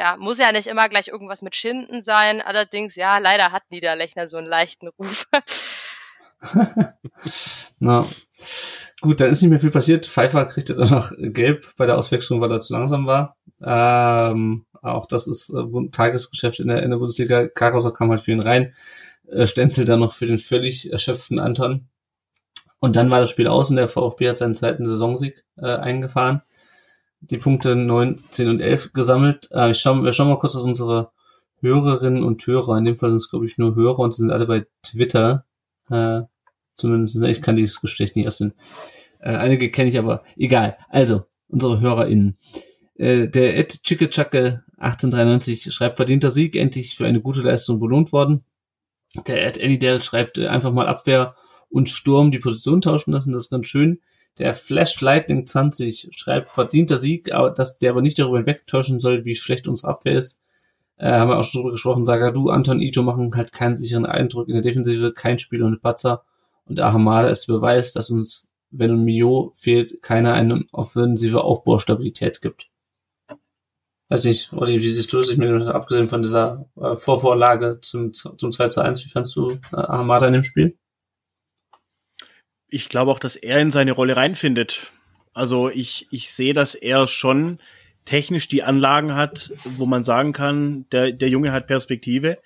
[0.00, 2.40] ja, muss ja nicht immer gleich irgendwas mit Schinden sein.
[2.40, 5.26] Allerdings, ja, leider hat Niederlechner so einen leichten Ruf.
[7.78, 8.06] Na,
[9.02, 10.06] gut, dann ist nicht mehr viel passiert.
[10.06, 13.36] Pfeiffer kriegte dann noch gelb bei der Auswechslung, weil er zu langsam war.
[13.62, 17.48] Ähm, auch das ist äh, Tagesgeschäft in der, in der Bundesliga.
[17.48, 18.72] Karasor kam halt für ihn rein,
[19.28, 21.90] äh, Stenzel dann noch für den völlig erschöpften Anton.
[22.78, 26.40] Und dann war das Spiel aus und der VfB hat seinen zweiten Saisonsieg äh, eingefahren
[27.20, 29.48] die Punkte 9, 10 und 11 gesammelt.
[29.52, 31.12] Äh, ich schau, wir schauen mal kurz auf unsere
[31.60, 32.78] Hörerinnen und Hörer.
[32.78, 35.44] In dem Fall sind es, glaube ich, nur Hörer und sind alle bei Twitter.
[35.90, 36.22] Äh,
[36.74, 38.54] zumindest, ich kann dieses Geschlecht nicht aus den...
[39.20, 40.78] Äh, einige kenne ich aber egal.
[40.88, 42.38] Also, unsere HörerInnen.
[42.94, 48.44] Äh, der Ed Chickechacke 1893 schreibt, verdienter Sieg, endlich für eine gute Leistung belohnt worden.
[49.26, 51.34] Der Ed Annydale schreibt, äh, einfach mal Abwehr
[51.68, 54.00] und Sturm die Position tauschen lassen, das ist ganz schön.
[54.40, 59.26] Der Flash Lightning 20 schreibt, verdienter Sieg, aber dass der aber nicht darüber hinwegtäuschen soll,
[59.26, 60.40] wie schlecht unsere Abwehr ist.
[60.96, 62.06] Äh, haben wir auch schon drüber gesprochen.
[62.06, 66.24] Sagadu, Anton Ito machen halt keinen sicheren Eindruck in der Defensive, kein Spiel ohne Patzer.
[66.64, 72.70] Und Ahamada ist Beweis, dass uns, wenn ein Mio fehlt, keiner eine offensive Aufbaustabilität gibt.
[74.08, 75.28] Weiß nicht, Olli, wie siehst du es?
[75.28, 79.50] Ich meine, abgesehen von dieser äh, Vorvorlage zum, zum 2 zu 1, wie fandst du
[79.50, 80.78] äh, Armada in dem Spiel?
[82.70, 84.92] Ich glaube auch, dass er in seine Rolle reinfindet.
[85.34, 87.58] Also ich, ich sehe, dass er schon
[88.04, 92.38] technisch die Anlagen hat, wo man sagen kann, der, der Junge hat Perspektive.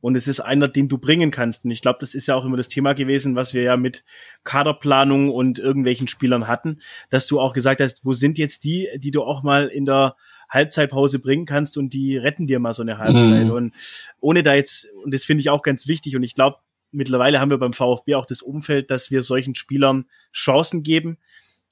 [0.00, 1.64] Und es ist einer, den du bringen kannst.
[1.64, 4.02] Und ich glaube, das ist ja auch immer das Thema gewesen, was wir ja mit
[4.42, 9.12] Kaderplanung und irgendwelchen Spielern hatten, dass du auch gesagt hast, wo sind jetzt die, die
[9.12, 10.16] du auch mal in der
[10.50, 13.44] Halbzeitpause bringen kannst und die retten dir mal so eine Halbzeit.
[13.44, 13.52] Mhm.
[13.52, 13.74] Und
[14.20, 16.58] ohne da jetzt, und das finde ich auch ganz wichtig, und ich glaube,
[16.92, 21.18] mittlerweile haben wir beim VfB auch das Umfeld, dass wir solchen Spielern Chancen geben.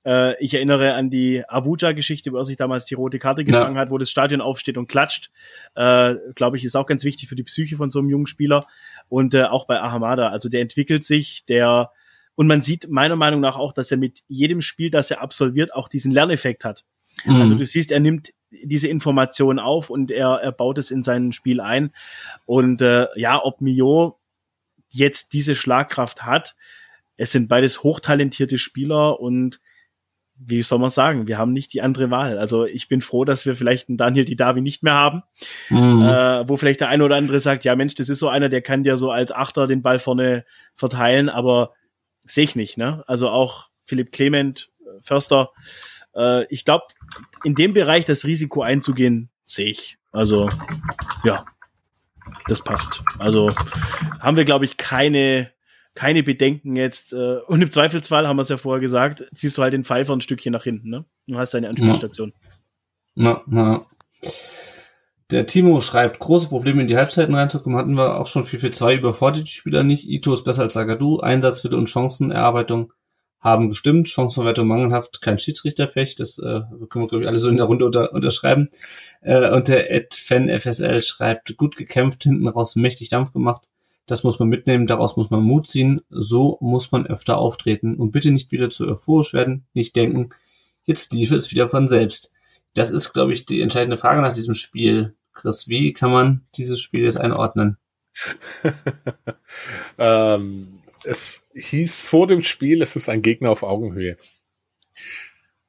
[0.05, 3.83] Äh, ich erinnere an die Abuja-Geschichte, wo er sich damals die rote Karte gefangen ja.
[3.83, 5.31] hat, wo das Stadion aufsteht und klatscht.
[5.75, 8.67] Äh, Glaube ich, ist auch ganz wichtig für die Psyche von so einem jungen Spieler.
[9.09, 10.29] Und äh, auch bei Ahamada.
[10.29, 11.91] Also der entwickelt sich, der
[12.35, 15.75] und man sieht meiner Meinung nach auch, dass er mit jedem Spiel, das er absolviert,
[15.75, 16.85] auch diesen Lerneffekt hat.
[17.27, 17.43] Mhm.
[17.43, 21.33] Also du siehst, er nimmt diese Information auf und er, er baut es in sein
[21.33, 21.93] Spiel ein.
[22.47, 24.20] Und äh, ja, ob Mio
[24.91, 26.55] jetzt diese Schlagkraft hat,
[27.17, 29.61] es sind beides hochtalentierte Spieler und
[30.43, 32.39] wie soll man sagen, wir haben nicht die andere Wahl.
[32.39, 35.23] Also ich bin froh, dass wir vielleicht einen Daniel Didavi nicht mehr haben,
[35.69, 36.03] mhm.
[36.03, 38.63] äh, wo vielleicht der eine oder andere sagt, ja Mensch, das ist so einer, der
[38.63, 41.75] kann dir so als Achter den Ball vorne verteilen, aber
[42.25, 42.79] sehe ich nicht.
[42.79, 43.05] Ne?
[43.07, 44.71] Also auch Philipp Clement,
[45.03, 45.51] Förster,
[46.15, 46.85] äh, ich glaube,
[47.45, 49.99] in dem Bereich das Risiko einzugehen, sehe ich.
[50.13, 50.49] Also,
[51.23, 51.45] ja,
[52.47, 53.03] das passt.
[53.19, 53.51] Also
[54.21, 55.51] haben wir, glaube ich, keine,
[55.95, 57.13] keine Bedenken jetzt.
[57.13, 60.15] Äh, und im Zweifelsfall, haben wir es ja vorher gesagt, ziehst du halt den Pfeifer
[60.15, 61.05] ein Stückchen nach hinten, ne?
[61.29, 62.33] Und hast deine Anspielstation.
[63.15, 63.87] Ja, ja.
[65.31, 69.47] Der Timo schreibt, große Probleme in die Halbzeiten reinzukommen, hatten wir auch schon 4-4-2 überfordert
[69.47, 70.09] die Spieler nicht.
[70.09, 72.93] Ito ist besser als Sagadu, Einsatzwille und Chancenerarbeitung
[73.41, 77.57] haben gestimmt, Chancenverwertung mangelhaft, kein Schiedsrichterpech, das äh, können wir, glaube ich, alle so in
[77.57, 78.69] der Runde unter, unterschreiben.
[79.23, 83.71] Äh, und der Ed Fan FSL schreibt, gut gekämpft, hinten raus mächtig Dampf gemacht.
[84.07, 88.11] Das muss man mitnehmen, daraus muss man Mut ziehen, so muss man öfter auftreten und
[88.11, 90.31] bitte nicht wieder zu euphorisch werden, nicht denken,
[90.85, 92.33] jetzt liefe es wieder von selbst.
[92.75, 95.15] Das ist, glaube ich, die entscheidende Frage nach diesem Spiel.
[95.33, 97.79] Chris, wie kann man dieses Spiel jetzt einordnen?
[99.99, 104.17] ähm es hieß vor dem Spiel, es ist ein Gegner auf Augenhöhe.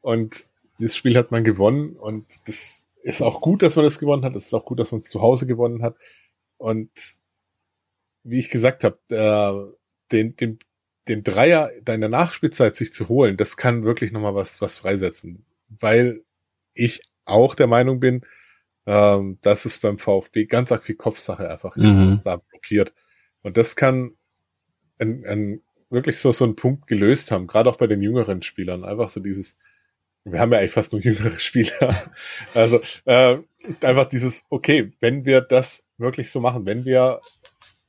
[0.01, 0.49] Und
[0.79, 4.35] dieses Spiel hat man gewonnen und das ist auch gut, dass man das gewonnen hat.
[4.35, 5.95] Es ist auch gut, dass man es zu Hause gewonnen hat.
[6.57, 6.91] Und
[8.23, 9.75] wie ich gesagt habe, äh,
[10.11, 10.59] den, den,
[11.07, 15.45] den Dreier deiner Nachspielzeit sich zu holen, das kann wirklich nochmal was, was freisetzen.
[15.69, 16.23] Weil
[16.73, 18.25] ich auch der Meinung bin,
[18.85, 22.11] ähm, dass es beim VfB ganz arg viel Kopfsache einfach ist, mhm.
[22.11, 22.93] was da blockiert.
[23.41, 24.15] Und das kann
[25.01, 28.85] ein, ein, wirklich so, so einen Punkt gelöst haben, gerade auch bei den jüngeren Spielern.
[28.85, 29.57] Einfach so dieses,
[30.23, 32.09] wir haben ja eigentlich fast nur jüngere Spieler.
[32.53, 33.37] also äh,
[33.81, 37.21] einfach dieses, okay, wenn wir das wirklich so machen, wenn wir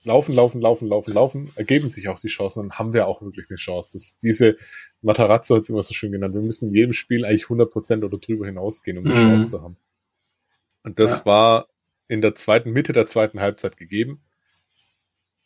[0.04, 3.48] laufen, laufen, laufen, laufen, laufen, ergeben sich auch die Chancen, dann haben wir auch wirklich
[3.48, 3.92] eine Chance.
[3.92, 4.56] Das, diese
[5.00, 8.18] Matarazzo hat es immer so schön genannt, wir müssen in jedem Spiel eigentlich 100% oder
[8.18, 9.20] drüber hinausgehen, um eine mhm.
[9.20, 9.76] Chance zu haben.
[10.82, 11.26] Und das ja.
[11.26, 11.68] war
[12.08, 14.22] in der zweiten, Mitte der zweiten Halbzeit gegeben.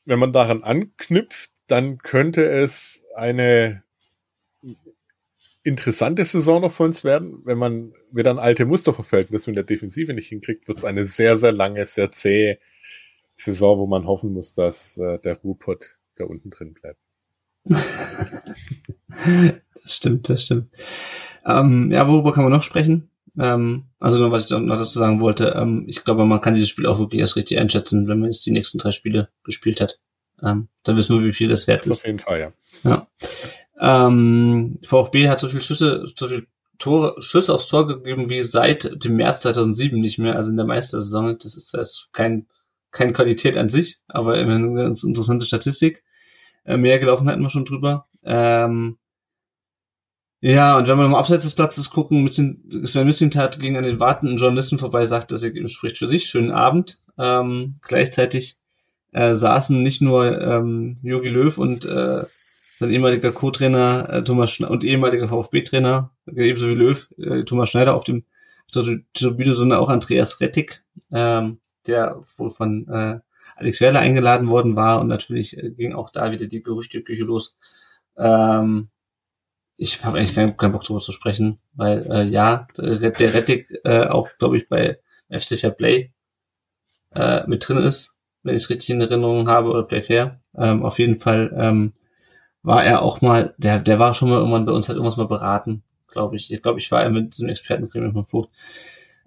[0.04, 3.82] Wenn man daran anknüpft, dann könnte es eine
[5.66, 7.40] interessante Saison noch für uns werden.
[7.44, 10.78] Wenn man wieder ein alte Muster verfällt und das mit der Defensive nicht hinkriegt, wird
[10.78, 12.58] es eine sehr, sehr lange, sehr zähe
[13.34, 17.00] Saison, wo man hoffen muss, dass äh, der Ruhrpott da unten drin bleibt.
[17.64, 20.70] das stimmt, das stimmt.
[21.44, 23.10] Ähm, ja, worüber kann man noch sprechen?
[23.38, 26.70] Ähm, also nur, was ich noch dazu sagen wollte, ähm, ich glaube, man kann dieses
[26.70, 29.98] Spiel auch wirklich erst richtig einschätzen, wenn man jetzt die nächsten drei Spiele gespielt hat.
[30.42, 31.92] Ähm, dann wissen wir, wie viel das wert ist.
[31.92, 32.52] Auf jeden Fall, ja.
[32.90, 33.06] ja.
[33.78, 36.46] Ähm, VfB hat so viele Schüsse, so viele
[36.78, 40.66] Tore, Schüsse aufs Tor gegeben wie seit dem März 2007 nicht mehr, also in der
[40.66, 41.38] Meistersaison.
[41.38, 42.46] Das ist zwar kein,
[42.90, 46.04] keine Qualität an sich, aber immer eine ganz interessante Statistik.
[46.64, 48.06] Äh, mehr gelaufen hatten wir schon drüber.
[48.24, 48.98] Ähm,
[50.40, 53.84] ja, und wenn wir mal abseits des Platzes gucken, mit den, Sven Mislintat ging an
[53.84, 57.00] den wartenden Journalisten vorbei, sagt, das spricht für sich, schönen Abend.
[57.18, 58.58] Ähm, gleichzeitig
[59.16, 62.24] äh, saßen nicht nur ähm, Jogi Löw und äh,
[62.76, 67.94] sein ehemaliger Co-Trainer äh, Thomas Schne und ehemaliger VfB-Trainer, ebenso wie Löw, äh, Thomas Schneider
[67.94, 68.24] auf dem
[69.14, 73.20] Tribüne, sondern auch Andreas Rettig, ähm, der wohl von äh,
[73.56, 77.56] Alex Werler eingeladen worden war und natürlich äh, ging auch da wieder die Gerüchteküche los.
[78.18, 78.88] Ähm,
[79.76, 83.80] ich habe eigentlich keinen, keinen Bock darüber zu sprechen, weil äh, ja, der, der Rettig
[83.84, 84.98] äh, auch, glaube ich, bei
[85.30, 86.12] FC Fair Play
[87.14, 88.15] äh, mit drin ist
[88.46, 90.40] wenn ich es richtig in Erinnerung habe, oder Playfair.
[90.56, 91.92] Ähm, auf jeden Fall ähm,
[92.62, 95.28] war er auch mal, der, der war schon mal irgendwann bei uns, hat irgendwas mal
[95.28, 96.52] beraten, glaube ich.
[96.52, 98.50] Ich glaube, ich war er mit diesem Expertengremium von Flucht.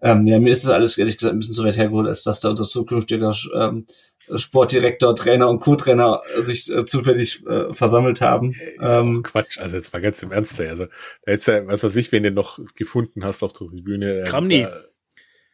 [0.02, 2.40] Ähm, ja, mir ist das alles ehrlich gesagt ein bisschen zu weit hergeholt, als dass
[2.40, 3.86] da unser zukünftiger ähm,
[4.34, 8.56] Sportdirektor, Trainer und Co-Trainer sich äh, zufällig äh, versammelt haben.
[8.82, 10.86] Ähm, Quatsch, also jetzt mal ganz im Ernst, also
[11.26, 14.24] da ist ja, was weiß ich, wenn du noch gefunden hast auf der Tribüne.
[14.24, 14.62] Kramni.
[14.62, 14.70] Äh,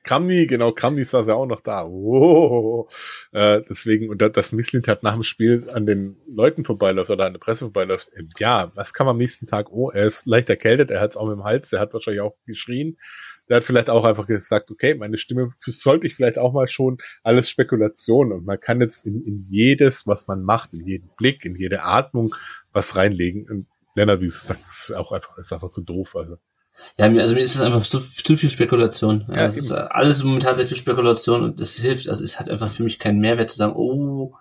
[0.05, 1.83] Kramni, genau, Kramni saß ja auch noch da.
[1.83, 2.87] Oh,
[3.31, 7.33] äh, deswegen, und das Misslint hat nach dem Spiel an den Leuten vorbeiläuft oder an
[7.33, 8.09] der Presse vorbeiläuft.
[8.13, 9.71] Äh, ja, was kann man am nächsten Tag?
[9.71, 12.21] Oh, er ist leicht erkältet, er hat es auch mit dem Hals, er hat wahrscheinlich
[12.21, 12.95] auch geschrien.
[13.49, 16.97] Der hat vielleicht auch einfach gesagt, okay, meine Stimme sollte ich vielleicht auch mal schon
[17.23, 21.45] alles Spekulation und man kann jetzt in, in jedes, was man macht, in jeden Blick,
[21.45, 22.35] in jede Atmung
[22.71, 23.49] was reinlegen.
[23.49, 26.15] Und Lennart, wie du sagst, ist auch einfach, ist einfach zu doof.
[26.15, 26.37] Also.
[26.97, 29.25] Ja, also mir ist es einfach zu, zu viel Spekulation.
[29.29, 32.69] Ja, es ist alles momentan sehr viel Spekulation und es hilft, also es hat einfach
[32.69, 34.35] für mich keinen Mehrwert zu sagen, oh,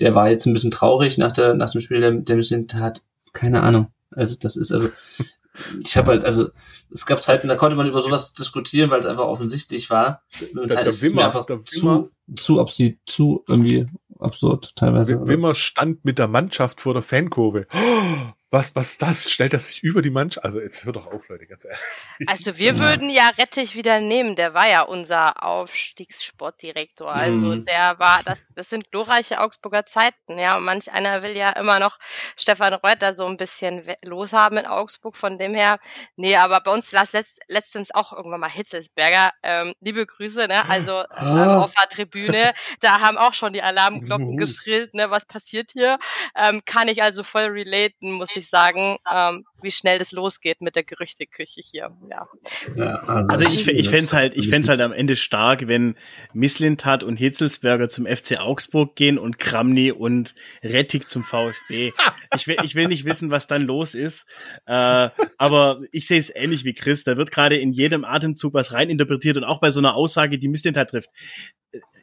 [0.00, 3.02] der war jetzt ein bisschen traurig nach der, nach dem Spiel, der, der bisschen hat,
[3.32, 3.92] keine Ahnung.
[4.10, 4.88] Also das ist also,
[5.84, 6.48] ich habe halt, also
[6.90, 10.22] es gab Zeiten, da konnte man über sowas diskutieren, weil es einfach offensichtlich war.
[10.52, 13.86] Momentan der, der ist Wimmer, mir einfach zu, zu, ob sie zu irgendwie
[14.18, 15.26] absurd teilweise.
[15.26, 17.66] Wimmer stand mit der Mannschaft vor der Fankurve.
[17.72, 19.30] Oh, was, was das?
[19.30, 20.44] Stellt das sich über die Mannschaft?
[20.44, 22.28] Also jetzt hört doch auf, Leute, ganz ehrlich.
[22.28, 24.36] Also wir würden ja Rettich wieder nehmen.
[24.36, 27.10] Der war ja unser Aufstiegssportdirektor.
[27.10, 27.64] Also mhm.
[27.64, 30.58] der war, das, das sind glorreiche Augsburger Zeiten, ja.
[30.58, 31.98] Und manch einer will ja immer noch
[32.36, 35.16] Stefan Reuter so ein bisschen loshaben in Augsburg.
[35.16, 35.80] Von dem her,
[36.16, 39.32] nee, aber bei uns las letzt, letztens auch irgendwann mal Hitzelsberger.
[39.42, 40.68] Ähm, liebe Grüße, ne?
[40.68, 41.64] Also ah.
[41.64, 44.36] auf der Tribüne, da haben auch schon die Alarmglocken mhm.
[44.36, 45.10] geschrillt, ne?
[45.10, 45.98] Was passiert hier?
[46.36, 50.60] Ähm, kann ich also voll relaten, muss ich ich sagen, ähm, wie schnell das losgeht
[50.60, 51.96] mit der Gerüchteküche hier.
[52.10, 52.28] Ja.
[52.74, 55.96] ja also, also ich, ich fände es halt, ich halt am Ende stark, wenn
[56.32, 61.92] Misslintat und Hitzelsberger zum FC Augsburg gehen und Kramny und Rettig zum VfB.
[62.34, 64.26] ich, will, ich will nicht wissen, was dann los ist.
[64.66, 65.08] Äh,
[65.38, 67.04] aber ich sehe es ähnlich wie Chris.
[67.04, 70.48] Da wird gerade in jedem Atemzug was reininterpretiert und auch bei so einer Aussage, die
[70.48, 71.10] Misslintat trifft.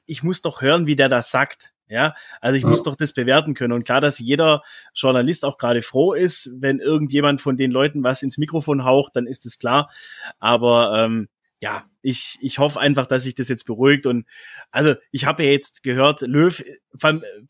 [0.05, 1.73] Ich muss doch hören, wie der das sagt.
[1.89, 2.69] Ja, also ich ja.
[2.69, 3.73] muss doch das bewerten können.
[3.73, 4.61] Und klar, dass jeder
[4.93, 9.25] Journalist auch gerade froh ist, wenn irgendjemand von den Leuten was ins Mikrofon haucht, dann
[9.25, 9.89] ist es klar.
[10.39, 11.29] Aber ähm,
[11.61, 14.05] ja, ich, ich hoffe einfach, dass sich das jetzt beruhigt.
[14.05, 14.25] Und
[14.71, 16.63] also ich habe ja jetzt gehört, Löw,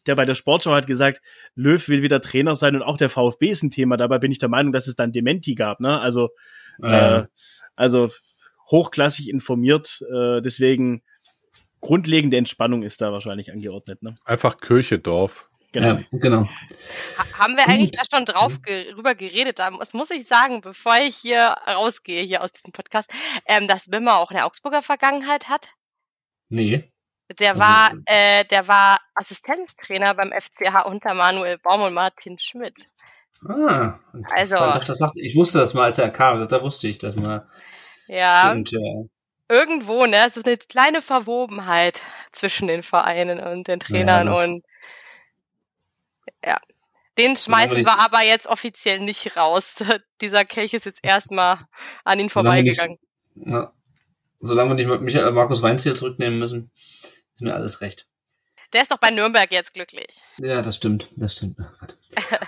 [0.05, 1.21] der bei der Sportschau hat gesagt,
[1.55, 3.97] Löw will wieder Trainer sein und auch der VfB ist ein Thema.
[3.97, 5.79] Dabei bin ich der Meinung, dass es dann Dementi gab.
[5.79, 5.99] Ne?
[5.99, 6.29] Also,
[6.81, 7.19] ja.
[7.19, 7.27] äh,
[7.75, 8.09] also
[8.71, 10.03] hochklassig informiert.
[10.11, 11.03] Äh, deswegen
[11.81, 14.01] grundlegende Entspannung ist da wahrscheinlich angeordnet.
[14.03, 14.15] Ne?
[14.25, 15.49] Einfach Kirche, Dorf.
[15.71, 15.99] Genau.
[15.99, 16.45] Ja, genau.
[17.37, 19.59] haben wir eigentlich da schon drauf ge rüber geredet?
[19.59, 23.11] Das muss ich sagen, bevor ich hier rausgehe, hier aus diesem Podcast,
[23.45, 25.75] ähm, dass Wimmer auch eine Augsburger Vergangenheit hat?
[26.49, 26.91] Nee.
[27.37, 32.89] Der also, war, äh, der war Assistenztrainer beim FCH unter Manuel Baum und Martin Schmidt.
[33.47, 33.99] Ah,
[34.35, 37.15] also, doch, das sagt, ich wusste das mal, als er kam, da wusste ich das
[37.15, 37.47] mal.
[38.07, 38.49] Ja.
[38.49, 39.05] Stimmt, ja
[39.49, 42.01] irgendwo, ne, so eine kleine Verwobenheit
[42.31, 44.63] zwischen den Vereinen und den Trainern ja, und
[46.45, 46.59] ja.
[47.17, 49.83] Den schmeißen wir aber jetzt offiziell nicht raus.
[50.21, 51.65] Dieser Kelch ist jetzt erstmal
[52.05, 52.97] an ihn vorbeigegangen.
[53.35, 53.67] Nicht,
[54.39, 58.07] solange wir nicht Michael Markus Weinziel zurücknehmen müssen, ist mir alles recht.
[58.71, 60.21] Der ist doch bei Nürnberg jetzt glücklich.
[60.37, 61.57] Ja, das stimmt, das stimmt.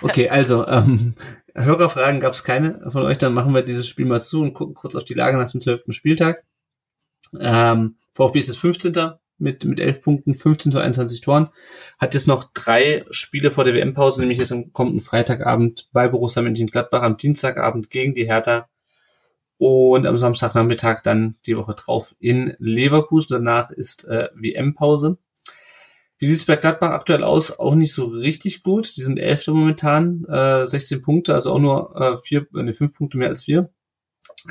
[0.02, 1.16] Okay, also ähm,
[1.54, 4.74] Hörerfragen gab es keine von euch, dann machen wir dieses Spiel mal zu und gucken
[4.74, 6.44] kurz auf die Lage nach dem zwölften Spieltag.
[7.38, 9.12] Ähm, VfB ist jetzt 15.
[9.38, 11.48] mit, mit 11 Punkten, 15 zu 21 Toren.
[11.98, 16.42] Hat jetzt noch drei Spiele vor der WM-Pause, nämlich jetzt am kommenden Freitagabend bei Borussia
[16.42, 18.68] Mönchengladbach, am Dienstagabend gegen die Hertha
[19.58, 23.28] und am Samstagnachmittag dann die Woche drauf in Leverkusen.
[23.30, 25.18] Danach ist äh, WM-Pause.
[26.18, 27.58] Wie sieht es bei Gladbach aktuell aus?
[27.58, 28.96] Auch nicht so richtig gut.
[28.96, 33.18] Die sind Elfte momentan, äh, 16 Punkte, also auch nur äh, vier, äh, fünf Punkte
[33.18, 33.70] mehr als wir.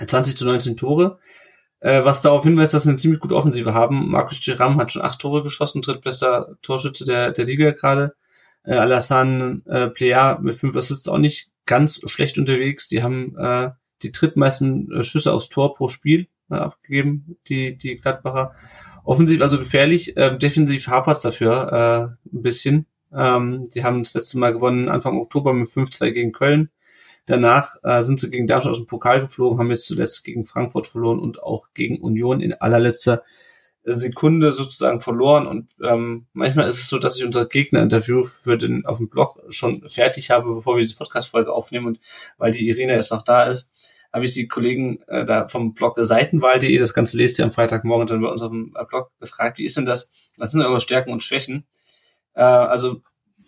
[0.05, 1.19] 20 zu 19 Tore
[1.81, 4.09] äh, was darauf hinweist, dass sie eine ziemlich gute Offensive haben.
[4.09, 8.15] Markus Thuram hat schon acht Tore geschossen, drittbester Torschütze der, der Liga gerade.
[8.63, 12.87] Äh, Alassane äh, Plea mit fünf Assists auch nicht ganz schlecht unterwegs.
[12.87, 13.71] Die haben äh,
[14.03, 18.53] die drittmeisten äh, Schüsse aufs Tor pro Spiel äh, abgegeben, die, die Gladbacher.
[19.03, 22.85] Offensiv also gefährlich, äh, defensiv hapert dafür äh, ein bisschen.
[23.11, 26.69] Ähm, die haben das letzte Mal gewonnen Anfang Oktober mit 5-2 gegen Köln.
[27.25, 30.87] Danach äh, sind sie gegen Darmstadt aus dem Pokal geflogen, haben jetzt zuletzt gegen Frankfurt
[30.87, 33.23] verloren und auch gegen Union in allerletzter
[33.83, 35.47] Sekunde sozusagen verloren.
[35.47, 39.39] Und ähm, manchmal ist es so, dass ich unser Gegner-Interview für den auf dem Blog
[39.49, 41.87] schon fertig habe, bevor wir diese Podcast-Folge aufnehmen.
[41.87, 41.99] Und
[42.37, 43.71] weil die Irina jetzt noch da ist,
[44.13, 48.07] habe ich die Kollegen äh, da vom Blog Seitenwahl.de, das Ganze lest ihr am Freitagmorgen
[48.07, 50.31] dann bei uns auf dem Blog gefragt, wie ist denn das?
[50.37, 51.65] Was sind eure Stärken und Schwächen?
[52.33, 53.01] Äh, also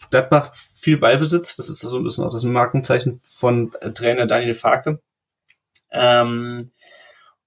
[0.10, 1.56] Gladbach viel Ballbesitz.
[1.56, 5.00] Das ist so ein bisschen auch das Markenzeichen von Trainer Daniel Farke.
[5.92, 6.72] Ähm,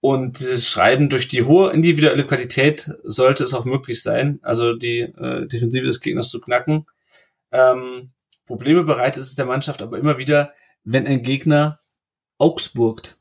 [0.00, 5.00] Und dieses Schreiben durch die hohe individuelle Qualität sollte es auch möglich sein, also die
[5.00, 6.86] äh, Defensive des Gegners zu knacken.
[7.50, 8.10] Ähm,
[8.46, 10.52] Probleme bereitet es der Mannschaft aber immer wieder,
[10.84, 11.80] wenn ein Gegner
[12.38, 13.18] Augsburgt.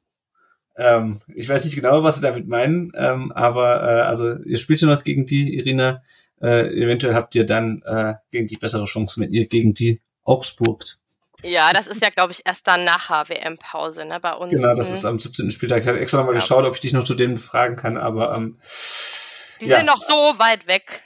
[0.75, 4.81] Ähm, ich weiß nicht genau, was sie damit meinen, ähm, aber äh, also ihr spielt
[4.81, 6.03] ja noch gegen die, Irina.
[6.41, 10.99] Äh, eventuell habt ihr dann äh, gegen die bessere Chance, wenn ihr gegen die Augsburgt.
[11.43, 14.51] Ja, das ist ja, glaube ich, erst dann nach WM-Pause, ne, bei uns.
[14.51, 15.51] Genau, das ist am 17.
[15.51, 15.81] Spieltag.
[15.81, 16.39] Ich hatte extra nochmal ja.
[16.39, 18.57] geschaut, ob ich dich noch zu denen befragen kann, aber ähm,
[19.61, 19.77] Die ja.
[19.77, 21.01] sind noch so weit weg.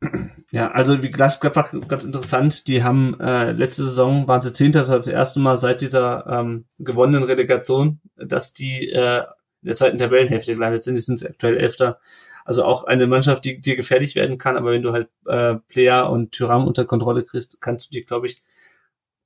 [0.50, 2.68] ja, also wie Gladbach ganz interessant.
[2.68, 6.26] Die haben äh, letzte Saison waren sie Zehnter, das war das erste Mal seit dieser
[6.26, 9.24] ähm, gewonnenen Relegation, dass die äh,
[9.62, 10.94] in der zweiten Tabellenhälfte gelandet sind.
[10.94, 12.00] Die sind aktuell Elfter.
[12.48, 16.10] Also auch eine Mannschaft, die dir gefährlich werden kann, aber wenn du halt äh, Player
[16.10, 18.42] und Tyram unter Kontrolle kriegst, kannst du die, glaube ich,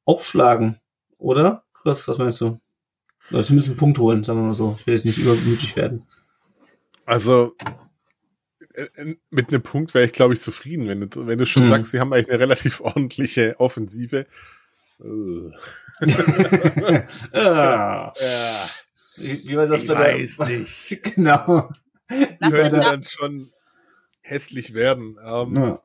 [0.05, 0.81] aufschlagen,
[1.19, 1.62] oder?
[1.73, 2.59] Chris, was meinst du?
[3.31, 4.77] Oder zumindest einen Punkt holen, sagen wir mal so.
[4.77, 6.05] Ich will jetzt nicht übermütig werden.
[7.07, 7.55] Also
[8.74, 11.62] äh, äh, mit einem Punkt wäre ich, glaube ich, zufrieden, wenn du, wenn du schon
[11.62, 11.69] mhm.
[11.69, 14.27] sagst, sie haben eigentlich eine relativ ordentliche Offensive.
[17.32, 18.12] ja.
[19.16, 20.59] Wie, wie war das ich bei weiß der?
[20.59, 21.03] nicht.
[21.15, 21.70] genau.
[22.12, 23.51] Die könnte dann schon
[24.20, 25.18] hässlich werden.
[25.24, 25.82] Ähm, ja.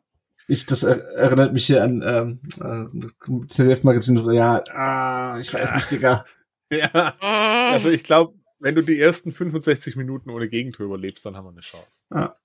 [0.47, 4.31] Ich, das erinnert mich hier an ähm, äh, ZDF-Magazin.
[4.31, 6.25] Ja, ah, ich weiß nicht, Digga.
[6.69, 7.15] Ja,
[7.71, 11.51] also ich glaube, wenn du die ersten 65 Minuten ohne Gegentor überlebst, dann haben wir
[11.51, 12.01] eine Chance.
[12.13, 12.35] Ja.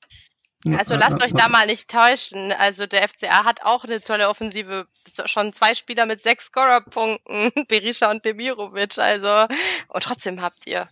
[0.79, 2.53] Also lasst euch da mal nicht täuschen.
[2.53, 4.87] Also der FCA hat auch eine tolle Offensive.
[5.25, 8.99] Schon zwei Spieler mit sechs Scorerpunkten, Berisha und Demirovic.
[8.99, 9.53] Also
[9.89, 10.89] und trotzdem habt ihr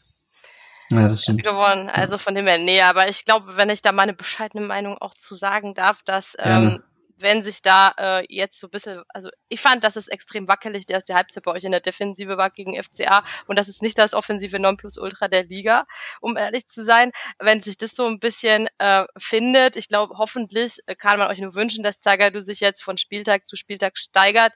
[0.90, 1.42] ja, das stimmt.
[1.42, 1.88] gewonnen.
[1.88, 5.14] Also von dem her, nee, aber ich glaube, wenn ich da meine bescheidene Meinung auch
[5.14, 6.82] zu sagen darf, dass ähm,
[7.20, 10.86] wenn sich da äh, jetzt so ein bisschen, also ich fand, dass es extrem wackelig
[10.86, 13.98] der erste Halbzeit bei euch in der Defensive war gegen FCA und das ist nicht
[13.98, 15.86] das offensive Nonplusultra der Liga,
[16.20, 17.12] um ehrlich zu sein.
[17.38, 21.54] Wenn sich das so ein bisschen äh, findet, ich glaube, hoffentlich kann man euch nur
[21.54, 24.52] wünschen, dass Zagadou sich jetzt von Spieltag zu Spieltag steigert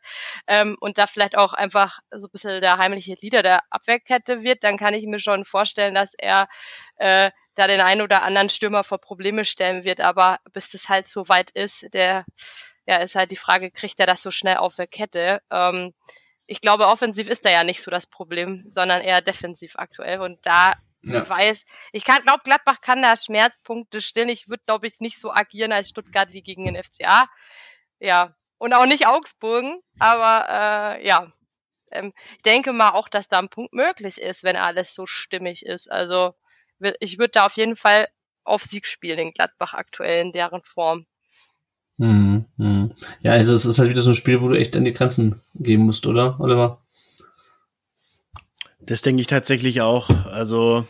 [0.46, 4.64] ähm, und da vielleicht auch einfach so ein bisschen der heimliche Leader der Abwehrkette wird,
[4.64, 6.48] dann kann ich mir schon vorstellen, dass er
[6.96, 10.00] äh, da den einen oder anderen Stürmer vor Probleme stellen wird.
[10.00, 12.24] Aber bis das halt so weit ist, der,
[12.86, 15.40] ja, ist halt die Frage, kriegt er das so schnell auf der Kette?
[15.50, 15.94] Ähm,
[16.46, 20.20] ich glaube, offensiv ist da ja nicht so das Problem, sondern eher defensiv aktuell.
[20.20, 21.28] Und da ja.
[21.28, 24.28] weiß, ich kann, glaube, Gladbach kann da Schmerzpunkte stillen.
[24.28, 27.28] Ich würde, glaube ich, nicht so agieren als Stuttgart wie gegen den FCA.
[27.98, 28.34] Ja.
[28.58, 29.80] Und auch nicht Augsburgen.
[29.98, 30.46] Aber
[30.98, 31.32] äh, ja,
[31.92, 35.64] ähm, ich denke mal auch, dass da ein Punkt möglich ist, wenn alles so stimmig
[35.64, 35.90] ist.
[35.90, 36.34] Also
[37.00, 38.08] ich würde da auf jeden Fall
[38.44, 41.06] auf Sieg spielen in Gladbach aktuell in deren Form.
[41.98, 42.92] Hm, hm.
[43.20, 45.40] Ja, also es ist halt wieder so ein Spiel, wo du echt an die Grenzen
[45.54, 46.82] gehen musst, oder, Oliver?
[48.80, 50.10] Das denke ich tatsächlich auch.
[50.26, 50.86] Also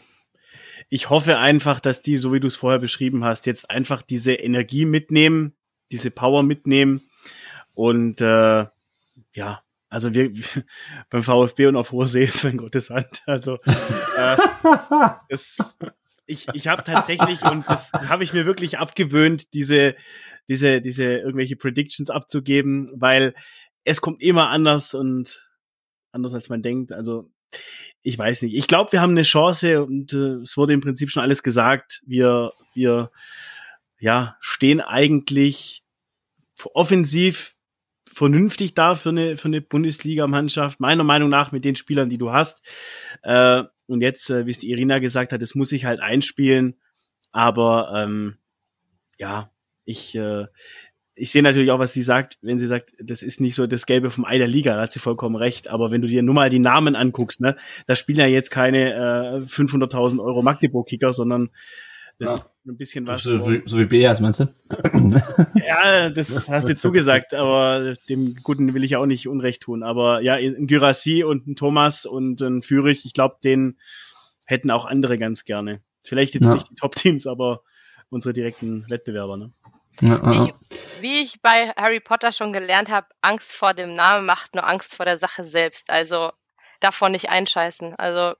[0.88, 4.32] ich hoffe einfach, dass die, so wie du es vorher beschrieben hast, jetzt einfach diese
[4.32, 5.54] Energie mitnehmen,
[5.92, 7.02] diese Power mitnehmen
[7.74, 8.66] und äh,
[9.32, 9.63] ja,
[9.94, 10.32] also wir
[11.10, 13.22] beim VfB und auf hoher See ist mein Gottes Hand.
[13.26, 13.58] Also
[14.18, 14.36] äh,
[15.28, 15.78] es,
[16.26, 19.94] ich, ich habe tatsächlich und das habe ich mir wirklich abgewöhnt, diese
[20.48, 23.34] diese diese irgendwelche Predictions abzugeben, weil
[23.84, 25.48] es kommt immer anders und
[26.10, 26.90] anders als man denkt.
[26.90, 27.30] Also
[28.02, 28.56] ich weiß nicht.
[28.56, 32.02] Ich glaube, wir haben eine Chance und äh, es wurde im Prinzip schon alles gesagt.
[32.04, 33.12] Wir wir
[34.00, 35.84] ja stehen eigentlich
[36.72, 37.53] offensiv
[38.14, 42.32] vernünftig da für eine, für eine Bundesliga-Mannschaft, meiner Meinung nach mit den Spielern, die du
[42.32, 42.62] hast.
[43.22, 46.76] Äh, und jetzt, äh, wie es die Irina gesagt hat, das muss ich halt einspielen.
[47.32, 48.36] Aber ähm,
[49.18, 49.50] ja,
[49.84, 50.46] ich, äh,
[51.14, 53.86] ich sehe natürlich auch, was sie sagt, wenn sie sagt, das ist nicht so das
[53.86, 55.68] Gelbe vom Ei der Liga, da hat sie vollkommen recht.
[55.68, 58.94] Aber wenn du dir nur mal die Namen anguckst, ne, da spielen ja jetzt keine
[58.94, 61.50] äh, 500.000 Euro Magdeburg-Kicker, sondern
[62.18, 62.36] das ja.
[62.36, 63.22] ist ein bisschen was.
[63.22, 64.54] So, so, so wie Beas, meinst du?
[65.54, 69.82] ja, das hast du zugesagt, aber dem Guten will ich auch nicht Unrecht tun.
[69.82, 73.78] Aber ja, ein Gyrassi und ein Thomas und ein Fürich, ich glaube, den
[74.46, 75.82] hätten auch andere ganz gerne.
[76.02, 76.54] Vielleicht jetzt ja.
[76.54, 77.62] nicht die Top-Teams, aber
[78.10, 79.52] unsere direkten Wettbewerber, ne?
[80.00, 80.46] Ja, ja.
[80.46, 84.66] Wie, wie ich bei Harry Potter schon gelernt habe, Angst vor dem Namen macht nur
[84.66, 85.88] Angst vor der Sache selbst.
[85.88, 86.32] Also
[86.80, 87.94] davon nicht einscheißen.
[87.94, 88.34] Also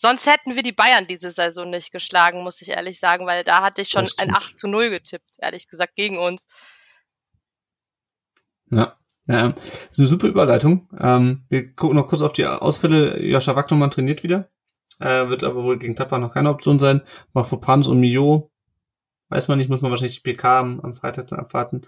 [0.00, 3.60] Sonst hätten wir die Bayern diese Saison nicht geschlagen, muss ich ehrlich sagen, weil da
[3.60, 6.46] hatte ich schon ein 8 zu 0 getippt, ehrlich gesagt, gegen uns.
[8.70, 8.96] Ja,
[9.26, 10.88] ja, das ist eine super Überleitung.
[10.98, 13.22] Ähm, wir gucken noch kurz auf die Ausfälle.
[13.22, 14.48] Joscha Wagnermann trainiert wieder.
[15.00, 17.02] Äh, wird aber wohl gegen Tapper noch keine Option sein.
[17.34, 18.50] Mafopanos und Mio
[19.28, 21.82] weiß man nicht, muss man wahrscheinlich die PK am, am Freitag dann abwarten.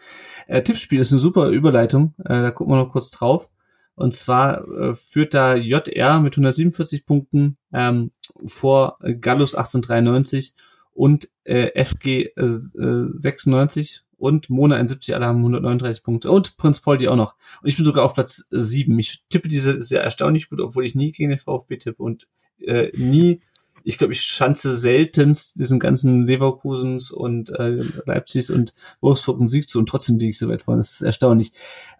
[0.49, 2.15] Äh, Tippspiel ist eine super Überleitung.
[2.19, 3.49] Äh, da gucken wir noch kurz drauf.
[3.95, 8.11] Und zwar äh, führt da JR mit 147 Punkten ähm,
[8.45, 10.55] vor Gallus 1893
[10.93, 16.31] und äh, FG äh, 96 und Mona 71, alle haben 139 Punkte.
[16.31, 17.35] Und Prinz Poldi auch noch.
[17.61, 18.97] Und ich bin sogar auf Platz 7.
[19.01, 22.29] Ich tippe diese sehr erstaunlich gut, obwohl ich nie gegen den VfB tippe und
[22.59, 23.41] äh, nie,
[23.85, 29.69] ich glaube, ich schanze seltenst diesen ganzen Leverkusens und äh, Leipzigs und Wolfsburg und Sieg
[29.69, 30.81] zu und trotzdem liege ich so weit vorne.
[30.81, 31.53] Das ist erstaunlich.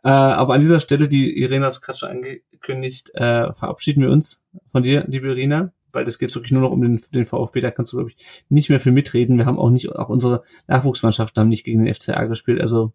[0.05, 4.11] Äh, aber an dieser Stelle, die Irena hat es gerade schon angekündigt, äh, verabschieden wir
[4.11, 7.61] uns von dir, liebe Irina weil das geht wirklich nur noch um den, den VfB,
[7.61, 9.39] da kannst du, glaube ich, nicht mehr viel mitreden.
[9.39, 12.93] Wir haben auch nicht, auch unsere Nachwuchsmannschaften haben nicht gegen den FCA gespielt, also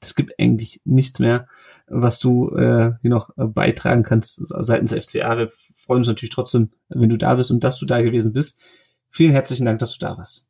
[0.00, 1.46] es gibt eigentlich nichts mehr,
[1.86, 5.36] was du äh, hier noch äh, beitragen kannst seitens FCA.
[5.36, 8.58] Wir freuen uns natürlich trotzdem, wenn du da bist und dass du da gewesen bist.
[9.10, 10.48] Vielen herzlichen Dank, dass du da warst.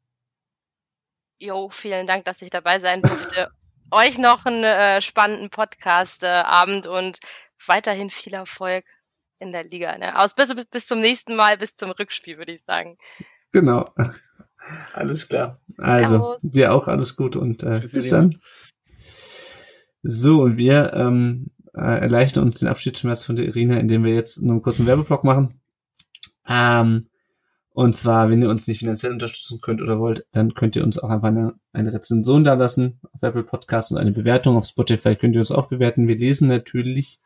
[1.38, 3.48] Jo, vielen Dank, dass ich dabei sein durfte.
[3.90, 7.18] Euch noch einen äh, spannenden Podcast-Abend äh, und
[7.66, 8.84] weiterhin viel Erfolg
[9.40, 9.98] in der Liga.
[9.98, 10.16] Ne?
[10.16, 12.98] Aus bis, bis zum nächsten Mal, bis zum Rückspiel, würde ich sagen.
[13.52, 13.86] Genau.
[14.92, 15.60] Alles klar.
[15.78, 16.38] Also, Servus.
[16.42, 18.38] dir auch alles gut und äh, bis dann.
[20.02, 24.42] So, und wir ähm, äh, erleichtern uns den Abschiedsschmerz von der Irina, indem wir jetzt
[24.42, 25.60] nur einen kurzen Werbeblock machen.
[26.48, 27.06] Ähm,
[27.72, 30.98] und zwar, wenn ihr uns nicht finanziell unterstützen könnt oder wollt, dann könnt ihr uns
[30.98, 35.14] auch einfach eine, eine Rezension da lassen auf Apple Podcast und eine Bewertung auf Spotify
[35.16, 36.08] könnt ihr uns auch bewerten.
[36.08, 37.20] Wir lesen natürlich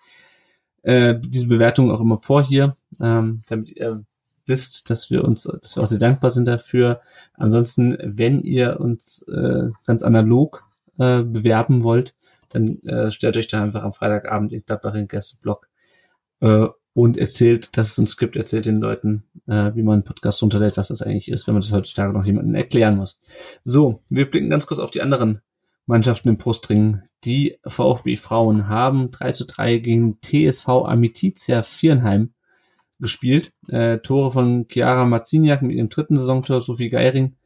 [0.83, 4.05] äh, diese Bewertung auch immer vor hier, ähm, damit ihr
[4.47, 7.01] wisst, dass wir uns, dass wir auch sehr dankbar sind dafür.
[7.33, 10.65] Ansonsten, wenn ihr uns äh, ganz analog
[10.99, 12.15] äh, bewerben wollt,
[12.55, 15.69] dann äh, stellt euch da einfach am Freitagabend in Gladbach in Gästeblog
[16.41, 20.41] äh, und erzählt, dass es uns gibt, erzählt den Leuten, äh, wie man einen Podcast
[20.43, 23.19] runterlädt, was das eigentlich ist, wenn man das heutzutage noch jemandem erklären muss.
[23.65, 25.41] So, wir blicken ganz kurz auf die anderen
[25.87, 27.03] Mannschaften im Brustring.
[27.25, 32.33] Die VfB Frauen haben 3 zu 3 gegen TSV Amitizia Vierenheim
[33.01, 33.53] gespielt.
[33.69, 37.37] Äh, Tore von Chiara Marziniak mit ihrem dritten Saisontor, Sophie Geiring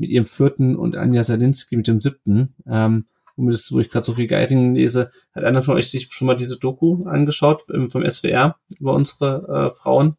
[0.00, 2.54] mit ihrem vierten und Anja Salinski mit dem siebten.
[2.66, 3.06] Ähm,
[3.40, 6.36] womit es, wo ich gerade Sophie Geiring lese, hat einer von euch sich schon mal
[6.36, 10.16] diese Doku angeschaut vom SWR über unsere äh, Frauen?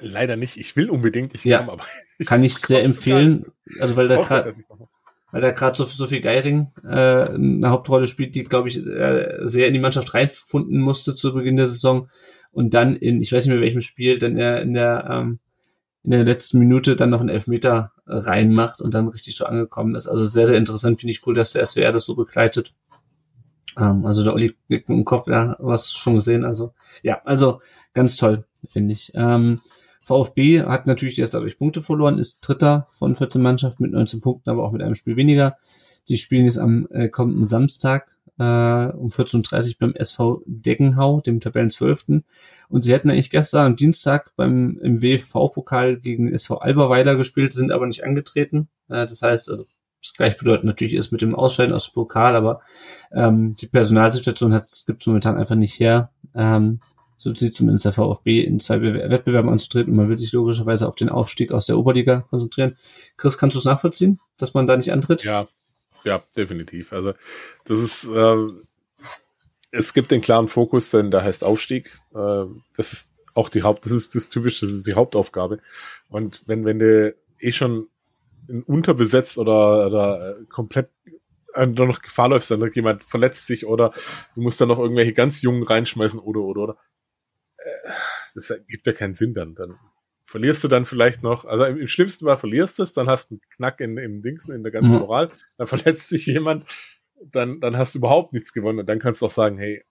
[0.00, 0.56] Leider nicht.
[0.56, 1.34] Ich will unbedingt.
[1.34, 1.84] Ich ja, kann, aber
[2.18, 3.44] ich kann ich sehr empfehlen.
[3.78, 4.52] Also weil da gerade
[5.30, 9.66] weil da gerade so Sophie Geiring äh, eine Hauptrolle spielt, die, glaube ich, äh, sehr
[9.66, 12.08] in die Mannschaft reinfunden musste zu Beginn der Saison
[12.50, 15.38] und dann in, ich weiß nicht mehr welchem Spiel, dann er in der ähm,
[16.04, 20.08] in der letzten Minute dann noch einen Elfmeter reinmacht und dann richtig so angekommen ist.
[20.08, 22.74] Also sehr, sehr interessant, finde ich cool, dass der SWR das so begleitet.
[23.78, 26.44] Ähm, also der Olli liegt im Kopf, ja, was schon gesehen.
[26.44, 27.60] Also ja, also
[27.94, 29.12] ganz toll, finde ich.
[29.14, 29.60] Ähm,
[30.02, 34.50] VfB hat natürlich erst dadurch Punkte verloren, ist Dritter von 14 Mannschaften mit 19 Punkten,
[34.50, 35.56] aber auch mit einem Spiel weniger.
[36.04, 41.40] Sie spielen jetzt am äh, kommenden Samstag äh, um 14.30 Uhr beim SV Deggenhau, dem
[41.40, 42.22] Tabellen 12.
[42.68, 47.72] Und sie hätten eigentlich gestern am Dienstag beim im WV-Pokal gegen SV Alberweiler gespielt, sind
[47.72, 48.68] aber nicht angetreten.
[48.88, 49.64] Äh, das heißt, also
[50.02, 52.60] das gleich bedeutet natürlich ist mit dem Ausscheiden aus dem Pokal, aber
[53.12, 56.10] ähm, die Personalsituation hat es gibt momentan einfach nicht her.
[56.34, 56.80] Ähm,
[57.18, 60.96] so sieht zumindest der VfB in zwei Wettbewerben anzutreten und man will sich logischerweise auf
[60.96, 62.76] den Aufstieg aus der Oberliga konzentrieren.
[63.16, 65.22] Chris, kannst du es nachvollziehen, dass man da nicht antritt?
[65.22, 65.46] Ja,
[66.04, 66.92] ja, definitiv.
[66.92, 67.14] Also
[67.64, 68.36] das ist, äh,
[69.70, 71.92] es gibt den klaren Fokus, denn da heißt Aufstieg.
[72.14, 72.44] Äh,
[72.76, 75.58] das ist auch die Haupt, das ist das typische, das ist die Hauptaufgabe.
[76.08, 77.88] Und wenn, wenn du eh schon
[78.66, 80.90] unterbesetzt oder, oder äh, komplett
[81.54, 83.92] äh, noch Gefahr läufst, dann jemand verletzt sich oder
[84.34, 86.78] du musst dann noch irgendwelche ganz Jungen reinschmeißen oder oder oder
[88.34, 89.54] das gibt ja keinen Sinn dann.
[89.54, 89.78] Dann
[90.32, 93.30] verlierst du dann vielleicht noch, also im, im schlimmsten Fall verlierst du es, dann hast
[93.30, 95.28] du einen Knack in, im Dingsen, in der ganzen Moral,
[95.58, 96.64] dann verletzt sich jemand,
[97.22, 99.84] dann, dann hast du überhaupt nichts gewonnen und dann kannst du auch sagen, hey,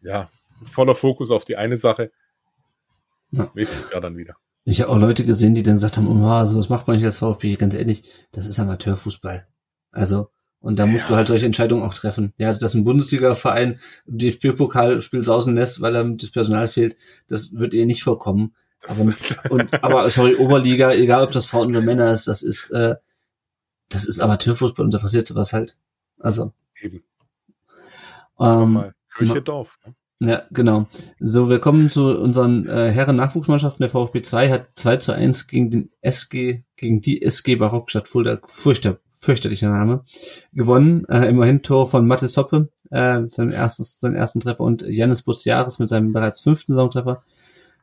[0.00, 0.30] ja,
[0.64, 2.10] voller Fokus auf die eine Sache,
[3.30, 3.50] ja.
[3.54, 4.36] nächstes Jahr dann wieder.
[4.64, 7.18] Ich habe auch Leute gesehen, die dann gesagt haben, oh, sowas macht man nicht als
[7.18, 9.46] VfB, ganz ehrlich, das ist Amateurfußball.
[9.90, 10.30] Also,
[10.60, 12.32] und da musst ja, du halt solche Entscheidungen auch treffen.
[12.38, 16.96] Ja, also dass ein Bundesliga-Verein DFB-Pokal spielt sausen lässt, weil ihm das Personal fehlt,
[17.28, 18.54] das wird ihr nicht vorkommen.
[18.86, 19.14] Aber,
[19.50, 22.96] und, aber sorry, Oberliga, egal ob das Frauen oder Männer ist, das ist, äh,
[23.88, 25.76] das ist Amateurfußball und da passiert sowas halt.
[26.18, 26.52] Also.
[26.80, 27.02] Eben.
[28.38, 29.78] Ähm, Kirche Dorf.
[29.84, 29.94] Ne?
[30.20, 30.86] Ja, genau.
[31.20, 33.82] So, wir kommen zu unseren äh, Herren-Nachwuchsmannschaften.
[33.84, 38.38] Der VfB 2 hat 2 zu 1 gegen den SG, gegen die SG Barockstadt Fulda,
[38.42, 40.02] furchter, fürchterlicher Name,
[40.52, 41.04] gewonnen.
[41.04, 45.22] Äh, immerhin Tor von Mathis Hoppe, äh, mit seinem ersten, seinen ersten Treffer und Janis
[45.22, 47.22] Bustiaris mit seinem bereits fünften Saisontreffer.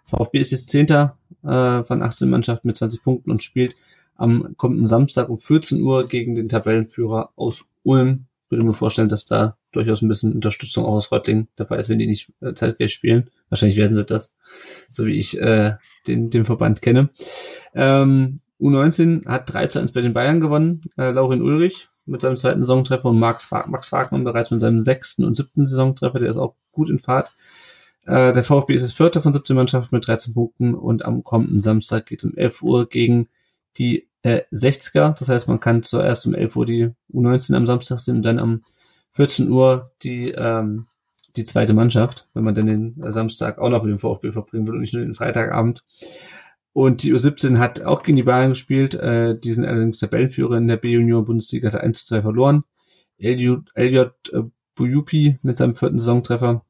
[0.05, 3.75] VfB ist jetzt Zehnter äh, von 18 Mannschaften mit 20 Punkten und spielt
[4.15, 9.25] am kommenden Samstag um 14 Uhr gegen den Tabellenführer aus Ulm, würde mir vorstellen, dass
[9.25, 12.93] da durchaus ein bisschen Unterstützung auch aus Reutlingen dabei ist, wenn die nicht äh, zeitgleich
[12.93, 13.29] spielen.
[13.49, 14.33] Wahrscheinlich werden sie das,
[14.89, 15.73] so wie ich äh,
[16.07, 17.09] den, den Verband kenne.
[17.73, 20.81] Ähm, U19 hat 3 zu 1 bei den Bayern gewonnen.
[20.97, 25.23] Äh, Laurin Ulrich mit seinem zweiten Saisontreffer und Max, Max Wagner bereits mit seinem sechsten
[25.25, 26.19] und siebten Saisontreffer.
[26.19, 27.33] Der ist auch gut in Fahrt.
[28.05, 31.59] Äh, der VfB ist das vierte von 17 Mannschaften mit 13 Punkten und am kommenden
[31.59, 33.27] Samstag geht es um 11 Uhr gegen
[33.77, 35.17] die äh, 60er.
[35.17, 38.39] Das heißt, man kann zuerst um 11 Uhr die U19 am Samstag sehen und dann
[38.39, 38.61] am
[39.11, 40.87] 14 Uhr die, ähm,
[41.35, 44.75] die zweite Mannschaft, wenn man dann den Samstag auch noch mit dem VfB verbringen will
[44.75, 45.83] und nicht nur den Freitagabend.
[46.73, 48.95] Und die U17 hat auch gegen die Bayern gespielt.
[48.95, 52.63] Äh, die sind allerdings Tabellenführer in der B-Junior-Bundesliga, hat 1 zu 2 verloren.
[53.17, 54.41] Elliot, Elliot äh,
[54.75, 56.64] Buyupi mit seinem vierten Saisontreffer.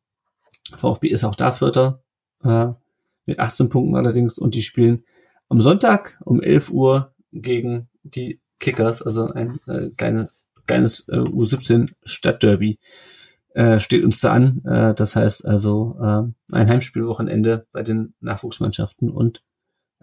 [0.73, 2.01] VfB ist auch da Vierter,
[2.43, 2.67] äh,
[3.25, 4.37] mit 18 Punkten allerdings.
[4.37, 5.03] Und die spielen
[5.49, 10.29] am Sonntag um 11 Uhr gegen die Kickers, also ein äh, kleine,
[10.65, 12.79] kleines äh, U17 Stadtderby
[13.53, 14.63] äh, steht uns da an.
[14.65, 19.43] Äh, das heißt also äh, ein Heimspielwochenende bei den Nachwuchsmannschaften und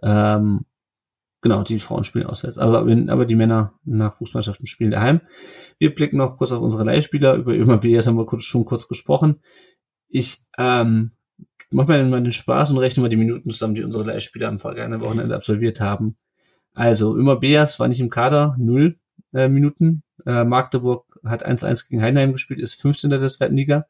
[0.02, 0.64] ähm,
[1.42, 2.58] genau, die Frauen spielen auswärts.
[2.58, 5.20] Also, aber die Männer nach Fußmannschaften spielen daheim.
[5.78, 7.34] Wir blicken noch kurz auf unsere Leihspieler.
[7.34, 9.40] Über Ömer BS haben wir kurz, schon kurz gesprochen.
[10.14, 11.12] Ich ähm,
[11.70, 14.58] mache mir mal den Spaß und rechne mal die Minuten zusammen, die unsere Leihspieler am
[14.58, 16.16] vergangenen Wochenende absolviert haben.
[16.74, 18.98] Also, Ömer Beas war nicht im Kader, null
[19.32, 20.02] äh, Minuten.
[20.26, 23.08] Äh, Magdeburg hat 1-1 gegen Heinheim gespielt, ist 15.
[23.08, 23.86] der zweiten Liga.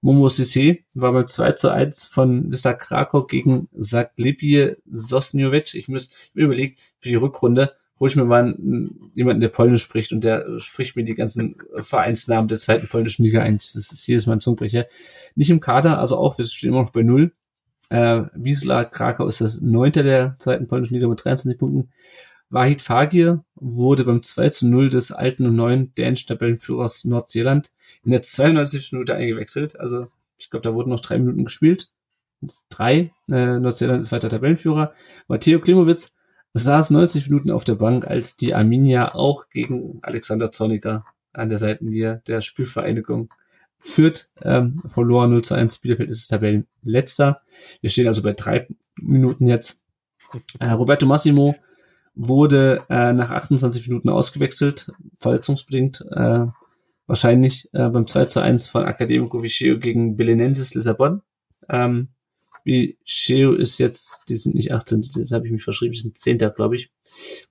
[0.00, 5.74] Momo Sissé war beim 2 zu 1 von Vista Krakow gegen Zaglepie Sosniovic.
[5.74, 9.82] Ich muss mir überlegen, für die Rückrunde hole ich mir mal einen, jemanden, der Polnisch
[9.82, 13.58] spricht und der spricht mir die ganzen Vereinsnamen der zweiten polnischen Liga ein.
[13.58, 14.86] Das ist jedes Mal ein Zungenbrecher.
[15.34, 17.32] Nicht im Kader, also auch, wir stehen immer noch bei Null.
[17.90, 21.92] Äh, Wiesla Krakau ist das neunte der zweiten polnischen Liga mit 23 Punkten.
[22.48, 27.70] Wahid Fagir wurde beim 2 zu 0 des alten und neuen dänischen Tabellenführers Nordseeland
[28.02, 28.92] in der 92.
[28.92, 29.78] Minute eingewechselt.
[29.78, 30.08] Also
[30.38, 31.92] ich glaube, da wurden noch drei Minuten gespielt.
[32.70, 33.12] Drei.
[33.28, 34.94] Äh, Nordseeland ist weiter Tabellenführer.
[35.28, 36.14] Matteo Klimowitz
[36.54, 41.58] saß 90 Minuten auf der Bank, als die Arminia auch gegen Alexander Zorniger an der
[41.58, 43.32] Seitenlinie der Spielvereinigung
[43.78, 45.78] führt, ähm, verlor 0 zu 1.
[45.78, 47.40] Bielefeld ist Tabellenletzter.
[47.80, 49.80] Wir stehen also bei drei Minuten jetzt.
[50.58, 51.56] Äh, Roberto Massimo
[52.14, 56.46] wurde äh, nach 28 Minuten ausgewechselt, verletzungsbedingt, äh,
[57.06, 61.22] wahrscheinlich äh, beim 2 zu 1 von Academico Vicheo gegen Belenenses Lissabon.
[61.68, 62.08] Ähm,
[62.64, 66.38] Vicheo ist jetzt, die sind nicht 18, das habe ich mich verschrieben, die sind 10.
[66.38, 66.90] glaube ich,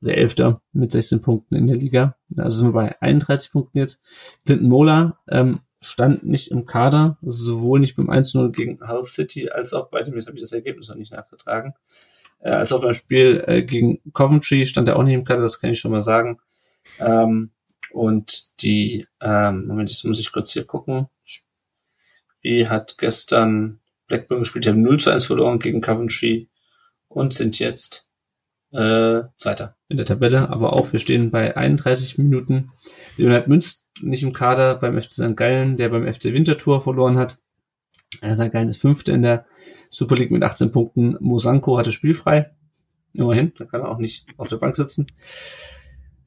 [0.01, 0.35] oder 11.
[0.73, 2.15] mit 16 Punkten in der Liga.
[2.37, 4.01] Also sind wir bei 31 Punkten jetzt.
[4.45, 9.73] Clinton Mola ähm, stand nicht im Kader, sowohl nicht beim 1-0 gegen Hull City, als
[9.73, 11.73] auch bei dem, jetzt habe ich das Ergebnis noch nicht nachgetragen,
[12.39, 15.59] äh, als auch beim Spiel äh, gegen Coventry stand er auch nicht im Kader, das
[15.59, 16.39] kann ich schon mal sagen.
[16.99, 17.51] Ähm,
[17.91, 21.07] und die, ähm, Moment, jetzt muss ich kurz hier gucken.
[21.23, 23.78] Spiel hat gestern
[24.09, 26.49] Blackburn gespielt, haben 0 zu 1 verloren gegen Coventry
[27.07, 28.07] und sind jetzt
[28.71, 32.71] äh, Zweiter in der Tabelle, aber auch wir stehen bei 31 Minuten.
[33.17, 35.35] Leonhard Münz nicht im Kader beim FC St.
[35.35, 37.39] Gallen, der beim FC Winterthur verloren hat.
[38.25, 38.51] St.
[38.51, 39.45] Gallen ist Fünfte in der
[39.89, 41.17] Super League mit 18 Punkten.
[41.19, 42.51] Mosanko hatte spielfrei.
[43.13, 45.07] Immerhin, da kann er auch nicht auf der Bank sitzen.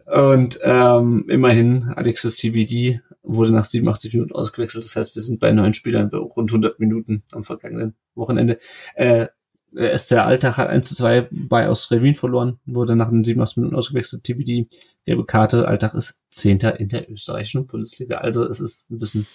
[0.07, 4.85] Und ähm, immerhin, Alexis TBD wurde nach 87 Minuten ausgewechselt.
[4.85, 8.59] Das heißt, wir sind bei neun Spielern bei rund 100 Minuten am vergangenen Wochenende.
[8.95, 9.29] Äh,
[9.75, 13.77] SC Alltag hat 1 zu 2 bei Austria Wien verloren, wurde nach den 87 Minuten
[13.77, 14.25] ausgewechselt.
[14.25, 14.69] TBD,
[15.07, 15.67] gelbe Karte.
[15.67, 18.19] Alltag ist Zehnter in der österreichischen Bundesliga.
[18.19, 19.27] Also es ist ein bisschen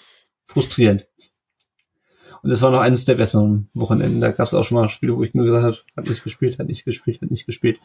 [0.45, 1.07] frustrierend.
[2.43, 4.22] Und das war noch eines der besseren Wochenenden.
[4.22, 6.59] Da gab es auch schon mal Spiele, wo ich nur gesagt habe, hat nicht gespielt,
[6.59, 7.80] hat nicht gespielt, hat nicht gespielt.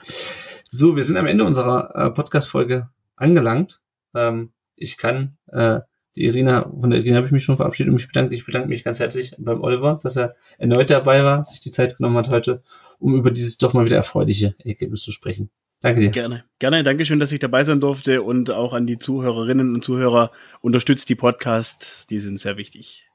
[0.69, 3.81] So, wir sind am Ende unserer äh, Podcast-Folge angelangt.
[4.15, 5.81] Ähm, ich kann äh,
[6.17, 8.33] die Irina, von der Irina habe ich mich schon verabschiedet und mich bedankt.
[8.33, 11.97] Ich bedanke mich ganz herzlich beim Oliver, dass er erneut dabei war, sich die Zeit
[11.97, 12.63] genommen hat heute,
[12.99, 15.51] um über dieses doch mal wieder erfreuliche Ergebnis zu sprechen.
[15.81, 16.11] Danke dir.
[16.11, 16.45] Gerne.
[16.59, 16.85] Gerne.
[16.85, 20.31] Dankeschön, dass ich dabei sein durfte und auch an die Zuhörerinnen und Zuhörer
[20.61, 22.11] unterstützt die Podcast.
[22.11, 23.09] Die sind sehr wichtig.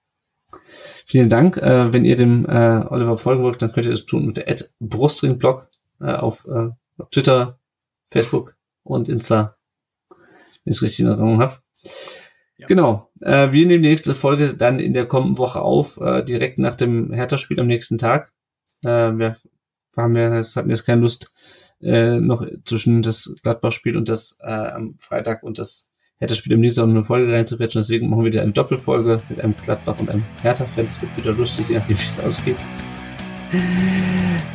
[1.05, 1.57] Vielen Dank.
[1.57, 4.55] Äh, wenn ihr dem äh, Oliver folgen wollt, dann könnt ihr das tun mit der
[4.79, 5.69] Brustringblog
[6.01, 7.59] äh, auf, äh, auf Twitter,
[8.07, 9.55] Facebook und Insta,
[10.09, 10.17] wenn
[10.65, 11.57] ich es richtig in Erinnerung habe.
[12.57, 12.65] Ja.
[12.67, 13.09] Genau.
[13.21, 16.75] Äh, wir nehmen die nächste Folge dann in der kommenden Woche auf, äh, direkt nach
[16.75, 18.31] dem Hertha-Spiel am nächsten Tag.
[18.83, 19.35] Äh, wir
[19.95, 21.31] haben ja, es hatten jetzt keine Lust,
[21.81, 26.53] äh, noch zwischen das Gladbach-Spiel und das äh, am Freitag und das hätte das Spiel
[26.53, 27.81] im nächsten Jahr eine Folge reinzuquetschen.
[27.81, 30.87] Deswegen machen wir wieder eine Doppelfolge mit einem Gladbach und einem Hertha-Fan.
[30.89, 32.57] Es wird wieder lustig, je nachdem, wie es ausgeht.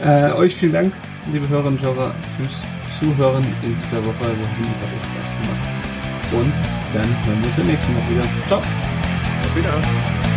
[0.05, 0.93] Äh, euch vielen Dank,
[1.33, 4.21] liebe Hörerinnen und Hörer, fürs Zuhören in dieser Woche.
[4.21, 5.62] Wir haben es auch Spaß gemacht.
[6.33, 6.53] Und
[6.93, 8.25] dann hören wir uns im nächsten Mal wieder.
[8.47, 8.59] Ciao.
[8.61, 10.32] Auf Wiedersehen.